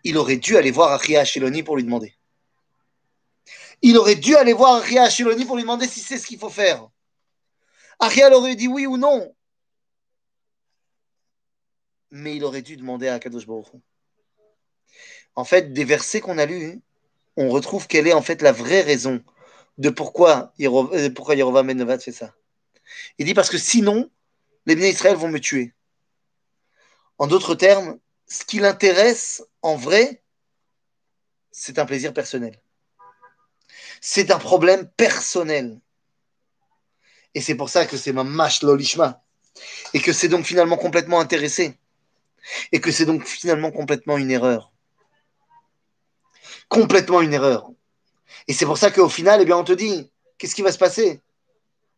Il 0.06 0.18
aurait 0.18 0.38
dû 0.38 0.56
aller 0.56 0.72
voir 0.72 0.94
Achia 0.94 1.20
Ashiloni 1.20 1.64
pour 1.64 1.76
lui 1.76 1.84
demander. 1.84 2.16
Il 3.82 3.98
aurait 3.98 4.16
dû 4.16 4.38
aller 4.38 4.54
voir 4.54 4.76
Achia 4.76 5.04
Ashiloni 5.04 5.44
pour 5.44 5.58
lui 5.58 5.64
demander 5.64 5.88
si 5.88 6.00
c'est 6.00 6.18
ce 6.18 6.26
qu'il 6.28 6.40
faut 6.40 6.50
faire. 6.50 6.88
Achia 8.00 8.32
aurait 8.32 8.56
dit 8.56 8.70
oui 8.70 8.86
ou 8.86 8.96
non 8.96 9.36
mais 12.16 12.38
il 12.38 12.44
aurait 12.46 12.62
dû 12.62 12.78
demander 12.78 13.10
à 13.10 13.20
Kadosh 13.20 13.46
Baruch 13.46 13.68
En 15.36 15.44
fait, 15.44 15.74
des 15.74 15.84
versets 15.84 16.22
qu'on 16.22 16.38
a 16.38 16.46
lus, 16.46 16.82
on 17.36 17.50
retrouve 17.50 17.88
quelle 17.88 18.08
est 18.08 18.14
en 18.14 18.22
fait 18.22 18.42
la 18.42 18.54
vraie 18.54 18.82
raison 18.82 19.22
de 19.78 19.90
pourquoi, 19.90 20.54
euh, 20.62 21.10
pourquoi 21.10 21.36
Ben 21.36 22.00
fait 22.00 22.12
ça. 22.14 22.34
Il 23.18 23.26
dit 23.26 23.34
parce 23.34 23.50
que 23.50 23.58
sinon, 23.58 24.10
les 24.66 24.76
bénis 24.76 24.90
Israël 24.90 25.18
vont 25.18 25.28
me 25.28 25.40
tuer. 25.40 25.74
En 27.18 27.28
d'autres 27.28 27.54
termes, 27.54 28.00
ce 28.28 28.44
qui 28.46 28.60
l'intéresse 28.60 29.44
en 29.62 29.76
vrai, 29.76 30.22
c'est 31.52 31.80
un 31.80 31.86
plaisir 31.86 32.14
personnel. 32.14 32.60
C'est 34.02 34.32
un 34.32 34.40
problème 34.40 34.90
personnel. 34.98 35.80
Et 37.34 37.42
c'est 37.42 37.56
pour 37.56 37.70
ça 37.70 37.86
que 37.86 37.98
c'est 37.98 38.14
ma 38.14 38.24
mâche 38.24 38.62
lolishma. 38.62 39.24
Et 39.94 40.02
que 40.02 40.14
c'est 40.14 40.28
donc 40.28 40.46
finalement 40.46 40.78
complètement 40.78 41.20
intéressé 41.20 41.78
et 42.72 42.80
que 42.82 42.92
c'est 42.92 43.06
donc 43.06 43.26
finalement 43.26 43.72
complètement 43.72 44.18
une 44.18 44.32
erreur. 44.32 44.72
Complètement 46.70 47.22
une 47.22 47.34
erreur. 47.34 47.72
Et 48.48 48.54
c'est 48.54 48.66
pour 48.66 48.78
ça 48.78 48.92
qu'au 48.92 49.10
final, 49.10 49.42
eh 49.42 49.46
bien, 49.46 49.58
on 49.58 49.64
te 49.64 49.74
dit, 49.74 50.12
qu'est-ce 50.38 50.56
qui 50.56 50.62
va 50.62 50.72
se 50.72 50.78
passer? 50.78 51.22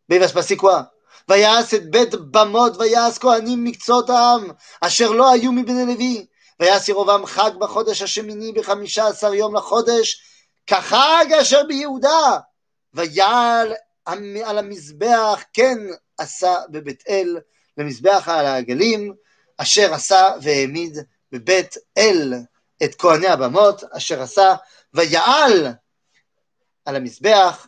Mais 0.07 0.17
il 0.17 0.19
va 0.19 0.27
se 0.27 0.33
passer 0.33 0.57
quoi? 0.57 0.93
ויעש 1.29 1.73
את 1.73 1.91
בית 1.91 2.15
במות 2.31 2.77
ויעש 2.77 3.17
כהנים 3.17 3.63
מקצות 3.63 4.09
העם 4.09 4.51
אשר 4.81 5.11
לא 5.11 5.31
היו 5.31 5.51
מבני 5.51 5.85
לוי. 5.85 6.25
ויעש 6.59 6.89
ירובעם 6.89 7.25
חג 7.25 7.51
בחודש 7.59 8.01
השמיני 8.01 8.51
בחמישה 8.51 9.07
עשר 9.07 9.33
יום 9.33 9.55
לחודש 9.55 10.21
כחג 10.67 11.25
אשר 11.41 11.63
ביהודה. 11.63 12.37
ויעל 12.93 13.73
על 14.45 14.57
המזבח 14.57 15.43
כן 15.53 15.77
עשה 16.17 16.55
בבית 16.69 17.03
אל 17.09 17.37
למזבח 17.77 18.27
על 18.27 18.45
העגלים 18.45 19.13
אשר 19.57 19.93
עשה 19.93 20.27
והעמיד 20.41 20.97
בבית 21.31 21.75
אל 21.97 22.33
את 22.83 22.95
כהני 22.95 23.27
הבמות, 23.27 23.83
אשר 23.83 24.21
עשה. 24.21 24.55
ויעל 24.93 25.67
על 26.85 26.95
המזבח 26.95 27.67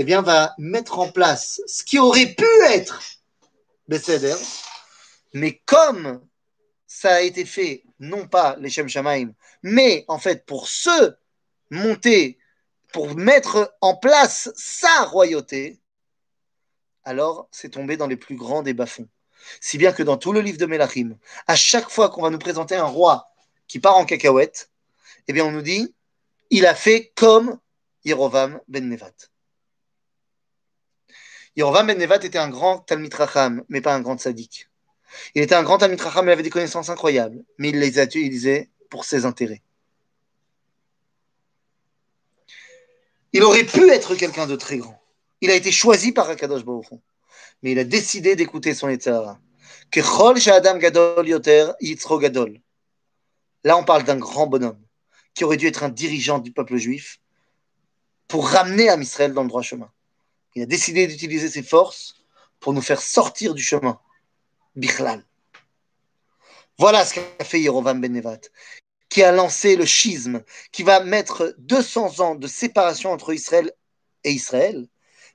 eh 0.00 0.04
bien, 0.04 0.22
va 0.22 0.54
mettre 0.56 0.98
en 0.98 1.12
place 1.12 1.60
ce 1.66 1.84
qui 1.84 1.98
aurait 1.98 2.34
pu 2.34 2.46
être 2.70 3.02
Besséder, 3.86 4.34
mais 5.34 5.60
comme 5.66 6.26
ça 6.86 7.16
a 7.16 7.20
été 7.20 7.44
fait, 7.44 7.82
non 7.98 8.26
pas 8.26 8.56
les 8.60 8.70
Shem 8.70 8.88
Shamaim, 8.88 9.34
mais 9.62 10.06
en 10.08 10.18
fait 10.18 10.46
pour 10.46 10.68
se 10.68 11.16
monter, 11.68 12.38
pour 12.94 13.14
mettre 13.14 13.76
en 13.82 13.94
place 13.94 14.50
sa 14.56 15.04
royauté, 15.04 15.80
alors 17.04 17.48
c'est 17.50 17.68
tombé 17.68 17.98
dans 17.98 18.06
les 18.06 18.16
plus 18.16 18.36
grands 18.36 18.62
des 18.62 18.72
bas-fonds. 18.72 19.08
Si 19.60 19.76
bien 19.76 19.92
que 19.92 20.02
dans 20.02 20.16
tout 20.16 20.32
le 20.32 20.40
livre 20.40 20.56
de 20.56 20.64
Melachim, 20.64 21.18
à 21.46 21.56
chaque 21.56 21.90
fois 21.90 22.08
qu'on 22.08 22.22
va 22.22 22.30
nous 22.30 22.38
présenter 22.38 22.76
un 22.76 22.84
roi 22.84 23.28
qui 23.68 23.80
part 23.80 23.98
en 23.98 24.06
cacahuète, 24.06 24.70
eh 25.28 25.34
bien 25.34 25.44
on 25.44 25.52
nous 25.52 25.60
dit, 25.60 25.94
il 26.48 26.64
a 26.64 26.74
fait 26.74 27.12
comme 27.16 27.58
Yerovam 28.06 28.62
ben 28.66 28.88
Nevat. 28.88 29.30
Yerovam 31.56 31.86
ben 31.86 31.98
Nevat 31.98 32.24
était 32.24 32.38
un 32.38 32.48
grand 32.48 32.78
Talmid 32.78 33.12
Racham, 33.12 33.64
mais 33.68 33.80
pas 33.80 33.94
un 33.94 34.00
grand 34.00 34.18
sadique. 34.18 34.68
Il 35.34 35.42
était 35.42 35.54
un 35.54 35.62
grand 35.62 35.78
Talmid 35.78 36.00
Racham, 36.00 36.26
il 36.26 36.30
avait 36.30 36.42
des 36.42 36.50
connaissances 36.50 36.90
incroyables, 36.90 37.42
mais 37.58 37.70
il 37.70 37.78
les 37.78 37.98
a 37.98 38.04
utilisées 38.04 38.70
pour 38.88 39.04
ses 39.04 39.24
intérêts. 39.24 39.62
Il 43.32 43.42
aurait 43.42 43.64
pu 43.64 43.88
être 43.90 44.14
quelqu'un 44.14 44.46
de 44.46 44.56
très 44.56 44.78
grand. 44.78 45.00
Il 45.40 45.50
a 45.50 45.54
été 45.54 45.70
choisi 45.72 46.12
par 46.12 46.28
Akadosh 46.28 46.64
Baruch 46.64 46.90
mais 47.62 47.72
il 47.72 47.78
a 47.78 47.84
décidé 47.84 48.36
d'écouter 48.36 48.74
son 48.74 48.88
gadol. 48.88 49.36
Là, 53.64 53.76
on 53.76 53.84
parle 53.84 54.04
d'un 54.04 54.16
grand 54.16 54.46
bonhomme 54.46 54.80
qui 55.34 55.44
aurait 55.44 55.56
dû 55.56 55.66
être 55.66 55.82
un 55.82 55.90
dirigeant 55.90 56.38
du 56.38 56.52
peuple 56.52 56.76
juif 56.76 57.20
pour 58.28 58.48
ramener 58.48 58.88
Am 58.88 59.02
Israël 59.02 59.34
dans 59.34 59.42
le 59.42 59.48
droit 59.48 59.62
chemin. 59.62 59.90
Il 60.54 60.62
a 60.62 60.66
décidé 60.66 61.06
d'utiliser 61.06 61.48
ses 61.48 61.62
forces 61.62 62.16
pour 62.58 62.72
nous 62.72 62.82
faire 62.82 63.00
sortir 63.00 63.54
du 63.54 63.62
chemin. 63.62 64.00
Bichlal. 64.76 65.24
Voilà 66.78 67.04
ce 67.04 67.14
qu'a 67.14 67.44
fait 67.44 67.60
Yerovam 67.60 68.00
Ben 68.00 68.12
Nevat, 68.12 68.40
qui 69.08 69.22
a 69.22 69.32
lancé 69.32 69.76
le 69.76 69.84
schisme, 69.84 70.42
qui 70.72 70.82
va 70.82 71.00
mettre 71.00 71.54
200 71.58 72.20
ans 72.20 72.34
de 72.34 72.46
séparation 72.46 73.12
entre 73.12 73.34
Israël 73.34 73.72
et 74.24 74.30
Israël, 74.30 74.88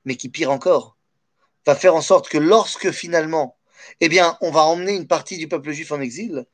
mais 0.06 0.16
qui, 0.16 0.30
pire 0.30 0.52
encore, 0.52 0.98
va 1.66 1.76
faire 1.76 1.96
en 1.96 2.02
sorte 2.02 2.30
que 2.30 2.38
lorsque 2.38 2.92
finalement, 2.92 3.58
eh 4.00 4.10
bien, 4.10 4.38
on 4.42 4.52
va 4.52 4.64
emmener 4.64 4.96
une 4.96 5.08
partie 5.08 5.38
du 5.38 5.48
peuple 5.48 5.72
juif 5.72 5.92
en 5.92 6.02
exil, 6.02 6.46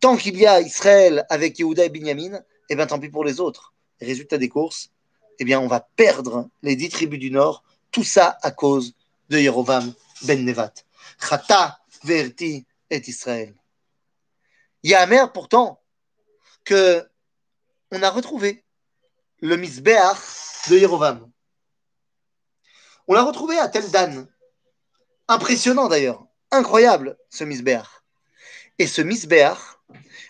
tant 0.00 0.16
qu'il 0.16 0.36
y 0.36 0.46
a 0.46 0.60
Israël 0.60 1.24
avec 1.30 1.58
Yehuda 1.58 1.84
et 1.84 1.88
Binyamin, 1.88 2.40
eh 2.68 2.76
bien, 2.76 2.86
tant 2.86 2.98
pis 2.98 3.08
pour 3.08 3.24
les 3.24 3.40
autres. 3.40 3.74
Résultat 4.00 4.38
des 4.38 4.48
courses, 4.48 4.90
eh 5.38 5.44
bien, 5.44 5.60
on 5.60 5.66
va 5.66 5.88
perdre 5.96 6.48
les 6.62 6.76
dix 6.76 6.88
tribus 6.88 7.18
du 7.18 7.30
Nord, 7.30 7.64
tout 7.90 8.04
ça 8.04 8.38
à 8.42 8.50
cause 8.50 8.94
de 9.28 9.38
Yerovam 9.38 9.92
ben 10.22 10.44
Nevat. 10.44 10.72
Chata 11.20 11.78
verti 12.04 12.66
et 12.90 13.02
Israël. 13.08 13.54
Il 14.82 14.90
y 14.90 14.94
a 14.94 15.00
amer 15.00 15.32
pourtant 15.32 15.80
que 16.64 17.04
on 17.90 18.02
a 18.02 18.10
retrouvé 18.10 18.64
le 19.40 19.56
misbeach 19.56 20.68
de 20.68 20.78
Yerovam. 20.78 21.30
On 23.08 23.14
l'a 23.14 23.22
retrouvé 23.22 23.58
à 23.58 23.68
Tel 23.68 23.90
Dan, 23.90 24.26
Impressionnant 25.28 25.88
d'ailleurs, 25.88 26.24
incroyable 26.52 27.18
ce 27.30 27.42
Misbeach. 27.42 27.86
Et 28.78 28.86
ce 28.86 29.02
Misbeach, 29.02 29.58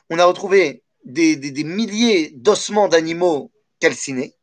on 0.09 0.19
a 0.19 0.25
retrouvé 0.25 0.83
des, 1.05 1.65
milliers 1.65 2.31
d'ossements 2.31 2.89
d'animaux 2.89 3.53
calcinés. 3.79 4.36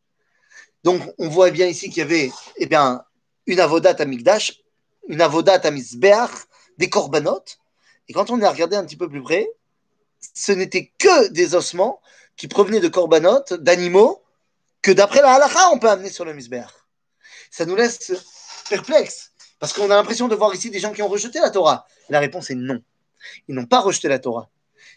Donc 0.84 1.02
on 1.18 1.30
voit 1.30 1.50
bien 1.52 1.68
ici 1.68 1.90
qu'il 1.90 2.00
y 2.00 2.02
avait 2.02 2.32
eh 2.58 2.66
bien, 2.66 3.04
une 3.46 3.60
avodat 3.60 3.96
à 3.98 4.06
Migdash, 4.06 4.62
une 5.08 5.22
avodat 5.22 5.62
à 5.64 5.72
Misbeach, 5.72 6.32
des 6.78 6.90
corbanotes. 6.90 7.60
Et 8.08 8.14
quand 8.14 8.30
on 8.30 8.42
a 8.42 8.50
regardé 8.50 8.76
un 8.76 8.86
petit 8.86 8.98
peu 8.98 9.10
plus 9.10 9.22
près, 9.22 9.48
ce 10.34 10.52
n'était 10.52 10.92
que 10.98 11.30
des 11.30 11.56
ossements 11.56 12.02
qui 12.36 12.48
provenaient 12.48 12.80
de 12.80 12.88
corbanotes, 12.88 13.54
d'animaux, 13.54 14.24
que 14.82 14.92
d'après 14.92 15.22
la 15.22 15.34
halakha, 15.34 15.70
on 15.72 15.80
peut 15.80 15.90
amener 15.90 16.10
sur 16.10 16.26
le 16.26 16.34
Misbeach. 16.34 16.70
Ça 17.52 17.66
nous 17.66 17.76
laisse 17.76 18.12
perplexes. 18.70 19.32
Parce 19.60 19.72
qu'on 19.72 19.90
a 19.92 19.96
l'impression 19.96 20.28
de 20.28 20.36
voir 20.36 20.54
ici 20.54 20.70
des 20.70 20.80
gens 20.80 20.92
qui 20.92 21.02
ont 21.02 21.08
rejeté 21.08 21.40
la 21.40 21.50
Torah. 21.50 21.86
La 22.10 22.20
réponse 22.20 22.50
est 22.50 22.56
non. 22.56 22.82
Ils 23.48 23.56
n'ont 23.56 23.66
pas 23.66 23.80
rejeté 23.80 24.10
la 24.10 24.20
Torah. 24.20 24.50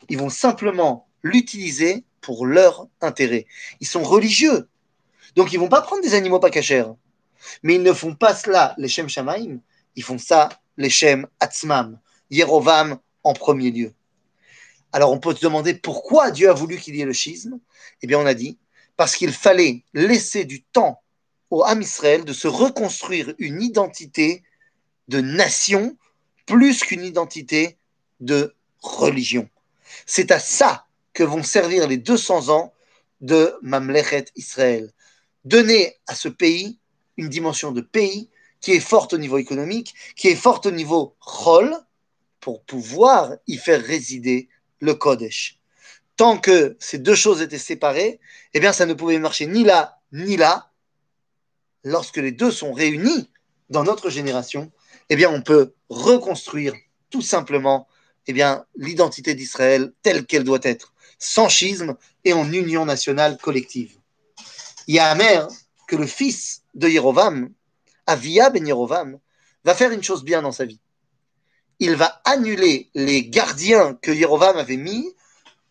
Ils 0.09 0.19
vont 0.19 0.31
simplement 0.31 1.09
l'utiliser 1.23 2.05
pour 2.21 2.47
leur 2.47 2.89
intérêt. 3.01 3.47
Ils 3.81 3.87
sont 3.87 4.03
religieux. 4.03 4.69
Donc 5.37 5.53
ils 5.53 5.59
vont 5.59 5.69
pas 5.69 5.83
prendre 5.83 6.03
des 6.03 6.15
animaux 6.15 6.41
pas 6.41 6.51
cachers. 6.51 6.87
Mais 7.63 7.77
ils 7.77 7.83
ne 7.83 7.93
font 7.93 8.15
pas 8.15 8.35
cela 8.35 8.75
les 8.79 8.89
Shem 8.89 9.09
Shamaim. 9.09 9.59
Ils 9.95 10.03
font 10.03 10.19
ça 10.19 10.49
les 10.77 10.91
Shem 10.91 11.27
Atzmam. 11.39 11.99
Yerovam 12.31 12.99
en 13.23 13.33
premier 13.35 13.71
lieu. 13.71 13.93
Alors 14.93 15.13
on 15.13 15.19
peut 15.19 15.35
se 15.35 15.43
demander 15.43 15.75
pourquoi 15.75 16.31
Dieu 16.31 16.49
a 16.49 16.55
voulu 16.55 16.79
qu'il 16.79 16.97
y 16.97 17.03
ait 17.03 17.07
le 17.07 17.13
schisme. 17.13 17.61
Eh 18.03 18.07
bien 18.07 18.19
on 18.19 18.27
a 18.27 18.35
dit 18.35 18.59
parce 18.97 19.15
qu'il 19.15 19.33
fallait 19.33 19.85
laisser 19.93 20.45
du 20.45 20.63
temps 20.63 21.03
au 21.51 21.63
Ham 21.65 21.83
Israël 21.83 22.25
de 22.25 22.33
se 22.33 22.49
reconstruire 22.49 23.35
une 23.39 23.63
identité 23.63 24.43
de 25.09 25.21
nation 25.21 25.97
plus 26.47 26.81
qu'une 26.81 27.05
identité 27.05 27.77
de 28.21 28.55
religion. 28.81 29.49
C'est 30.07 30.31
à 30.31 30.39
ça 30.39 30.87
que 31.13 31.23
vont 31.23 31.43
servir 31.43 31.87
les 31.89 31.97
200 31.97 32.49
ans 32.49 32.73
de 33.21 33.55
Mamlechet 33.63 34.27
Israël. 34.37 34.93
Donner 35.47 35.95
à 36.09 36.17
ce 36.17 36.27
pays 36.27 36.81
une 37.17 37.29
dimension 37.29 37.71
de 37.71 37.81
pays 37.81 38.29
qui 38.61 38.73
est 38.73 38.81
forte 38.81 39.13
au 39.13 39.19
niveau 39.19 39.39
économique, 39.39 39.95
qui 40.17 40.27
est 40.27 40.35
forte 40.35 40.67
au 40.67 40.73
niveau 40.73 41.15
Chol, 41.21 41.73
pour 42.41 42.65
pouvoir 42.65 43.37
y 43.47 43.57
faire 43.57 43.81
résider 43.81 44.49
le 44.81 44.95
Kodesh. 44.95 45.61
Tant 46.17 46.37
que 46.39 46.77
ces 46.81 46.99
deux 46.99 47.15
choses 47.15 47.43
étaient 47.43 47.59
séparées, 47.59 48.19
eh 48.55 48.59
bien, 48.59 48.73
ça 48.73 48.87
ne 48.87 48.95
pouvait 48.95 49.21
marcher 49.21 49.47
ni 49.47 49.63
là, 49.63 50.01
ni 50.11 50.37
là. 50.37 50.73
Lorsque 51.85 52.17
les 52.17 52.33
deux 52.33 52.51
sont 52.51 52.73
réunis 52.73 53.31
dans 53.71 53.85
notre 53.85 54.11
génération, 54.11 54.73
eh 55.11 55.27
on 55.27 55.43
peut 55.43 55.75
reconstruire 55.89 56.75
tout 57.09 57.23
simplement 57.23 57.87
eh 58.27 58.35
l'identité 58.75 59.37
d'Israël 59.37 59.93
telle 60.03 60.27
qu'elle 60.27 60.43
doit 60.43 60.59
être, 60.65 60.93
sans 61.21 61.49
schisme 61.49 61.97
et 62.25 62.33
en 62.33 62.53
union 62.53 62.85
nationale 62.85 63.39
collective. 63.39 63.97
Il 64.87 64.95
y 64.95 64.99
a 64.99 65.15
mère 65.15 65.49
que 65.89 65.97
le 65.97 66.07
fils 66.07 66.63
de 66.75 66.89
Yerovam, 66.89 67.51
Avia 68.07 68.51
ben 68.51 68.67
Yerovam, 68.67 69.19
va 69.65 69.75
faire 69.75 69.91
une 69.91 70.03
chose 70.03 70.25
bien 70.25 70.43
dans 70.43 70.53
sa 70.53 70.65
vie. 70.65 70.81
Il 71.79 71.97
va 71.97 72.21
annuler 72.25 72.89
les 72.95 73.27
gardiens 73.29 73.95
que 74.01 74.11
Yerovam 74.11 74.57
avait 74.57 74.77
mis 74.77 75.13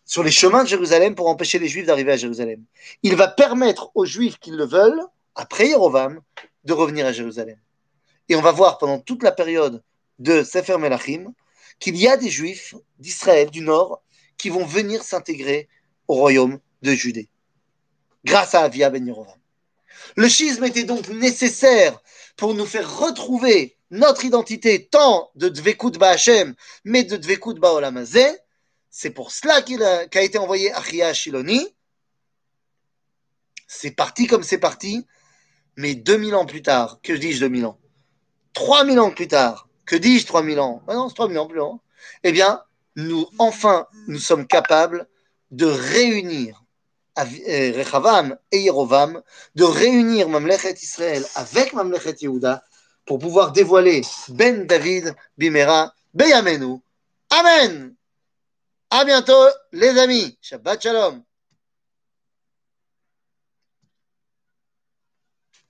sur 0.04 0.22
les 0.22 0.30
chemins 0.30 0.62
de 0.62 0.68
Jérusalem 0.68 1.14
pour 1.14 1.28
empêcher 1.28 1.58
les 1.58 1.68
Juifs 1.68 1.86
d'arriver 1.86 2.12
à 2.12 2.16
Jérusalem. 2.16 2.62
Il 3.02 3.16
va 3.16 3.26
permettre 3.26 3.90
aux 3.94 4.04
Juifs 4.04 4.38
qui 4.38 4.50
le 4.50 4.64
veulent, 4.64 5.02
après 5.34 5.68
Yerovam, 5.68 6.20
de 6.64 6.72
revenir 6.72 7.06
à 7.06 7.12
Jérusalem. 7.12 7.58
Et 8.28 8.36
on 8.36 8.42
va 8.42 8.52
voir 8.52 8.78
pendant 8.78 8.98
toute 8.98 9.22
la 9.22 9.32
période 9.32 9.82
de 10.18 10.42
Sefer 10.42 10.78
Melachim 10.78 11.32
qu'il 11.78 11.96
y 11.96 12.08
a 12.08 12.16
des 12.16 12.30
Juifs 12.30 12.74
d'Israël 12.98 13.50
du 13.50 13.60
Nord 13.60 14.02
qui 14.38 14.48
vont 14.48 14.64
venir 14.64 15.02
s'intégrer 15.02 15.68
au 16.08 16.14
royaume 16.14 16.58
de 16.82 16.92
Judée, 16.92 17.28
grâce 18.26 18.54
à 18.54 18.62
Avia 18.62 18.90
ben. 18.90 19.14
Le 20.16 20.28
schisme 20.28 20.64
était 20.64 20.84
donc 20.84 21.08
nécessaire 21.08 21.98
pour 22.36 22.54
nous 22.54 22.66
faire 22.66 22.98
retrouver 22.98 23.76
notre 23.90 24.24
identité 24.24 24.86
tant 24.86 25.30
de 25.36 25.48
Dvekut 25.48 25.92
Ba'Hashem, 25.92 26.54
mais 26.84 27.04
de 27.04 27.16
Dvekut 27.16 27.54
Ba'olamazé. 27.54 28.26
C'est 28.90 29.10
pour 29.10 29.30
cela 29.30 29.62
qu'a 30.10 30.22
été 30.22 30.38
envoyé 30.38 30.72
Achia 30.72 31.14
Shiloni. 31.14 31.68
C'est 33.68 33.92
parti 33.92 34.26
comme 34.26 34.42
c'est 34.42 34.58
parti, 34.58 35.06
mais 35.76 35.94
2000 35.94 36.34
ans 36.34 36.46
plus 36.46 36.62
tard, 36.62 36.98
que 37.02 37.12
dis-je 37.12 37.40
2000 37.40 37.66
ans? 37.66 37.78
3000 38.54 38.98
ans 39.00 39.10
plus 39.10 39.28
tard, 39.28 39.68
que 39.84 39.96
dis-je 39.96 40.26
3000 40.26 40.58
ans? 40.60 40.82
Ah 40.88 40.94
Non, 40.94 41.08
c'est 41.08 41.14
3000 41.14 41.38
ans 41.38 41.46
plus. 41.46 41.60
Eh 42.24 42.32
bien, 42.32 42.62
nous, 42.96 43.26
enfin, 43.38 43.86
nous 44.08 44.18
sommes 44.18 44.46
capables 44.46 45.08
de 45.50 45.66
réunir 45.66 46.65
Rechavam 47.16 48.36
et 48.52 48.60
Yerovam, 48.60 49.22
de 49.54 49.64
réunir 49.64 50.28
Mamlechet 50.28 50.74
Israël 50.74 51.24
avec 51.34 51.72
Mamlechet 51.72 52.16
Yehuda 52.20 52.62
pour 53.06 53.18
pouvoir 53.18 53.52
dévoiler 53.52 54.02
Ben 54.30 54.66
David 54.66 55.14
Bimera 55.38 55.94
Beyamenu. 56.14 56.80
Amen. 57.30 57.94
À 58.90 59.04
bientôt, 59.04 59.46
les 59.72 59.98
amis. 59.98 60.38
Shabbat 60.40 60.82
Shalom. 60.82 61.25